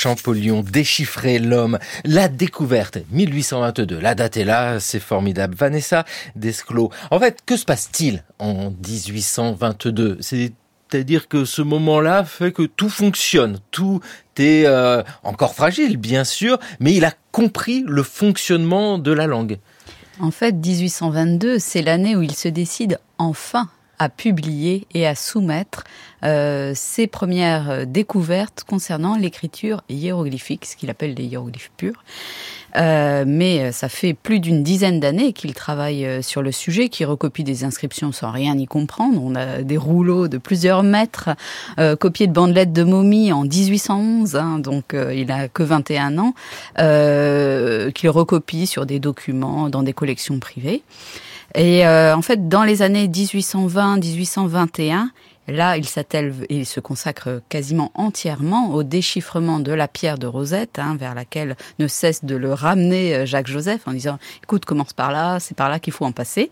Champollion, 0.00 0.62
déchiffrer 0.62 1.38
l'homme, 1.38 1.78
la 2.04 2.28
découverte, 2.28 2.98
1822. 3.10 4.00
La 4.00 4.14
date 4.14 4.38
est 4.38 4.44
là, 4.44 4.80
c'est 4.80 4.98
formidable. 4.98 5.54
Vanessa 5.54 6.06
Desclos. 6.36 6.90
En 7.10 7.18
fait, 7.18 7.40
que 7.44 7.58
se 7.58 7.66
passe-t-il 7.66 8.24
en 8.38 8.70
1822 8.70 10.18
C'est-à-dire 10.22 11.28
que 11.28 11.44
ce 11.44 11.60
moment-là 11.60 12.24
fait 12.24 12.50
que 12.50 12.62
tout 12.62 12.88
fonctionne, 12.88 13.58
tout 13.70 14.00
est 14.38 14.64
euh, 14.64 15.02
encore 15.22 15.54
fragile, 15.54 15.98
bien 15.98 16.24
sûr, 16.24 16.58
mais 16.80 16.94
il 16.94 17.04
a 17.04 17.12
compris 17.30 17.84
le 17.86 18.02
fonctionnement 18.02 18.96
de 18.96 19.12
la 19.12 19.26
langue. 19.26 19.58
En 20.18 20.30
fait, 20.30 20.52
1822, 20.52 21.58
c'est 21.58 21.82
l'année 21.82 22.16
où 22.16 22.22
il 22.22 22.34
se 22.34 22.48
décide 22.48 22.98
enfin 23.18 23.68
à 24.00 24.08
publier 24.08 24.86
et 24.94 25.06
à 25.06 25.14
soumettre 25.14 25.84
euh, 26.24 26.72
ses 26.74 27.06
premières 27.06 27.70
euh, 27.70 27.84
découvertes 27.84 28.64
concernant 28.66 29.16
l'écriture 29.16 29.82
hiéroglyphique, 29.90 30.64
ce 30.64 30.74
qu'il 30.74 30.88
appelle 30.88 31.14
les 31.14 31.24
hiéroglyphes 31.24 31.70
purs. 31.76 32.02
Euh, 32.76 33.24
mais 33.26 33.72
ça 33.72 33.88
fait 33.88 34.14
plus 34.14 34.40
d'une 34.40 34.62
dizaine 34.62 35.00
d'années 35.00 35.34
qu'il 35.34 35.52
travaille 35.54 36.22
sur 36.22 36.40
le 36.40 36.50
sujet, 36.50 36.88
qu'il 36.88 37.04
recopie 37.06 37.44
des 37.44 37.64
inscriptions 37.64 38.10
sans 38.10 38.30
rien 38.30 38.56
y 38.56 38.66
comprendre. 38.66 39.20
On 39.22 39.34
a 39.34 39.62
des 39.62 39.76
rouleaux 39.76 40.28
de 40.28 40.38
plusieurs 40.38 40.82
mètres 40.82 41.30
copiés 41.98 42.28
de 42.28 42.32
bandelettes 42.32 42.72
de 42.72 42.84
momies 42.84 43.32
en 43.32 43.42
1811, 43.42 44.36
hein, 44.36 44.60
donc 44.60 44.94
il 44.94 45.32
a 45.32 45.48
que 45.48 45.64
21 45.64 46.18
ans, 46.18 46.34
qu'il 46.76 48.08
recopie 48.08 48.68
sur 48.68 48.86
des 48.86 49.00
documents 49.00 49.68
dans 49.68 49.82
des 49.82 49.92
collections 49.92 50.38
privées. 50.38 50.84
Et 51.54 51.86
euh, 51.86 52.16
en 52.16 52.22
fait, 52.22 52.48
dans 52.48 52.64
les 52.64 52.82
années 52.82 53.06
1820-1821, 53.08 55.10
Là, 55.50 55.76
il 55.76 55.86
s'attelle 55.86 56.32
il 56.48 56.64
se 56.64 56.78
consacre 56.78 57.42
quasiment 57.48 57.90
entièrement 57.94 58.72
au 58.72 58.84
déchiffrement 58.84 59.58
de 59.58 59.72
la 59.72 59.88
pierre 59.88 60.16
de 60.16 60.28
Rosette, 60.28 60.78
hein, 60.78 60.96
vers 60.98 61.14
laquelle 61.14 61.56
ne 61.80 61.88
cesse 61.88 62.24
de 62.24 62.36
le 62.36 62.52
ramener 62.52 63.16
euh, 63.16 63.26
Jacques 63.26 63.48
Joseph 63.48 63.80
en 63.86 63.92
disant 63.92 64.18
"Écoute, 64.44 64.64
commence 64.64 64.92
par 64.92 65.10
là, 65.10 65.40
c'est 65.40 65.56
par 65.56 65.68
là 65.68 65.80
qu'il 65.80 65.92
faut 65.92 66.04
en 66.04 66.12
passer." 66.12 66.50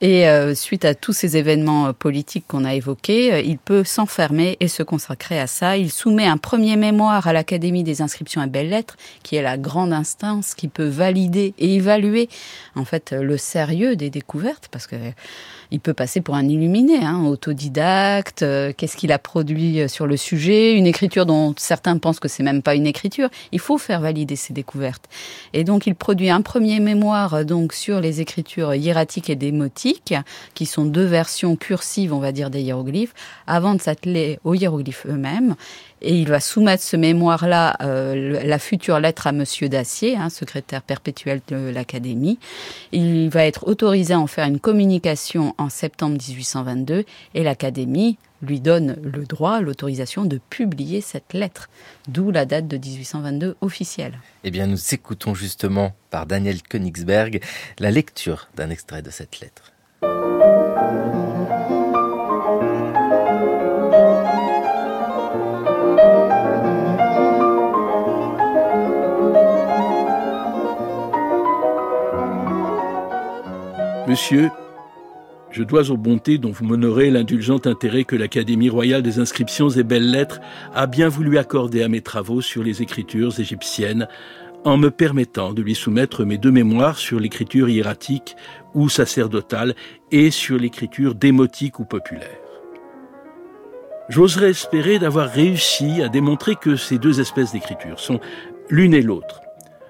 Et 0.00 0.28
euh, 0.28 0.54
suite 0.54 0.84
à 0.84 0.94
tous 0.94 1.12
ces 1.12 1.36
événements 1.36 1.88
euh, 1.88 1.92
politiques 1.92 2.44
qu'on 2.46 2.64
a 2.64 2.74
évoqués, 2.74 3.32
euh, 3.32 3.40
il 3.40 3.58
peut 3.58 3.82
s'enfermer 3.82 4.56
et 4.60 4.68
se 4.68 4.84
consacrer 4.84 5.40
à 5.40 5.48
ça. 5.48 5.76
Il 5.76 5.90
soumet 5.90 6.26
un 6.26 6.36
premier 6.36 6.76
mémoire 6.76 7.26
à 7.26 7.32
l'Académie 7.32 7.82
des 7.82 8.00
inscriptions 8.00 8.40
et 8.40 8.46
belles-lettres, 8.46 8.96
qui 9.24 9.34
est 9.34 9.42
la 9.42 9.58
grande 9.58 9.92
instance 9.92 10.54
qui 10.54 10.68
peut 10.68 10.86
valider 10.86 11.52
et 11.58 11.74
évaluer 11.74 12.28
en 12.76 12.84
fait 12.84 13.12
le 13.12 13.36
sérieux 13.36 13.96
des 13.96 14.08
découvertes, 14.08 14.68
parce 14.70 14.86
que 14.86 14.94
il 15.70 15.80
peut 15.80 15.94
passer 15.94 16.20
pour 16.20 16.34
un 16.34 16.48
illuminé, 16.48 16.98
hein, 17.04 17.24
autodidacte. 17.24 18.44
Qu'est-ce 18.76 18.96
qu'il 18.96 19.12
a 19.12 19.18
produit 19.18 19.88
sur 19.88 20.06
le 20.06 20.16
sujet 20.16 20.74
Une 20.74 20.86
écriture 20.86 21.26
dont 21.26 21.54
certains 21.56 21.98
pensent 21.98 22.20
que 22.20 22.28
c'est 22.28 22.42
même 22.42 22.62
pas 22.62 22.74
une 22.74 22.86
écriture. 22.86 23.28
Il 23.52 23.60
faut 23.60 23.78
faire 23.78 24.00
valider 24.00 24.36
ces 24.36 24.52
découvertes. 24.52 25.04
Et 25.52 25.64
donc, 25.64 25.86
il 25.86 25.94
produit 25.94 26.30
un 26.30 26.40
premier 26.40 26.80
mémoire 26.80 27.44
donc 27.44 27.72
sur 27.72 28.00
les 28.00 28.20
écritures 28.20 28.74
hiératiques 28.74 29.30
et 29.30 29.36
démotiques 29.36 30.14
qui 30.54 30.66
sont 30.66 30.84
deux 30.84 31.04
versions 31.04 31.56
cursives, 31.56 32.12
on 32.12 32.18
va 32.18 32.32
dire, 32.32 32.50
des 32.50 32.62
hiéroglyphes, 32.62 33.14
avant 33.46 33.74
de 33.74 33.80
s'atteler 33.80 34.38
aux 34.44 34.54
hiéroglyphes 34.54 35.06
eux-mêmes. 35.06 35.54
Et 36.00 36.18
il 36.18 36.28
va 36.28 36.40
soumettre 36.40 36.82
ce 36.82 36.96
mémoire-là, 36.96 37.76
euh, 37.82 38.40
la 38.44 38.58
future 38.58 39.00
lettre 39.00 39.26
à 39.26 39.32
Monsieur 39.32 39.68
Dacier, 39.68 40.16
hein, 40.16 40.30
secrétaire 40.30 40.82
perpétuel 40.82 41.40
de 41.48 41.70
l'Académie. 41.70 42.38
Il 42.92 43.28
va 43.30 43.44
être 43.44 43.66
autorisé 43.66 44.14
à 44.14 44.20
en 44.20 44.26
faire 44.26 44.46
une 44.46 44.60
communication 44.60 45.54
en 45.58 45.68
septembre 45.68 46.16
1822 46.16 47.04
et 47.34 47.42
l'Académie 47.42 48.18
lui 48.42 48.60
donne 48.60 48.96
le 49.02 49.24
droit, 49.24 49.60
l'autorisation 49.60 50.24
de 50.24 50.38
publier 50.50 51.00
cette 51.00 51.32
lettre, 51.32 51.68
d'où 52.06 52.30
la 52.30 52.44
date 52.44 52.68
de 52.68 52.76
1822 52.76 53.56
officielle. 53.60 54.18
Eh 54.44 54.50
bien, 54.50 54.66
nous 54.66 54.78
écoutons 54.92 55.34
justement 55.34 55.92
par 56.10 56.26
Daniel 56.26 56.62
Königsberg 56.62 57.40
la 57.78 57.90
lecture 57.90 58.48
d'un 58.56 58.70
extrait 58.70 59.02
de 59.02 59.10
cette 59.10 59.40
lettre. 59.40 59.72
Monsieur, 74.08 74.50
je 75.50 75.62
dois 75.62 75.90
aux 75.90 75.98
bontés 75.98 76.38
dont 76.38 76.50
vous 76.50 76.64
m'honorez 76.64 77.10
l'indulgent 77.10 77.66
intérêt 77.66 78.04
que 78.04 78.16
l'Académie 78.16 78.70
royale 78.70 79.02
des 79.02 79.18
inscriptions 79.18 79.68
et 79.68 79.82
belles-lettres 79.82 80.40
a 80.74 80.86
bien 80.86 81.10
voulu 81.10 81.36
accorder 81.36 81.82
à 81.82 81.88
mes 81.88 82.00
travaux 82.00 82.40
sur 82.40 82.62
les 82.62 82.80
écritures 82.80 83.38
égyptiennes 83.38 84.08
en 84.64 84.78
me 84.78 84.90
permettant 84.90 85.52
de 85.52 85.60
lui 85.60 85.74
soumettre 85.74 86.24
mes 86.24 86.38
deux 86.38 86.50
mémoires 86.50 86.96
sur 86.96 87.20
l'écriture 87.20 87.68
hiératique 87.68 88.34
ou 88.72 88.88
sacerdotale 88.88 89.74
et 90.10 90.30
sur 90.30 90.56
l'écriture 90.56 91.14
démotique 91.14 91.78
ou 91.78 91.84
populaire. 91.84 92.40
J'oserais 94.08 94.50
espérer 94.50 94.98
d'avoir 94.98 95.28
réussi 95.28 96.00
à 96.00 96.08
démontrer 96.08 96.56
que 96.56 96.76
ces 96.76 96.96
deux 96.96 97.20
espèces 97.20 97.52
d'écriture 97.52 98.00
sont 98.00 98.20
l'une 98.70 98.94
et 98.94 99.02
l'autre, 99.02 99.42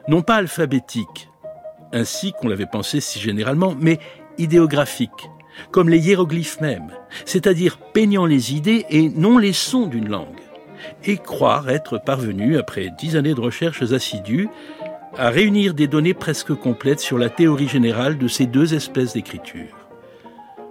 non 0.08 0.22
pas 0.22 0.34
alphabétiques, 0.34 1.28
ainsi 1.92 2.32
qu'on 2.32 2.48
l'avait 2.48 2.66
pensé 2.66 3.00
si 3.00 3.18
généralement, 3.18 3.74
mais 3.78 3.98
idéographiques, 4.38 5.30
comme 5.70 5.88
les 5.88 5.98
hiéroglyphes 5.98 6.60
mêmes, 6.60 6.92
c'est-à-dire 7.24 7.78
peignant 7.78 8.26
les 8.26 8.54
idées 8.54 8.86
et 8.90 9.08
non 9.08 9.38
les 9.38 9.52
sons 9.52 9.86
d'une 9.86 10.08
langue, 10.08 10.40
et 11.04 11.16
croire 11.16 11.68
être 11.70 11.98
parvenu, 11.98 12.56
après 12.56 12.90
dix 12.96 13.16
années 13.16 13.34
de 13.34 13.40
recherches 13.40 13.82
assidues, 13.92 14.48
à 15.16 15.30
réunir 15.30 15.74
des 15.74 15.88
données 15.88 16.14
presque 16.14 16.54
complètes 16.54 17.00
sur 17.00 17.18
la 17.18 17.30
théorie 17.30 17.68
générale 17.68 18.18
de 18.18 18.28
ces 18.28 18.46
deux 18.46 18.74
espèces 18.74 19.14
d'écriture, 19.14 19.88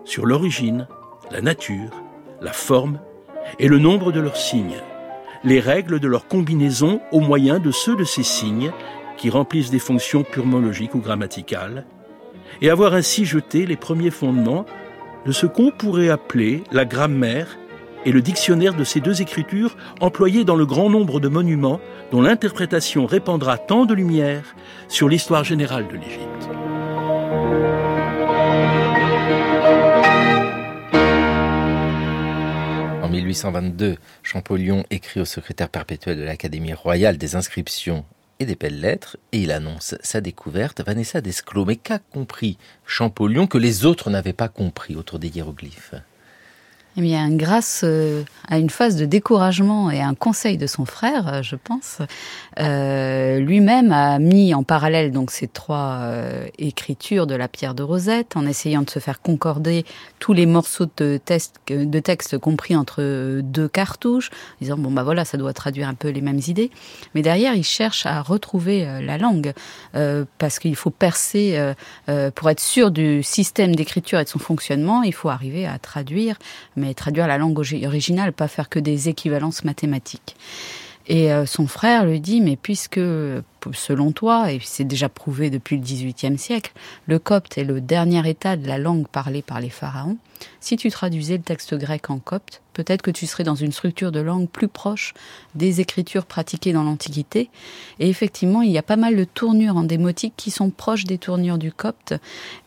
sur 0.06 0.26
l'origine, 0.26 0.88
la 1.32 1.42
nature, 1.42 1.92
la 2.42 2.54
forme 2.54 3.00
et 3.60 3.68
le 3.68 3.80
nombre 3.80 4.12
de 4.12 4.20
leurs 4.20 4.38
signes, 4.38 4.82
les 5.44 5.60
règles 5.60 6.00
de 6.00 6.08
leur 6.08 6.28
combinaison 6.28 7.02
au 7.12 7.20
moyen 7.20 7.60
de 7.60 7.72
ceux 7.72 7.96
de 7.96 8.04
ces 8.04 8.24
signes 8.24 8.72
qui 9.18 9.30
remplissent 9.30 9.72
des 9.72 9.80
fonctions 9.80 10.24
purement 10.24 10.60
logiques 10.60 10.96
ou 10.96 11.00
grammaticales, 11.00 11.86
et 12.62 12.70
avoir 12.70 12.94
ainsi 12.94 13.26
jeté 13.26 13.66
les 13.66 13.76
premiers 13.76 14.12
fondements 14.12 14.66
de 15.26 15.32
ce 15.32 15.46
qu'on 15.46 15.72
pourrait 15.72 16.10
appeler 16.10 16.64
la 16.72 16.86
grammaire 16.86 17.58
et 18.06 18.12
le 18.12 18.22
dictionnaire 18.22 18.74
de 18.74 18.86
ces 18.86 19.02
deux 19.02 19.22
écritures 19.22 19.76
employés 20.00 20.46
dans 20.46 20.56
le 20.56 20.66
grand 20.66 20.90
nombre 20.90 21.20
de 21.20 21.28
monuments 21.28 21.82
dont 22.12 22.22
l'interprétation 22.22 23.06
répandra 23.06 23.58
tant 23.58 23.86
de 23.86 23.94
lumière 23.94 24.56
sur 24.88 25.10
l'histoire 25.10 25.44
générale 25.44 25.88
de 25.88 25.98
l'Égypte. 25.98 26.50
En 33.04 33.10
1822, 33.10 33.98
Champollion 34.24 34.86
écrit 34.90 35.20
au 35.20 35.26
secrétaire 35.26 35.70
perpétuel 35.70 36.18
de 36.18 36.24
l'Académie 36.24 36.74
royale 36.74 37.18
des 37.18 37.36
inscriptions 37.36 38.06
et 38.40 38.46
des 38.46 38.56
belles 38.56 38.80
lettres, 38.80 39.18
et 39.32 39.42
il 39.42 39.52
annonce 39.52 39.96
sa 40.02 40.22
découverte, 40.22 40.82
Vanessa 40.82 41.22
Desclos. 41.22 41.66
Mais 41.66 41.76
qu'a 41.76 42.00
compris 42.00 42.58
Champollion 42.86 43.48
que 43.48 43.58
les 43.58 43.86
autres 43.86 44.10
n'avaient 44.10 44.34
pas 44.34 44.50
compris 44.50 44.96
autour 44.96 45.20
des 45.20 45.30
hiéroglyphes? 45.30 45.96
Eh 47.00 47.02
bien, 47.02 47.30
grâce 47.30 47.82
euh, 47.84 48.24
à 48.48 48.58
une 48.58 48.72
phase 48.72 48.96
de 48.96 49.06
découragement 49.06 49.92
et 49.92 50.02
à 50.02 50.08
un 50.08 50.16
conseil 50.16 50.58
de 50.58 50.66
son 50.66 50.86
frère, 50.86 51.32
euh, 51.32 51.42
je 51.44 51.56
pense, 51.56 52.00
euh, 52.60 53.38
lui-même 53.38 53.92
a 53.92 54.18
mis 54.18 54.56
en 54.56 54.64
parallèle 54.64 55.12
donc 55.12 55.30
ces 55.30 55.48
trois 55.48 56.10
écritures 56.58 57.28
de 57.28 57.36
la 57.36 57.48
pierre 57.48 57.76
de 57.76 57.84
Rosette, 57.84 58.36
en 58.36 58.48
essayant 58.48 58.82
de 58.82 58.90
se 58.90 58.98
faire 58.98 59.22
concorder 59.22 59.86
tous 60.18 60.34
les 60.34 60.48
morceaux 60.48 60.88
de, 60.98 61.18
texte, 61.18 62.38
compris 62.40 62.76
entre 62.76 63.42
deux 63.42 63.68
cartouches, 63.68 64.32
en 64.32 64.62
disant 64.62 64.78
bon 64.80 64.90
bah 64.90 65.04
voilà, 65.04 65.24
ça 65.24 65.38
doit 65.38 65.54
traduire 65.54 65.88
un 65.88 65.94
peu 65.94 66.10
les 66.10 66.22
mêmes 66.22 66.42
idées. 66.48 66.72
Mais 67.14 67.22
derrière, 67.22 67.54
il 67.54 67.64
cherche 67.64 68.08
à 68.08 68.24
retrouver 68.24 68.88
la 69.04 69.20
langue 69.20 69.54
parce 70.40 70.58
qu'il 70.58 70.76
faut 70.76 70.90
percer 70.90 71.74
pour 72.34 72.50
être 72.50 72.60
sûr 72.60 72.90
du 72.90 73.22
système 73.22 73.76
d'écriture 73.76 74.20
et 74.20 74.24
de 74.24 74.30
son 74.30 74.40
fonctionnement. 74.40 75.04
Il 75.04 75.14
faut 75.14 75.30
arriver 75.30 75.68
à 75.68 75.78
traduire. 75.78 76.38
Traduire 76.94 77.28
la 77.28 77.38
langue 77.38 77.58
originale, 77.58 78.34
pas 78.34 78.48
faire 78.48 78.70
que 78.70 78.80
des 78.80 79.10
équivalences 79.10 79.64
mathématiques. 79.64 80.36
Et 81.08 81.32
euh, 81.32 81.46
son 81.46 81.68
frère 81.68 82.06
lui 82.06 82.20
dit, 82.20 82.42
mais 82.42 82.56
puisque, 82.56 83.00
selon 83.74 84.12
toi, 84.12 84.52
et 84.52 84.60
c'est 84.64 84.84
déjà 84.84 85.10
prouvé 85.10 85.50
depuis 85.50 85.78
le 85.78 85.84
XVIIIe 85.84 86.38
siècle, 86.38 86.72
le 87.06 87.20
copte 87.20 87.58
est 87.58 87.64
le 87.64 87.82
dernier 87.82 88.28
état 88.30 88.56
de 88.56 88.68
la 88.68 88.78
langue 88.78 89.08
parlée 89.08 89.42
par 89.42 89.60
les 89.60 89.70
pharaons, 89.70 90.18
si 90.60 90.76
tu 90.76 90.90
traduisais 90.90 91.38
le 91.38 91.44
texte 91.44 91.74
grec 91.76 92.10
en 92.10 92.20
copte, 92.20 92.62
peut-être 92.74 93.02
que 93.02 93.12
tu 93.12 93.26
serais 93.26 93.44
dans 93.44 93.56
une 93.56 93.72
structure 93.72 94.12
de 94.12 94.20
langue 94.20 94.48
plus 94.48 94.68
proche 94.68 95.14
des 95.56 95.82
écritures 95.82 96.26
pratiquées 96.26 96.74
dans 96.74 96.84
l'Antiquité. 96.84 97.50
Et 98.00 98.10
effectivement, 98.10 98.62
il 98.62 98.72
y 98.72 98.78
a 98.78 98.84
pas 98.84 98.98
mal 98.98 99.16
de 99.16 99.24
tournures 99.24 99.78
en 99.78 99.84
démotique 99.84 100.34
qui 100.38 100.52
sont 100.52 100.70
proches 100.70 101.06
des 101.06 101.18
tournures 101.18 101.58
du 101.58 101.72
copte. 101.72 102.14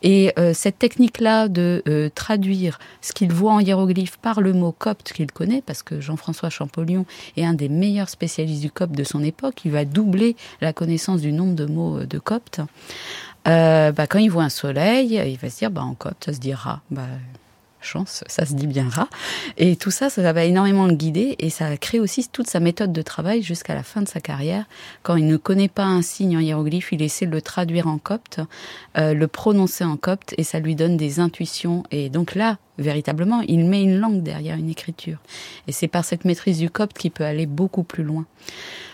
Et 0.03 0.33
euh, 0.39 0.53
cette 0.53 0.79
technique-là 0.79 1.49
de 1.49 1.83
euh, 1.87 2.11
traduire 2.13 2.81
ce 3.03 3.13
qu'il 3.13 3.33
voit 3.33 3.53
en 3.53 3.61
hiéroglyphe 3.61 4.17
par 4.17 4.41
le 4.41 4.53
mot 4.53 4.73
copte 4.73 5.13
qu'il 5.13 5.31
connaît, 5.31 5.63
parce 5.63 5.83
que 5.83 6.01
Jean-François 6.01 6.51
Champollion 6.51 7.07
est 7.37 7.45
un 7.45 7.55
des 7.55 7.69
meilleurs 7.69 8.09
spécialistes 8.09 8.63
du 8.63 8.71
copte 8.71 8.97
de 8.97 9.05
son 9.05 9.23
époque, 9.23 9.61
il 9.65 9.71
va 9.71 9.85
doubler 9.85 10.35
la 10.61 10.73
connaissance 10.81 11.21
du 11.21 11.31
nombre 11.31 11.55
de 11.55 11.67
mots 11.67 11.99
euh, 11.99 12.07
de 12.07 12.19
copte. 12.19 12.63
bah, 13.45 14.07
quand 14.09 14.19
il 14.19 14.31
voit 14.31 14.45
un 14.45 14.49
soleil, 14.49 15.21
il 15.27 15.37
va 15.37 15.51
se 15.51 15.59
dire, 15.59 15.71
bah, 15.71 15.83
en 15.83 15.93
copte, 15.93 16.25
ça 16.25 16.33
se 16.33 16.41
dira. 16.41 16.81
Bah, 16.91 17.03
chance, 17.81 18.25
ça 18.27 18.47
se 18.47 18.55
dit 18.55 18.67
bien 18.67 18.89
rat. 18.89 19.09
Et 19.57 19.77
tout 19.77 19.91
ça, 19.91 20.11
ça 20.11 20.33
va 20.33 20.45
énormément 20.45 20.87
le 20.87 20.95
guider 20.95 21.37
et 21.39 21.51
ça 21.51 21.77
crée 21.77 22.01
aussi 22.01 22.29
toute 22.29 22.49
sa 22.49 22.61
méthode 22.61 22.93
de 22.93 23.03
travail 23.03 23.43
jusqu'à 23.43 23.75
la 23.75 23.83
fin 23.83 24.03
de 24.03 24.09
sa 24.09 24.21
carrière. 24.21 24.67
Quand 25.03 25.17
il 25.17 25.27
ne 25.27 25.37
connaît 25.37 25.69
pas 25.69 25.85
un 25.85 26.03
signe 26.03 26.37
en 26.37 26.41
hiéroglyphe, 26.41 26.93
il 26.93 27.03
essaie 27.03 27.27
de 27.27 27.33
le 27.33 27.43
traduire 27.43 27.87
en 27.87 27.99
copte, 27.99 28.41
euh, 28.99 29.15
le 29.15 29.29
prononcer 29.29 29.85
en 29.85 29.97
copte 29.97 30.35
et 30.39 30.43
ça 30.43 30.61
lui 30.61 30.75
donne 30.75 30.97
des 30.97 31.21
intuitions. 31.21 31.83
Et 31.91 32.09
donc 32.09 32.35
là, 32.35 32.59
véritablement, 32.79 33.43
il 33.43 33.67
met 33.67 33.83
une 33.83 33.99
langue 33.99 34.23
derrière 34.23 34.57
une 34.57 34.71
écriture. 34.71 35.19
Et 35.67 35.73
c'est 35.73 35.89
par 35.89 36.05
cette 36.05 36.25
maîtrise 36.25 36.59
du 36.59 36.71
copte 36.71 36.99
qu'il 36.99 37.11
peut 37.11 37.25
aller 37.25 37.47
beaucoup 37.47 37.83
plus 37.83 38.03
loin. 38.03 38.27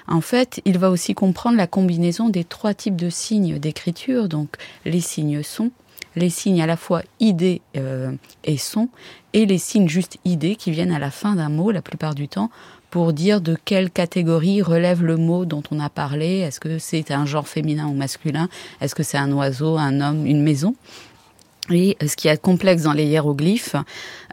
En 0.08 0.20
fait, 0.20 0.60
il 0.64 0.78
va 0.78 0.90
aussi 0.90 1.14
comprendre 1.14 1.56
la 1.56 1.66
combinaison 1.66 2.28
des 2.28 2.44
trois 2.44 2.74
types 2.74 2.96
de 2.96 3.10
signes 3.10 3.58
d'écriture, 3.58 4.28
donc 4.28 4.56
les 4.84 5.00
signes 5.00 5.42
sont, 5.42 5.70
les 6.16 6.30
signes 6.30 6.62
à 6.62 6.66
la 6.66 6.76
fois 6.76 7.02
idées 7.20 7.60
euh, 7.76 8.12
et 8.44 8.56
son, 8.56 8.88
et 9.32 9.46
les 9.46 9.58
signes 9.58 9.88
juste 9.88 10.18
idées 10.24 10.56
qui 10.56 10.70
viennent 10.70 10.92
à 10.92 10.98
la 10.98 11.10
fin 11.10 11.36
d'un 11.36 11.50
mot 11.50 11.70
la 11.70 11.82
plupart 11.82 12.14
du 12.14 12.26
temps 12.26 12.50
pour 12.90 13.12
dire 13.12 13.40
de 13.40 13.56
quelle 13.64 13.90
catégorie 13.90 14.62
relève 14.62 15.04
le 15.04 15.16
mot 15.16 15.44
dont 15.44 15.62
on 15.70 15.80
a 15.80 15.90
parlé. 15.90 16.38
Est-ce 16.38 16.60
que 16.60 16.78
c'est 16.78 17.10
un 17.10 17.26
genre 17.26 17.46
féminin 17.46 17.86
ou 17.86 17.92
masculin? 17.92 18.48
Est-ce 18.80 18.94
que 18.94 19.02
c'est 19.02 19.18
un 19.18 19.30
oiseau, 19.32 19.76
un 19.76 20.00
homme, 20.00 20.26
une 20.26 20.42
maison? 20.42 20.74
Et 21.68 21.96
ce 22.06 22.14
qui 22.14 22.28
est 22.28 22.40
complexe 22.40 22.84
dans 22.84 22.92
les 22.92 23.04
hiéroglyphes, 23.06 23.74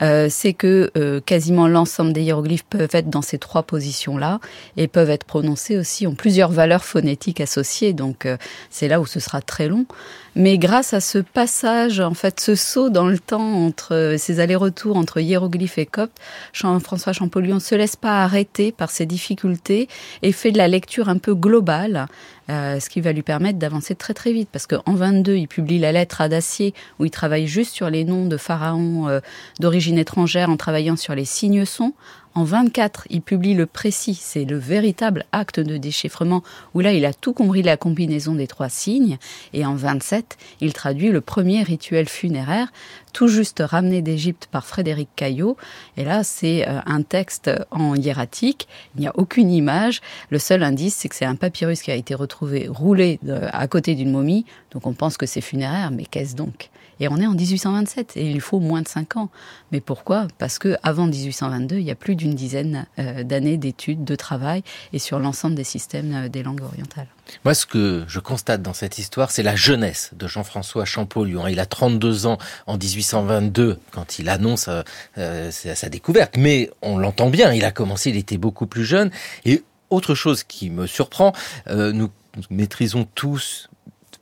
euh, 0.03 0.27
c'est 0.29 0.53
que 0.53 0.91
euh, 0.95 1.19
quasiment 1.19 1.67
l'ensemble 1.67 2.13
des 2.13 2.21
hiéroglyphes 2.21 2.63
peuvent 2.63 2.93
être 2.93 3.09
dans 3.09 3.23
ces 3.23 3.39
trois 3.39 3.63
positions-là 3.63 4.39
et 4.77 4.87
peuvent 4.87 5.09
être 5.09 5.23
prononcés 5.23 5.77
aussi 5.77 6.05
en 6.05 6.13
plusieurs 6.13 6.51
valeurs 6.51 6.85
phonétiques 6.85 7.41
associées. 7.41 7.93
Donc 7.93 8.27
c'est 8.69 8.87
là 8.87 9.01
où 9.01 9.07
ce 9.07 9.19
sera 9.19 9.41
très 9.41 9.67
long. 9.67 9.87
Mais 10.35 10.57
grâce 10.57 10.95
à 10.95 10.99
ce 10.99 11.19
passage, 11.19 11.99
en 11.99 12.15
fait, 12.15 12.39
ce 12.39 12.55
saut 12.55 12.89
dans 12.89 13.07
le 13.07 13.19
temps 13.19 13.65
entre 13.65 14.15
ces 14.17 14.39
allers-retours 14.39 14.97
entre 14.97 15.19
hiéroglyphes 15.19 15.77
et 15.77 15.85
copte, 15.85 16.17
Jean-François 16.53 17.13
Champollion 17.13 17.59
se 17.59 17.75
laisse 17.75 17.95
pas 17.95 18.23
arrêter 18.23 18.71
par 18.71 18.89
ces 18.89 19.05
difficultés 19.05 19.87
et 20.23 20.31
fait 20.31 20.51
de 20.51 20.57
la 20.57 20.67
lecture 20.67 21.07
un 21.07 21.19
peu 21.19 21.35
globale, 21.35 22.07
euh, 22.49 22.79
ce 22.79 22.89
qui 22.89 22.99
va 22.99 23.13
lui 23.13 23.21
permettre 23.21 23.59
d'avancer 23.59 23.93
très 23.93 24.15
très 24.15 24.33
vite. 24.33 24.49
Parce 24.51 24.65
qu'en 24.65 24.95
22, 24.95 25.35
il 25.35 25.47
publie 25.47 25.77
la 25.77 25.91
lettre 25.91 26.19
à 26.19 26.29
Dacier 26.29 26.73
où 26.97 27.05
il 27.05 27.11
travaille 27.11 27.45
juste 27.45 27.75
sur 27.75 27.91
les 27.91 28.03
noms 28.03 28.25
de 28.25 28.37
pharaons 28.37 29.07
euh, 29.09 29.19
d'origine 29.59 29.99
étrangère 29.99 30.49
en 30.49 30.57
travaillant 30.57 30.95
sur 30.95 31.13
les 31.13 31.25
signes 31.25 31.65
sons. 31.65 31.93
En 32.35 32.43
24, 32.45 33.05
il 33.11 33.21
publie 33.21 33.53
le 33.53 33.67
précis, 33.67 34.15
c'est 34.19 34.43
le 34.43 34.57
véritable 34.57 35.25
acte 35.31 35.59
de 35.59 35.77
déchiffrement, 35.77 36.41
où 36.73 36.79
là, 36.79 36.91
il 36.91 37.05
a 37.05 37.13
tout 37.13 37.31
compris 37.31 37.61
la 37.61 37.77
combinaison 37.77 38.33
des 38.33 38.47
trois 38.47 38.69
signes. 38.69 39.19
Et 39.53 39.67
en 39.67 39.75
27, 39.75 40.37
il 40.59 40.73
traduit 40.73 41.09
le 41.09 41.21
premier 41.21 41.61
rituel 41.61 42.09
funéraire, 42.09 42.73
tout 43.13 43.27
juste 43.27 43.61
ramené 43.63 44.01
d'Égypte 44.01 44.47
par 44.51 44.65
Frédéric 44.65 45.09
Caillot. 45.15 45.57
Et 45.95 46.03
là, 46.03 46.23
c'est 46.23 46.67
euh, 46.67 46.79
un 46.87 47.03
texte 47.03 47.51
en 47.69 47.93
hiératique, 47.93 48.67
il 48.95 49.01
n'y 49.01 49.07
a 49.07 49.13
aucune 49.15 49.51
image. 49.51 50.01
Le 50.31 50.39
seul 50.39 50.63
indice, 50.63 50.95
c'est 50.95 51.09
que 51.09 51.15
c'est 51.15 51.25
un 51.25 51.35
papyrus 51.35 51.83
qui 51.83 51.91
a 51.91 51.95
été 51.95 52.15
retrouvé 52.15 52.67
roulé 52.67 53.19
à 53.51 53.67
côté 53.67 53.93
d'une 53.93 54.11
momie. 54.11 54.45
Donc 54.71 54.87
on 54.87 54.93
pense 54.93 55.17
que 55.17 55.27
c'est 55.27 55.41
funéraire, 55.41 55.91
mais 55.91 56.05
qu'est-ce 56.05 56.35
donc? 56.35 56.71
Et 56.99 57.07
on 57.07 57.17
est 57.17 57.27
en 57.27 57.33
1827 57.33 58.17
et 58.17 58.29
il 58.29 58.41
faut 58.41 58.59
moins 58.59 58.81
de 58.81 58.87
5 58.87 59.17
ans. 59.17 59.29
Mais 59.71 59.81
pourquoi? 59.81 60.27
Parce 60.37 60.59
que 60.59 60.77
avant 60.83 61.07
1822, 61.07 61.77
il 61.77 61.83
y 61.83 61.91
a 61.91 61.95
plus 61.95 62.15
d'une 62.15 62.35
dizaine 62.35 62.85
euh, 62.99 63.23
d'années 63.23 63.57
d'études, 63.57 64.03
de 64.03 64.15
travail 64.15 64.63
et 64.91 64.99
sur 64.99 65.19
l'ensemble 65.19 65.55
des 65.55 65.63
systèmes 65.63 66.13
euh, 66.13 66.29
des 66.29 66.43
langues 66.43 66.61
orientales. 66.61 67.07
Moi, 67.45 67.53
ce 67.53 67.65
que 67.65 68.03
je 68.07 68.19
constate 68.19 68.61
dans 68.61 68.73
cette 68.73 68.97
histoire, 68.97 69.31
c'est 69.31 69.43
la 69.43 69.55
jeunesse 69.55 70.11
de 70.13 70.27
Jean-François 70.27 70.85
Champollion. 70.85 71.47
Il 71.47 71.59
a 71.59 71.65
32 71.65 72.25
ans 72.25 72.37
en 72.67 72.77
1822 72.77 73.79
quand 73.91 74.19
il 74.19 74.29
annonce 74.29 74.69
euh, 75.17 75.51
sa 75.51 75.89
découverte. 75.89 76.37
Mais 76.37 76.69
on 76.81 76.97
l'entend 76.97 77.29
bien, 77.29 77.53
il 77.53 77.65
a 77.65 77.71
commencé, 77.71 78.09
il 78.09 78.17
était 78.17 78.37
beaucoup 78.37 78.67
plus 78.67 78.85
jeune. 78.85 79.09
Et 79.45 79.63
autre 79.89 80.15
chose 80.15 80.43
qui 80.43 80.69
me 80.69 80.85
surprend, 80.85 81.33
nous 81.69 82.09
maîtrisons 82.49 83.07
tous 83.15 83.69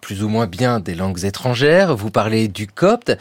plus 0.02 0.24
ou 0.24 0.30
moins 0.30 0.48
bien 0.48 0.80
des 0.80 0.96
langues 0.96 1.24
étrangères, 1.24 1.96
vous 1.96 2.12
parlez 2.12 2.48
du 2.48 2.68
copte, 2.68 3.16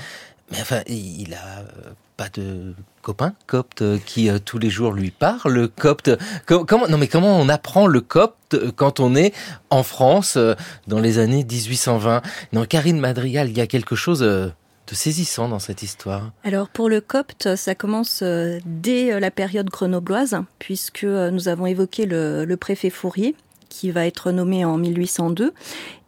mais 0.50 0.60
enfin, 0.60 0.80
il 0.88 1.34
a 1.34 1.60
euh, 1.60 1.92
pas 2.16 2.28
de 2.28 2.74
copain 3.02 3.34
copte 3.46 3.84
qui 4.04 4.28
euh, 4.28 4.38
tous 4.38 4.58
les 4.58 4.70
jours 4.70 4.92
lui 4.92 5.10
parle 5.10 5.68
copte. 5.68 6.10
Comment 6.46 6.88
non 6.88 6.98
mais 6.98 7.06
comment 7.06 7.38
on 7.38 7.48
apprend 7.48 7.86
le 7.86 8.00
copte 8.00 8.56
quand 8.76 9.00
on 9.00 9.14
est 9.14 9.32
en 9.70 9.82
France 9.82 10.36
euh, 10.36 10.54
dans 10.86 10.98
les 10.98 11.18
années 11.18 11.44
1820 11.44 12.22
Dans 12.52 12.64
Karine 12.64 12.98
Madrigal, 12.98 13.48
il 13.48 13.56
y 13.56 13.60
a 13.60 13.66
quelque 13.66 13.94
chose 13.94 14.20
de 14.20 14.52
saisissant 14.92 15.48
dans 15.48 15.60
cette 15.60 15.84
histoire. 15.84 16.32
Alors 16.42 16.68
pour 16.68 16.88
le 16.88 17.00
copte, 17.00 17.54
ça 17.54 17.76
commence 17.76 18.24
dès 18.64 19.20
la 19.20 19.30
période 19.30 19.70
grenobloise, 19.70 20.36
puisque 20.58 21.04
nous 21.04 21.46
avons 21.46 21.66
évoqué 21.66 22.06
le 22.06 22.56
préfet 22.56 22.90
Fourier, 22.90 23.36
qui 23.70 23.90
va 23.90 24.06
être 24.06 24.32
nommé 24.32 24.66
en 24.66 24.76
1802. 24.76 25.54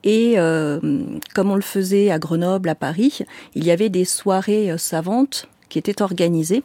Et 0.04 0.34
euh, 0.36 0.80
comme 1.34 1.50
on 1.50 1.54
le 1.54 1.62
faisait 1.62 2.10
à 2.10 2.18
Grenoble, 2.18 2.68
à 2.68 2.74
Paris, 2.74 3.20
il 3.54 3.64
y 3.64 3.70
avait 3.70 3.88
des 3.88 4.04
soirées 4.04 4.70
euh, 4.70 4.76
savantes 4.76 5.48
qui 5.70 5.78
étaient 5.78 6.02
organisées. 6.02 6.62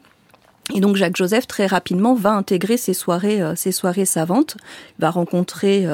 Et 0.75 0.81
donc 0.81 0.97
Jacques 0.97 1.15
Joseph 1.15 1.47
très 1.47 1.65
rapidement 1.65 2.13
va 2.13 2.31
intégrer 2.31 2.75
ces 2.75 2.93
soirées, 2.93 3.41
euh, 3.41 3.55
ces 3.55 3.71
soirées 3.71 4.05
savantes, 4.05 4.57
va 4.99 5.09
rencontrer 5.11 5.87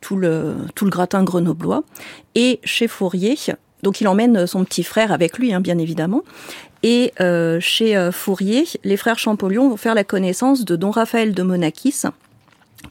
tout 0.00 0.16
le 0.16 0.54
tout 0.74 0.86
le 0.86 0.90
gratin 0.90 1.24
grenoblois. 1.24 1.82
Et 2.34 2.60
chez 2.64 2.88
Fourier, 2.88 3.36
donc 3.82 4.00
il 4.00 4.08
emmène 4.08 4.46
son 4.46 4.64
petit 4.64 4.84
frère 4.84 5.12
avec 5.12 5.38
lui, 5.38 5.52
hein, 5.52 5.60
bien 5.60 5.76
évidemment. 5.78 6.22
Et 6.82 7.12
chez 7.60 8.10
Fourier, 8.12 8.64
les 8.82 8.96
frères 8.96 9.18
Champollion 9.18 9.68
vont 9.68 9.76
faire 9.76 9.94
la 9.94 10.04
connaissance 10.04 10.64
de 10.64 10.74
Don 10.74 10.90
Raphaël 10.90 11.34
de 11.34 11.42
Monachis, 11.42 12.02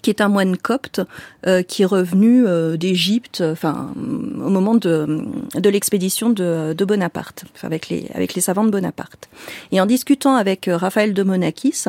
qui 0.02 0.10
est 0.10 0.22
un 0.22 0.28
moine 0.28 0.58
copte 0.58 1.02
euh, 1.47 1.64
qui 1.64 1.84
est 1.84 1.86
revenu 1.86 2.45
euh, 2.45 2.78
d'Égypte, 2.78 3.43
enfin 3.45 3.93
au 3.95 4.49
moment 4.49 4.76
de, 4.76 5.26
de 5.56 5.70
l'expédition 5.70 6.30
de, 6.30 6.74
de, 6.74 6.86
Bonaparte, 6.86 7.45
avec 7.62 7.89
les 7.89 8.10
avec 8.14 8.34
les 8.34 8.41
savants 8.41 8.64
de 8.64 8.72
Bonaparte. 8.72 9.30
Et 9.72 9.80
en 9.80 9.86
discutant 9.86 10.36
avec 10.36 10.68
euh, 10.68 10.78
Raphaël 10.78 11.14
de 11.14 11.24
Monachis, 11.24 11.86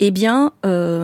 eh 0.00 0.10
bien 0.10 0.52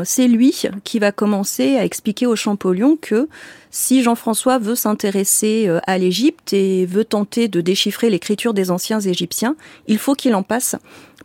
c'est 0.04 0.26
lui 0.26 0.62
qui 0.82 0.98
va 0.98 1.12
commencer 1.12 1.76
à 1.76 1.84
expliquer 1.84 2.26
au 2.26 2.34
Champollion 2.34 2.98
que 3.00 3.28
si 3.70 4.02
Jean-François 4.02 4.58
veut 4.58 4.74
s'intéresser 4.74 5.70
à 5.86 5.98
l'Égypte 5.98 6.52
et 6.52 6.84
veut 6.84 7.04
tenter 7.04 7.46
de 7.46 7.60
déchiffrer 7.60 8.10
l'écriture 8.10 8.54
des 8.54 8.72
anciens 8.72 8.98
Égyptiens, 8.98 9.54
il 9.86 9.98
faut 9.98 10.14
qu'il 10.14 10.34
en 10.34 10.42
passe 10.42 10.74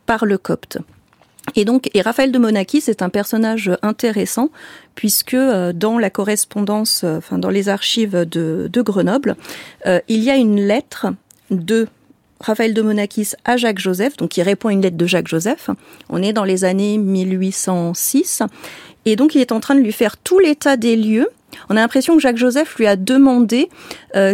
par 0.06 0.26
le 0.26 0.38
copte. 0.38 0.78
Et 1.56 1.66
donc, 1.66 1.90
Raphaël 2.04 2.32
de 2.32 2.40
Monaki, 2.40 2.82
c'est 2.82 3.02
un 3.02 3.10
personnage 3.10 3.72
intéressant 3.82 4.50
puisque 4.96 5.34
euh, 5.34 5.74
dans 5.74 6.00
la 6.00 6.10
correspondance, 6.10 7.02
euh, 7.04 7.18
enfin 7.18 7.38
dans 7.38 7.50
les 7.50 7.70
archives 7.70 8.26
de, 8.26 8.70
Grenoble, 8.82 9.36
euh, 9.86 10.00
il 10.08 10.24
y 10.24 10.30
a 10.30 10.36
une 10.36 10.60
lettre 10.60 11.08
de 11.52 11.88
Raphaël 12.40 12.74
de 12.74 12.82
Monakis 12.82 13.32
à 13.46 13.58
Jacques 13.58 13.80
Joseph, 13.80 14.18
donc 14.18 14.36
il 14.38 14.42
répond 14.42 14.70
à 14.70 14.74
une 14.74 14.82
lettre 14.82 14.98
de 14.98 15.06
Jacques 15.06 15.28
Joseph. 15.28 15.70
On 16.10 16.22
est 16.22 16.34
dans 16.34 16.44
les 16.44 16.66
années 16.66 16.98
1806, 16.98 18.44
et 19.06 19.16
donc 19.16 19.36
il 19.36 19.42
est 19.42 19.52
en 19.52 19.60
train 19.60 19.76
de 19.76 19.80
lui 19.80 19.94
faire 19.94 20.18
tout 20.18 20.40
l'état 20.40 20.76
des 20.76 20.96
lieux. 20.96 21.30
On 21.70 21.78
a 21.78 21.80
l'impression 21.80 22.16
que 22.16 22.22
Jacques 22.22 22.38
Joseph 22.38 22.76
lui 22.76 22.88
a 22.88 22.96
demandé 22.96 23.70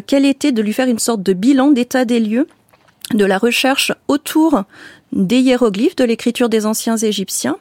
quel 0.07 0.25
était 0.25 0.51
de 0.51 0.61
lui 0.61 0.73
faire 0.73 0.87
une 0.87 0.97
sorte 0.97 1.21
de 1.21 1.33
bilan 1.33 1.69
d'état 1.69 2.05
des 2.05 2.19
lieux 2.19 2.47
de 3.13 3.25
la 3.25 3.37
recherche 3.37 3.91
autour 4.07 4.63
des 5.11 5.39
hiéroglyphes 5.39 5.95
de 5.95 6.03
l'écriture 6.03 6.49
des 6.49 6.65
anciens 6.65 6.97
Égyptiens. 6.97 7.57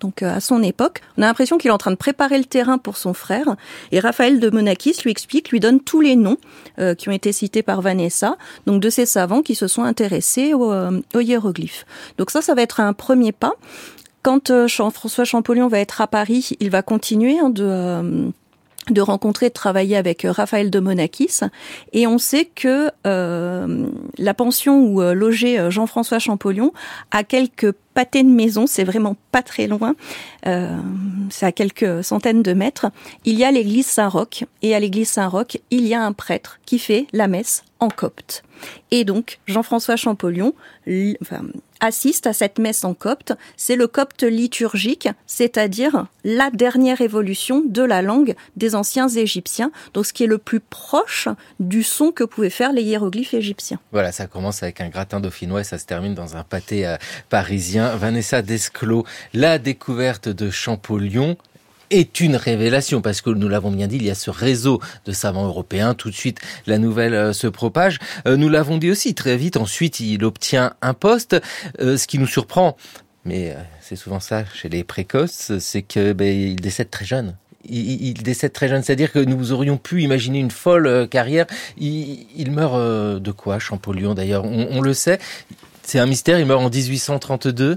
Donc 0.00 0.22
euh, 0.22 0.36
à 0.36 0.40
son 0.40 0.62
époque, 0.62 1.00
on 1.16 1.22
a 1.22 1.26
l'impression 1.26 1.58
qu'il 1.58 1.68
est 1.68 1.72
en 1.72 1.78
train 1.78 1.90
de 1.92 1.96
préparer 1.96 2.38
le 2.38 2.44
terrain 2.44 2.78
pour 2.78 2.96
son 2.96 3.14
frère. 3.14 3.56
Et 3.92 4.00
Raphaël 4.00 4.40
de 4.40 4.50
Monakis 4.50 4.96
lui 5.04 5.10
explique, 5.10 5.50
lui 5.50 5.60
donne 5.60 5.80
tous 5.80 6.00
les 6.00 6.16
noms 6.16 6.38
euh, 6.78 6.94
qui 6.94 7.08
ont 7.08 7.12
été 7.12 7.32
cités 7.32 7.62
par 7.62 7.80
Vanessa, 7.82 8.36
donc 8.66 8.82
de 8.82 8.90
ces 8.90 9.06
savants 9.06 9.42
qui 9.42 9.54
se 9.54 9.68
sont 9.68 9.84
intéressés 9.84 10.52
euh, 10.54 11.00
aux, 11.14 11.20
hiéroglyphes. 11.20 11.86
Donc 12.18 12.30
ça, 12.30 12.42
ça 12.42 12.54
va 12.54 12.62
être 12.62 12.80
un 12.80 12.92
premier 12.92 13.32
pas. 13.32 13.52
Quand 14.22 14.66
Jean-François 14.68 15.24
Champollion 15.24 15.66
va 15.66 15.80
être 15.80 16.00
à 16.00 16.06
Paris, 16.06 16.56
il 16.60 16.70
va 16.70 16.82
continuer 16.82 17.40
hein, 17.40 17.50
de 17.50 18.30
de 18.90 19.00
rencontrer, 19.00 19.48
de 19.48 19.54
travailler 19.54 19.96
avec 19.96 20.24
euh, 20.24 20.32
Raphaël 20.32 20.70
de 20.70 20.80
Monakis. 20.80 21.40
Et 21.92 22.06
on 22.06 22.18
sait 22.18 22.46
que 22.46 22.90
euh, 23.06 23.86
la 24.18 24.34
pension 24.34 24.80
où 24.80 25.00
euh, 25.00 25.14
logeait 25.14 25.70
Jean-François 25.70 26.18
Champollion 26.18 26.72
a 27.10 27.22
quelques 27.22 27.72
pâtés 27.94 28.22
de 28.22 28.28
maison, 28.28 28.66
c'est 28.66 28.84
vraiment 28.84 29.16
pas 29.30 29.42
très 29.42 29.66
loin, 29.66 29.94
euh, 30.46 30.76
c'est 31.30 31.46
à 31.46 31.52
quelques 31.52 32.02
centaines 32.02 32.42
de 32.42 32.54
mètres. 32.54 32.86
Il 33.24 33.38
y 33.38 33.44
a 33.44 33.50
l'église 33.50 33.86
Saint-Roch, 33.86 34.44
et 34.62 34.74
à 34.74 34.80
l'église 34.80 35.10
Saint-Roch, 35.10 35.58
il 35.70 35.86
y 35.86 35.94
a 35.94 36.02
un 36.02 36.12
prêtre 36.12 36.58
qui 36.64 36.78
fait 36.78 37.06
la 37.12 37.28
messe 37.28 37.64
en 37.80 37.88
copte. 37.88 38.42
Et 38.90 39.04
donc, 39.04 39.40
Jean-François 39.46 39.96
Champollion 39.96 40.54
enfin, 41.20 41.42
assiste 41.82 42.26
à 42.26 42.32
cette 42.32 42.58
messe 42.58 42.84
en 42.84 42.94
copte. 42.94 43.34
C'est 43.58 43.76
le 43.76 43.86
copte 43.86 44.22
liturgique, 44.22 45.08
c'est-à-dire 45.26 46.06
la 46.24 46.50
dernière 46.50 47.02
évolution 47.02 47.62
de 47.66 47.82
la 47.82 48.00
langue 48.00 48.34
des 48.56 48.74
anciens 48.74 49.08
égyptiens, 49.08 49.70
donc 49.92 50.06
ce 50.06 50.14
qui 50.14 50.24
est 50.24 50.28
le 50.28 50.38
plus 50.38 50.60
proche 50.60 51.28
du 51.60 51.82
son 51.82 52.12
que 52.12 52.24
pouvaient 52.24 52.48
faire 52.48 52.72
les 52.72 52.82
hiéroglyphes 52.82 53.34
égyptiens. 53.34 53.80
Voilà, 53.90 54.12
ça 54.12 54.26
commence 54.26 54.62
avec 54.62 54.80
un 54.80 54.88
gratin 54.88 55.20
dauphinois 55.20 55.60
et 55.60 55.64
ça 55.64 55.78
se 55.78 55.84
termine 55.84 56.14
dans 56.14 56.36
un 56.36 56.44
pâté 56.44 56.86
euh, 56.86 56.96
parisien. 57.28 57.96
Vanessa 57.96 58.40
Desclos, 58.40 59.04
la 59.34 59.58
découverte 59.58 60.28
de 60.28 60.50
Champollion 60.50 61.36
est 61.92 62.20
une 62.20 62.36
révélation 62.36 63.00
parce 63.00 63.20
que 63.20 63.30
nous 63.30 63.48
l'avons 63.48 63.70
bien 63.70 63.86
dit, 63.86 63.96
il 63.96 64.04
y 64.04 64.10
a 64.10 64.14
ce 64.14 64.30
réseau 64.30 64.80
de 65.04 65.12
savants 65.12 65.46
européens. 65.46 65.94
Tout 65.94 66.10
de 66.10 66.14
suite, 66.14 66.40
la 66.66 66.78
nouvelle 66.78 67.14
euh, 67.14 67.32
se 67.32 67.46
propage. 67.46 67.98
Euh, 68.26 68.36
nous 68.36 68.48
l'avons 68.48 68.78
dit 68.78 68.90
aussi 68.90 69.14
très 69.14 69.36
vite. 69.36 69.56
Ensuite, 69.56 70.00
il 70.00 70.24
obtient 70.24 70.74
un 70.82 70.94
poste. 70.94 71.40
Euh, 71.80 71.96
ce 71.96 72.06
qui 72.06 72.18
nous 72.18 72.26
surprend, 72.26 72.76
mais 73.24 73.56
c'est 73.80 73.96
souvent 73.96 74.20
ça 74.20 74.44
chez 74.52 74.68
les 74.68 74.82
précoces, 74.82 75.52
c'est 75.58 75.82
que 75.82 76.12
ben, 76.12 76.26
il 76.26 76.56
décède 76.56 76.90
très 76.90 77.04
jeune. 77.04 77.36
Il, 77.64 78.14
décède 78.14 78.52
très 78.52 78.66
jeune, 78.66 78.82
c'est-à-dire 78.82 79.12
que 79.12 79.20
nous 79.20 79.52
aurions 79.52 79.76
pu 79.76 80.02
imaginer 80.02 80.40
une 80.40 80.50
folle 80.50 81.06
carrière. 81.08 81.46
Il, 81.78 82.50
meurt 82.50 82.76
de 83.22 83.30
quoi, 83.30 83.60
Champollion 83.60 84.14
d'ailleurs 84.14 84.44
on 84.44 84.80
le 84.80 84.94
sait. 84.94 85.20
C'est 85.84 86.00
un 86.00 86.06
mystère. 86.06 86.40
Il 86.40 86.46
meurt 86.46 86.60
en 86.60 86.70
1832. 86.70 87.76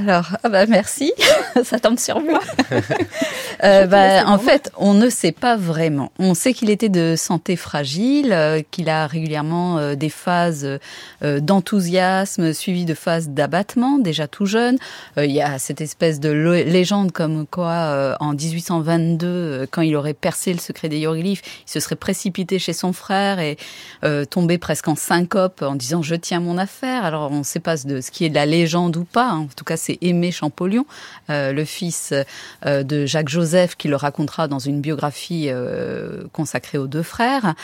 Alors, 0.00 0.26
ah 0.44 0.48
bah 0.48 0.64
merci, 0.66 1.12
ça 1.64 1.80
tombe 1.80 1.98
sur 1.98 2.20
moi. 2.20 2.38
euh, 3.64 3.86
bah, 3.86 4.24
en 4.26 4.38
fait, 4.38 4.70
on 4.76 4.94
ne 4.94 5.10
sait 5.10 5.32
pas 5.32 5.56
vraiment. 5.56 6.12
On 6.20 6.34
sait 6.34 6.52
qu'il 6.52 6.70
était 6.70 6.88
de 6.88 7.16
santé 7.16 7.56
fragile, 7.56 8.32
euh, 8.32 8.62
qu'il 8.70 8.90
a 8.90 9.08
régulièrement 9.08 9.78
euh, 9.78 9.96
des 9.96 10.08
phases 10.08 10.78
d'enthousiasme 11.22 12.52
suivies 12.52 12.84
de 12.84 12.94
phases 12.94 13.28
d'abattement, 13.28 13.98
déjà 13.98 14.28
tout 14.28 14.46
jeune. 14.46 14.78
il 15.16 15.32
y 15.32 15.40
a 15.40 15.58
cette 15.58 15.80
espèce 15.80 16.20
de 16.20 16.30
légende 16.30 17.10
comme 17.10 17.46
quoi, 17.46 18.16
en 18.20 18.34
1822, 18.34 19.66
quand 19.70 19.82
il 19.82 19.96
aurait 19.96 20.14
percé 20.14 20.52
le 20.52 20.60
secret 20.60 20.88
des 20.88 20.98
hiéroglyphes, 20.98 21.42
il 21.66 21.70
se 21.70 21.80
serait 21.80 21.96
précipité 21.96 22.58
chez 22.58 22.72
son 22.72 22.92
frère 22.92 23.40
et 23.40 23.56
tombé 24.30 24.58
presque 24.58 24.86
en 24.86 24.94
syncope 24.94 25.62
en 25.62 25.74
disant 25.74 26.02
je 26.02 26.14
tiens 26.14 26.40
mon 26.40 26.56
affaire. 26.56 27.04
Alors, 27.04 27.30
on 27.32 27.38
ne 27.38 27.42
sait 27.42 27.60
pas 27.60 27.76
de 27.76 28.00
ce 28.00 28.10
qui 28.10 28.24
est 28.24 28.30
de 28.30 28.36
la 28.36 28.46
légende 28.46 28.96
ou 28.96 29.04
pas. 29.04 29.30
Hein. 29.30 29.38
En 29.40 29.54
tout 29.56 29.64
cas, 29.64 29.76
c'est 29.88 29.98
Aimé 30.02 30.30
Champollion, 30.32 30.84
euh, 31.30 31.52
le 31.52 31.64
fils 31.64 32.12
euh, 32.66 32.82
de 32.82 33.06
Jacques 33.06 33.30
Joseph, 33.30 33.74
qui 33.74 33.88
le 33.88 33.96
racontera 33.96 34.46
dans 34.46 34.58
une 34.58 34.82
biographie 34.82 35.46
euh, 35.48 36.24
consacrée 36.32 36.76
aux 36.76 36.86
deux 36.86 37.02
frères. 37.02 37.54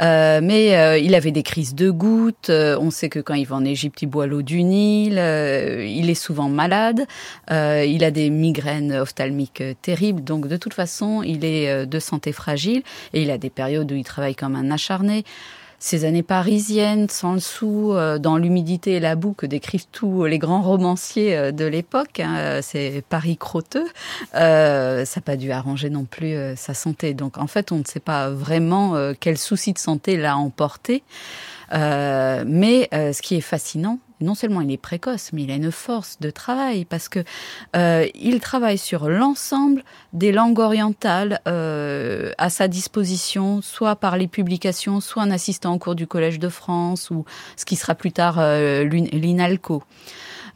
mais 0.00 1.00
il 1.02 1.14
avait 1.14 1.32
des 1.32 1.42
crises 1.42 1.74
de 1.74 1.90
gouttes. 1.90 2.50
on 2.50 2.90
sait 2.90 3.08
que 3.08 3.18
quand 3.18 3.34
il 3.34 3.46
va 3.46 3.56
en 3.56 3.64
Égypte, 3.64 4.02
il 4.02 4.06
boit 4.06 4.26
l'eau 4.26 4.42
du 4.42 4.62
Nil. 4.62 5.14
il 5.14 6.10
est 6.10 6.14
souvent 6.14 6.48
malade. 6.48 7.06
il 7.50 8.04
a 8.04 8.10
des 8.10 8.30
migraines 8.30 8.92
ophtalmiques 8.92 9.62
terribles. 9.82 10.22
Donc, 10.22 10.46
de 10.46 10.56
toute 10.56 10.74
façon, 10.74 11.22
il 11.22 11.44
est 11.44 11.86
de 11.86 11.98
santé 11.98 12.32
fragile 12.32 12.82
et 13.12 13.22
il 13.22 13.30
a 13.30 13.38
des 13.38 13.50
périodes 13.50 13.90
où 13.90 13.96
il 13.96 14.04
travaille 14.04 14.36
comme 14.36 14.54
un 14.54 14.70
acharné 14.70 15.24
ces 15.78 16.04
années 16.04 16.22
parisiennes, 16.22 17.08
sans 17.08 17.34
le 17.34 17.40
sou, 17.40 17.92
euh, 17.92 18.18
dans 18.18 18.36
l'humidité 18.36 18.92
et 18.92 19.00
la 19.00 19.16
boue 19.16 19.32
que 19.32 19.46
décrivent 19.46 19.86
tous 19.92 20.24
les 20.24 20.38
grands 20.38 20.62
romanciers 20.62 21.36
euh, 21.36 21.52
de 21.52 21.64
l'époque. 21.64 22.20
Hein, 22.20 22.60
c'est 22.62 23.02
Paris 23.08 23.36
crotteux. 23.36 23.86
Euh, 24.34 25.04
ça 25.04 25.20
n'a 25.20 25.22
pas 25.22 25.36
dû 25.36 25.50
arranger 25.52 25.90
non 25.90 26.04
plus 26.04 26.36
sa 26.56 26.74
santé. 26.74 27.14
Donc 27.14 27.38
en 27.38 27.46
fait, 27.46 27.72
on 27.72 27.78
ne 27.78 27.84
sait 27.84 28.00
pas 28.00 28.30
vraiment 28.30 28.94
quel 29.18 29.38
souci 29.38 29.72
de 29.72 29.78
santé 29.78 30.16
l'a 30.16 30.36
emporté. 30.36 31.02
mais 31.72 32.88
ce 32.92 33.22
qui 33.22 33.36
est 33.36 33.40
fascinant, 33.40 33.98
non 34.20 34.34
seulement 34.34 34.60
il 34.60 34.70
est 34.70 34.76
précoce, 34.76 35.30
mais 35.32 35.42
il 35.42 35.50
a 35.50 35.54
une 35.56 35.72
force 35.72 36.18
de 36.20 36.30
travail 36.30 36.84
parce 36.84 37.08
que 37.08 37.20
euh, 37.76 38.06
il 38.14 38.40
travaille 38.40 38.78
sur 38.78 39.08
l'ensemble 39.08 39.82
des 40.12 40.32
langues 40.32 40.58
orientales 40.58 41.40
euh, 41.48 42.32
à 42.38 42.50
sa 42.50 42.68
disposition, 42.68 43.60
soit 43.62 43.96
par 43.96 44.16
les 44.16 44.28
publications, 44.28 45.00
soit 45.00 45.22
en 45.22 45.30
assistant 45.30 45.74
au 45.74 45.78
cours 45.78 45.94
du 45.94 46.06
Collège 46.06 46.38
de 46.38 46.48
France 46.48 47.10
ou 47.10 47.24
ce 47.56 47.64
qui 47.64 47.76
sera 47.76 47.94
plus 47.94 48.12
tard 48.12 48.36
euh, 48.38 48.84
l'INALCO. 48.84 49.82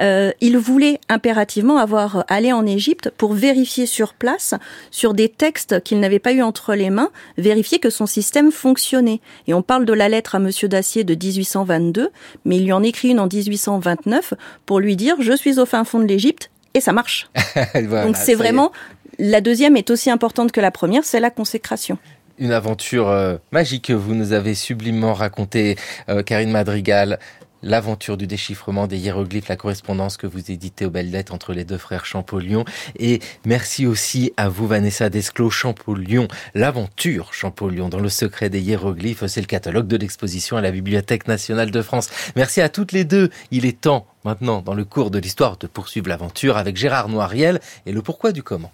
Euh, 0.00 0.32
il 0.40 0.56
voulait 0.56 0.98
impérativement 1.08 1.76
avoir 1.78 2.24
allé 2.28 2.52
en 2.52 2.64
Égypte 2.64 3.10
pour 3.10 3.32
vérifier 3.32 3.86
sur 3.86 4.14
place, 4.14 4.54
sur 4.92 5.12
des 5.12 5.28
textes 5.28 5.82
qu'il 5.82 5.98
n'avait 5.98 6.20
pas 6.20 6.32
eu 6.32 6.40
entre 6.40 6.74
les 6.74 6.90
mains, 6.90 7.10
vérifier 7.36 7.80
que 7.80 7.90
son 7.90 8.06
système 8.06 8.52
fonctionnait. 8.52 9.20
Et 9.48 9.54
on 9.54 9.62
parle 9.62 9.86
de 9.86 9.92
la 9.92 10.08
lettre 10.08 10.36
à 10.36 10.38
Monsieur 10.38 10.68
Dacier 10.68 11.02
de 11.02 11.14
1822, 11.14 12.10
mais 12.44 12.58
il 12.58 12.64
lui 12.64 12.72
en 12.72 12.84
écrit 12.84 13.08
une 13.08 13.18
en 13.18 13.26
1829 13.26 14.34
pour 14.66 14.78
lui 14.78 14.94
dire 14.94 15.16
je 15.18 15.36
suis 15.36 15.58
au 15.58 15.66
fin 15.66 15.82
fond 15.82 15.98
de 15.98 16.06
l'Égypte 16.06 16.52
et 16.74 16.80
ça 16.80 16.92
marche. 16.92 17.28
Donc 17.74 18.16
c'est 18.16 18.36
vraiment 18.36 18.70
la 19.18 19.40
deuxième 19.40 19.76
est 19.76 19.90
aussi 19.90 20.10
importante 20.10 20.52
que 20.52 20.60
la 20.60 20.70
première, 20.70 21.04
c'est 21.04 21.20
la 21.20 21.30
consécration 21.30 21.98
une 22.38 22.52
aventure 22.52 23.08
euh, 23.08 23.36
magique 23.52 23.86
que 23.86 23.92
vous 23.92 24.14
nous 24.14 24.32
avez 24.32 24.54
sublimement 24.54 25.14
racontée, 25.14 25.76
euh, 26.08 26.22
Karine 26.22 26.50
Madrigal. 26.50 27.18
L'aventure 27.66 28.18
du 28.18 28.26
déchiffrement 28.26 28.86
des 28.86 28.98
hiéroglyphes, 28.98 29.48
la 29.48 29.56
correspondance 29.56 30.18
que 30.18 30.26
vous 30.26 30.50
éditez 30.50 30.84
aux 30.84 30.90
belles 30.90 31.10
lettres 31.10 31.32
entre 31.32 31.54
les 31.54 31.64
deux 31.64 31.78
frères 31.78 32.04
Champollion. 32.04 32.66
Et 32.98 33.20
merci 33.46 33.86
aussi 33.86 34.34
à 34.36 34.50
vous, 34.50 34.66
Vanessa 34.66 35.08
Desclos, 35.08 35.48
Champollion. 35.48 36.28
L'aventure 36.54 37.32
Champollion 37.32 37.88
dans 37.88 38.00
le 38.00 38.10
secret 38.10 38.50
des 38.50 38.60
hiéroglyphes, 38.60 39.24
c'est 39.28 39.40
le 39.40 39.46
catalogue 39.46 39.86
de 39.86 39.96
l'exposition 39.96 40.58
à 40.58 40.60
la 40.60 40.72
Bibliothèque 40.72 41.26
nationale 41.26 41.70
de 41.70 41.80
France. 41.80 42.10
Merci 42.36 42.60
à 42.60 42.68
toutes 42.68 42.92
les 42.92 43.04
deux. 43.04 43.30
Il 43.50 43.64
est 43.64 43.80
temps 43.80 44.06
maintenant, 44.26 44.60
dans 44.60 44.74
le 44.74 44.84
cours 44.84 45.10
de 45.10 45.18
l'histoire, 45.18 45.56
de 45.56 45.66
poursuivre 45.66 46.10
l'aventure 46.10 46.58
avec 46.58 46.76
Gérard 46.76 47.08
Noiriel 47.08 47.60
et 47.86 47.92
le 47.92 48.02
pourquoi 48.02 48.32
du 48.32 48.42
comment. 48.42 48.72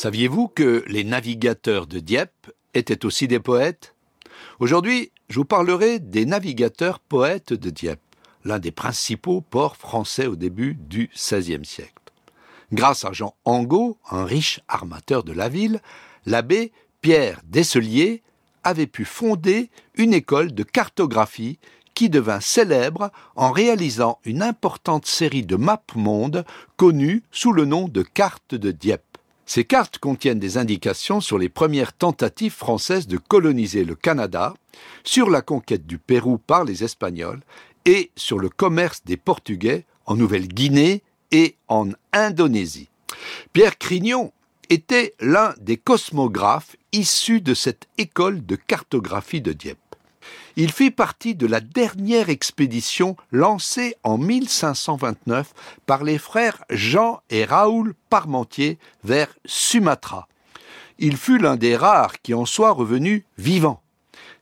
Saviez-vous 0.00 0.48
que 0.48 0.82
les 0.86 1.04
navigateurs 1.04 1.86
de 1.86 1.98
Dieppe 1.98 2.50
étaient 2.72 3.04
aussi 3.04 3.28
des 3.28 3.38
poètes? 3.38 3.94
Aujourd'hui, 4.58 5.12
je 5.28 5.34
vous 5.34 5.44
parlerai 5.44 5.98
des 5.98 6.24
navigateurs 6.24 7.00
poètes 7.00 7.52
de 7.52 7.68
Dieppe, 7.68 8.00
l'un 8.46 8.58
des 8.58 8.70
principaux 8.70 9.42
ports 9.42 9.76
français 9.76 10.26
au 10.26 10.36
début 10.36 10.72
du 10.72 11.10
XVIe 11.14 11.66
siècle. 11.66 11.92
Grâce 12.72 13.04
à 13.04 13.12
Jean 13.12 13.34
Angot, 13.44 13.98
un 14.10 14.24
riche 14.24 14.60
armateur 14.68 15.22
de 15.22 15.34
la 15.34 15.50
ville, 15.50 15.82
l'abbé 16.24 16.72
Pierre 17.02 17.42
Desselier 17.44 18.22
avait 18.64 18.86
pu 18.86 19.04
fonder 19.04 19.68
une 19.96 20.14
école 20.14 20.54
de 20.54 20.62
cartographie 20.62 21.58
qui 21.92 22.08
devint 22.08 22.40
célèbre 22.40 23.12
en 23.36 23.52
réalisant 23.52 24.18
une 24.24 24.40
importante 24.42 25.04
série 25.04 25.44
de 25.44 25.56
maps 25.56 25.84
monde 25.94 26.46
connues 26.78 27.22
sous 27.32 27.52
le 27.52 27.66
nom 27.66 27.86
de 27.86 28.00
cartes 28.00 28.54
de 28.54 28.70
Dieppe. 28.70 29.09
Ces 29.52 29.64
cartes 29.64 29.98
contiennent 29.98 30.38
des 30.38 30.58
indications 30.58 31.20
sur 31.20 31.36
les 31.36 31.48
premières 31.48 31.92
tentatives 31.92 32.52
françaises 32.52 33.08
de 33.08 33.16
coloniser 33.16 33.82
le 33.82 33.96
Canada, 33.96 34.54
sur 35.02 35.28
la 35.28 35.42
conquête 35.42 35.88
du 35.88 35.98
Pérou 35.98 36.38
par 36.38 36.62
les 36.62 36.84
Espagnols 36.84 37.40
et 37.84 38.12
sur 38.14 38.38
le 38.38 38.48
commerce 38.48 39.02
des 39.04 39.16
Portugais 39.16 39.86
en 40.06 40.14
Nouvelle-Guinée 40.14 41.02
et 41.32 41.56
en 41.66 41.88
Indonésie. 42.12 42.90
Pierre 43.52 43.76
Crignon 43.76 44.32
était 44.68 45.16
l'un 45.18 45.52
des 45.60 45.78
cosmographes 45.78 46.76
issus 46.92 47.40
de 47.40 47.54
cette 47.54 47.88
école 47.98 48.46
de 48.46 48.54
cartographie 48.54 49.40
de 49.40 49.52
Dieppe. 49.52 49.89
Il 50.56 50.72
fit 50.72 50.90
partie 50.90 51.34
de 51.34 51.46
la 51.46 51.60
dernière 51.60 52.28
expédition 52.28 53.16
lancée 53.30 53.94
en 54.02 54.18
1529 54.18 55.52
par 55.86 56.04
les 56.04 56.18
frères 56.18 56.64
Jean 56.70 57.20
et 57.30 57.44
Raoul 57.44 57.94
Parmentier 58.08 58.78
vers 59.04 59.28
Sumatra. 59.44 60.28
Il 60.98 61.16
fut 61.16 61.38
l'un 61.38 61.56
des 61.56 61.76
rares 61.76 62.20
qui 62.20 62.34
en 62.34 62.44
soit 62.44 62.72
revenu 62.72 63.24
vivant. 63.38 63.82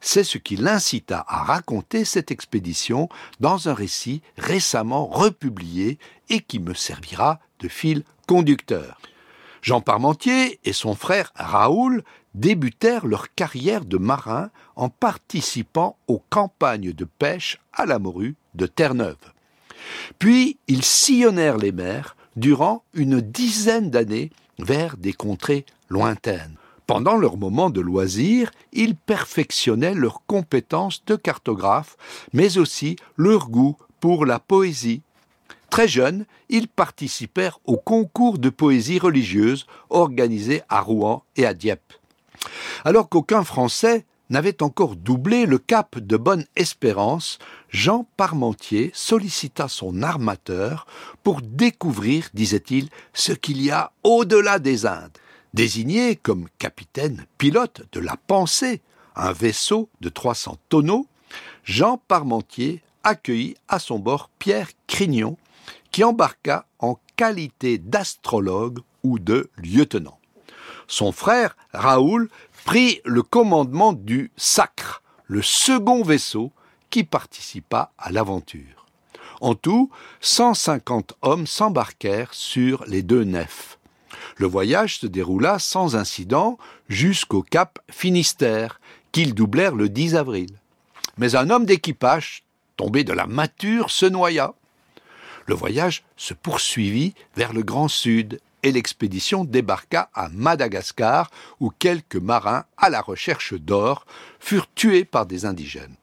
C'est 0.01 0.25
ce 0.25 0.39
qui 0.39 0.57
l'incita 0.57 1.25
à 1.29 1.43
raconter 1.43 2.05
cette 2.05 2.31
expédition 2.31 3.09
dans 3.41 3.69
un 3.69 3.75
récit 3.75 4.23
récemment 4.37 5.07
republié 5.07 5.99
et 6.29 6.41
qui 6.41 6.59
me 6.59 6.75
servira 6.75 7.41
de 7.61 7.69
fil 7.69 8.05
conducteur. 8.27 9.01
Jean 9.69 9.83
Parmentier 9.83 10.61
et 10.65 10.73
son 10.73 10.95
frère 10.95 11.31
Raoul 11.35 12.03
débutèrent 12.33 13.05
leur 13.05 13.35
carrière 13.35 13.85
de 13.85 13.99
marin 13.99 14.49
en 14.77 14.89
participant 14.89 15.99
aux 16.07 16.23
campagnes 16.31 16.95
de 16.95 17.05
pêche 17.05 17.59
à 17.75 17.85
la 17.85 17.99
morue 17.99 18.35
de 18.55 18.65
Terre-Neuve. 18.65 19.19
Puis 20.19 20.57
ils 20.69 20.83
sillonnèrent 20.83 21.59
les 21.59 21.73
mers 21.73 22.17
durant 22.35 22.83
une 22.95 23.21
dizaine 23.21 23.91
d'années 23.91 24.31
vers 24.59 24.97
des 24.97 25.13
contrées 25.13 25.67
lointaines. 25.91 26.57
Pendant 26.87 27.19
leur 27.19 27.37
moment 27.37 27.69
de 27.69 27.83
loisir, 27.83 28.51
ils 28.73 28.97
perfectionnaient 28.97 29.93
leurs 29.93 30.25
compétences 30.25 31.05
de 31.05 31.15
cartographe, 31.15 31.99
mais 32.33 32.57
aussi 32.57 32.97
leur 33.19 33.51
goût 33.51 33.77
pour 34.01 34.25
la 34.25 34.39
poésie. 34.39 35.03
Très 35.71 35.89
jeunes, 35.89 36.25
ils 36.49 36.69
participèrent 36.69 37.61
au 37.65 37.77
concours 37.77 38.39
de 38.39 38.51
poésie 38.51 38.99
religieuse 38.99 39.67
organisé 39.91 40.63
à 40.69 40.81
Rouen 40.81 41.25
et 41.37 41.47
à 41.47 41.55
Dieppe. 41.55 41.93
Alors 42.85 43.09
qu'aucun 43.09 43.45
Français 43.45 44.07
n'avait 44.31 44.63
encore 44.63 44.97
doublé 44.97 45.47
le 45.47 45.59
cap 45.59 45.99
de 45.99 46.17
Bonne-Espérance, 46.17 47.39
Jean 47.71 48.07
Parmentier 48.17 48.91
sollicita 48.95 49.69
son 49.69 50.03
armateur 50.03 50.87
pour 51.23 51.41
découvrir, 51.43 52.29
disait-il, 52.35 52.89
ce 53.13 53.33
qu'il 53.33 53.63
y 53.63 53.71
a 53.71 53.93
au-delà 54.05 54.59
des 54.59 54.87
Indes. 54.87 55.17
Désigné 55.55 56.17
comme 56.17 56.49
capitaine 56.59 57.27
pilote 57.39 57.83
de 57.93 58.01
la 58.01 58.17
Pensée, 58.27 58.83
un 59.17 59.33
vaisseau 59.33 59.89
de 60.01 60.09
300 60.09 60.59
tonneaux, 60.69 61.07
Jean 61.65 61.99
Parmentier 62.09 62.83
accueillit 63.03 63.57
à 63.69 63.79
son 63.79 63.99
bord 63.99 64.31
Pierre 64.39 64.69
Crignon, 64.87 65.37
embarqua 66.05 66.67
en 66.79 66.99
qualité 67.17 67.79
d'astrologue 67.79 68.81
ou 69.03 69.19
de 69.19 69.51
lieutenant. 69.57 70.19
Son 70.87 71.13
frère, 71.13 71.57
Raoul, 71.73 72.29
prit 72.65 73.01
le 73.05 73.23
commandement 73.23 73.93
du 73.93 74.31
Sacre, 74.37 75.03
le 75.27 75.43
second 75.43 76.03
vaisseau 76.03 76.53
qui 76.91 77.05
participa 77.05 77.93
à 77.99 78.11
l'aventure. 78.11 78.87
En 79.41 79.55
tout, 79.55 79.91
150 80.21 81.15
hommes 81.23 81.47
s'embarquèrent 81.47 82.35
sur 82.35 82.85
les 82.87 83.03
deux 83.03 83.25
nefs. 83.25 83.79
Le 84.37 84.47
voyage 84.47 84.99
se 84.99 85.07
déroula 85.07 85.59
sans 85.59 85.97
incident 85.97 86.59
jusqu'au 86.89 87.43
cap 87.43 87.79
Finistère, 87.91 88.81
qu'ils 89.13 89.35
doublèrent 89.35 89.75
le 89.75 89.89
10 89.89 90.17
avril. 90.17 90.51
Mais 91.19 91.37
un 91.37 91.51
homme 91.51 91.67
d'équipage, 91.67 92.45
tombé 92.77 93.05
de 93.05 93.13
la 93.13 93.27
mâture, 93.27 93.91
se 93.91 94.07
noya. 94.07 94.55
Le 95.49 95.55
voyage 95.55 96.05
se 96.19 96.35
poursuivit 96.35 97.15
vers 97.35 97.55
le 97.55 97.63
Grand 97.63 97.89
Sud 97.89 98.39
et 98.63 98.71
l'expédition 98.71 99.45
débarqua 99.45 100.11
à 100.13 100.29
Madagascar 100.29 101.31
où 101.59 101.71
quelques 101.71 102.17
marins 102.17 102.65
à 102.77 102.91
la 102.91 103.01
recherche 103.01 103.55
d'or 103.55 104.05
furent 104.41 104.69
tués 104.75 105.07
par 105.07 105.25
des 105.25 105.47
indigènes. 105.47 105.95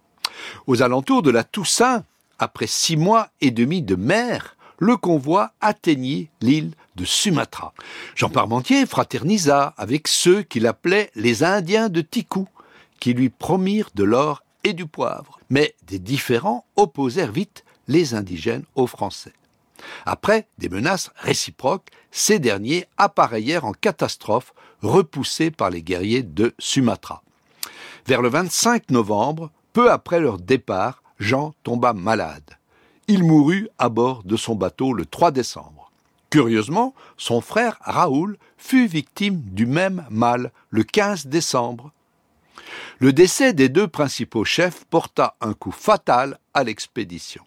Aux 0.65 0.81
alentours 0.81 1.21
de 1.21 1.29
la 1.29 1.43
Toussaint, 1.43 2.03
après 2.39 2.65
six 2.65 2.97
mois 2.97 3.29
et 3.39 3.51
demi 3.51 3.83
de 3.83 3.95
mer, 3.95 4.57
le 4.79 4.97
convoi 4.97 5.51
atteignit 5.61 6.29
l'île 6.41 6.71
de 6.95 7.05
Sumatra. 7.05 7.75
Jean 8.15 8.29
Parmentier 8.29 8.87
fraternisa 8.87 9.75
avec 9.77 10.07
ceux 10.07 10.41
qu'il 10.41 10.65
appelait 10.65 11.11
les 11.13 11.43
Indiens 11.43 11.89
de 11.89 12.01
Tikou, 12.01 12.47
qui 12.99 13.13
lui 13.13 13.29
promirent 13.29 13.91
de 13.93 14.05
l'or 14.05 14.41
et 14.63 14.73
du 14.73 14.87
poivre. 14.87 15.39
Mais 15.51 15.75
des 15.85 15.99
différends 15.99 16.65
opposèrent 16.75 17.31
vite 17.31 17.64
les 17.87 18.13
indigènes 18.13 18.63
aux 18.75 18.87
Français. 18.87 19.33
Après 20.05 20.47
des 20.57 20.69
menaces 20.69 21.11
réciproques, 21.15 21.89
ces 22.11 22.39
derniers 22.39 22.85
appareillèrent 22.97 23.65
en 23.65 23.73
catastrophe, 23.73 24.53
repoussés 24.81 25.51
par 25.51 25.69
les 25.69 25.81
guerriers 25.81 26.23
de 26.23 26.53
Sumatra. 26.59 27.23
Vers 28.05 28.21
le 28.21 28.29
25 28.29 28.91
novembre, 28.91 29.51
peu 29.73 29.91
après 29.91 30.19
leur 30.19 30.37
départ, 30.37 31.01
Jean 31.19 31.53
tomba 31.63 31.93
malade. 31.93 32.57
Il 33.07 33.23
mourut 33.23 33.67
à 33.77 33.89
bord 33.89 34.23
de 34.23 34.35
son 34.35 34.55
bateau 34.55 34.93
le 34.93 35.05
3 35.05 35.31
décembre. 35.31 35.91
Curieusement, 36.29 36.93
son 37.17 37.41
frère 37.41 37.77
Raoul 37.81 38.37
fut 38.57 38.87
victime 38.87 39.41
du 39.41 39.65
même 39.65 40.05
mal 40.09 40.51
le 40.69 40.83
15 40.83 41.27
décembre. 41.27 41.91
Le 42.99 43.13
décès 43.13 43.53
des 43.53 43.69
deux 43.69 43.87
principaux 43.87 44.45
chefs 44.45 44.85
porta 44.85 45.35
un 45.41 45.53
coup 45.53 45.71
fatal 45.71 46.39
à 46.53 46.63
l'expédition 46.63 47.43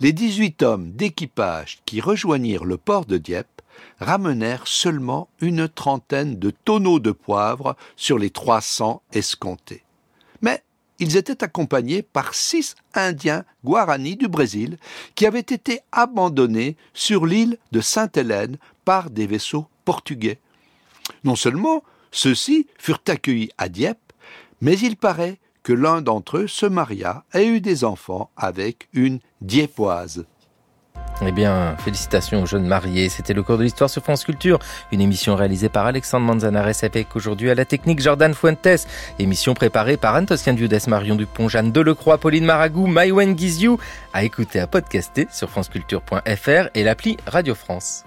les 0.00 0.12
18 0.12 0.62
hommes 0.62 0.92
d'équipage 0.92 1.78
qui 1.86 2.00
rejoignirent 2.00 2.64
le 2.64 2.76
port 2.76 3.06
de 3.06 3.16
Dieppe 3.16 3.62
ramenèrent 4.00 4.66
seulement 4.66 5.28
une 5.40 5.68
trentaine 5.68 6.38
de 6.38 6.50
tonneaux 6.50 7.00
de 7.00 7.12
poivre 7.12 7.76
sur 7.96 8.18
les 8.18 8.30
300 8.30 9.02
escomptés. 9.12 9.84
Mais 10.42 10.62
ils 10.98 11.16
étaient 11.16 11.44
accompagnés 11.44 12.02
par 12.02 12.34
six 12.34 12.74
Indiens 12.94 13.44
Guarani 13.64 14.16
du 14.16 14.28
Brésil 14.28 14.78
qui 15.14 15.26
avaient 15.26 15.40
été 15.40 15.80
abandonnés 15.92 16.76
sur 16.94 17.26
l'île 17.26 17.58
de 17.72 17.80
Sainte-Hélène 17.80 18.58
par 18.84 19.10
des 19.10 19.26
vaisseaux 19.26 19.66
portugais. 19.84 20.38
Non 21.24 21.36
seulement 21.36 21.82
ceux-ci 22.10 22.66
furent 22.78 23.02
accueillis 23.08 23.50
à 23.58 23.68
Dieppe, 23.68 24.12
mais 24.60 24.78
il 24.78 24.96
paraît 24.96 25.38
que 25.66 25.72
l'un 25.72 26.00
d'entre 26.00 26.38
eux 26.38 26.46
se 26.46 26.64
maria 26.64 27.24
et 27.34 27.44
eut 27.44 27.60
des 27.60 27.82
enfants 27.82 28.30
avec 28.36 28.88
une 28.92 29.18
diépoise. 29.40 30.24
Eh 31.22 31.32
bien, 31.32 31.76
félicitations 31.78 32.44
aux 32.44 32.46
jeunes 32.46 32.68
mariés. 32.68 33.08
C'était 33.08 33.34
le 33.34 33.42
cours 33.42 33.58
de 33.58 33.64
l'histoire 33.64 33.90
sur 33.90 34.00
France 34.00 34.24
Culture, 34.24 34.60
une 34.92 35.00
émission 35.00 35.34
réalisée 35.34 35.68
par 35.68 35.86
Alexandre 35.86 36.24
Manzanares 36.24 36.84
avec 36.84 37.16
aujourd'hui 37.16 37.50
à 37.50 37.56
la 37.56 37.64
technique 37.64 38.00
Jordan 38.00 38.32
Fuentes. 38.32 38.86
Émission 39.18 39.54
préparée 39.54 39.96
par 39.96 40.14
Anne-Toscane 40.14 40.56
Marion 40.86 41.16
Dupont, 41.16 41.48
Jeanne 41.48 41.72
Delecroix, 41.72 42.18
Pauline 42.18 42.44
Maragou, 42.44 42.86
Maïwen 42.86 43.34
Guizou, 43.34 43.80
à 44.12 44.22
écouter, 44.22 44.60
à 44.60 44.68
podcaster 44.68 45.26
sur 45.32 45.50
franceculture.fr 45.50 46.68
et 46.74 46.84
l'appli 46.84 47.16
Radio 47.26 47.56
France. 47.56 48.04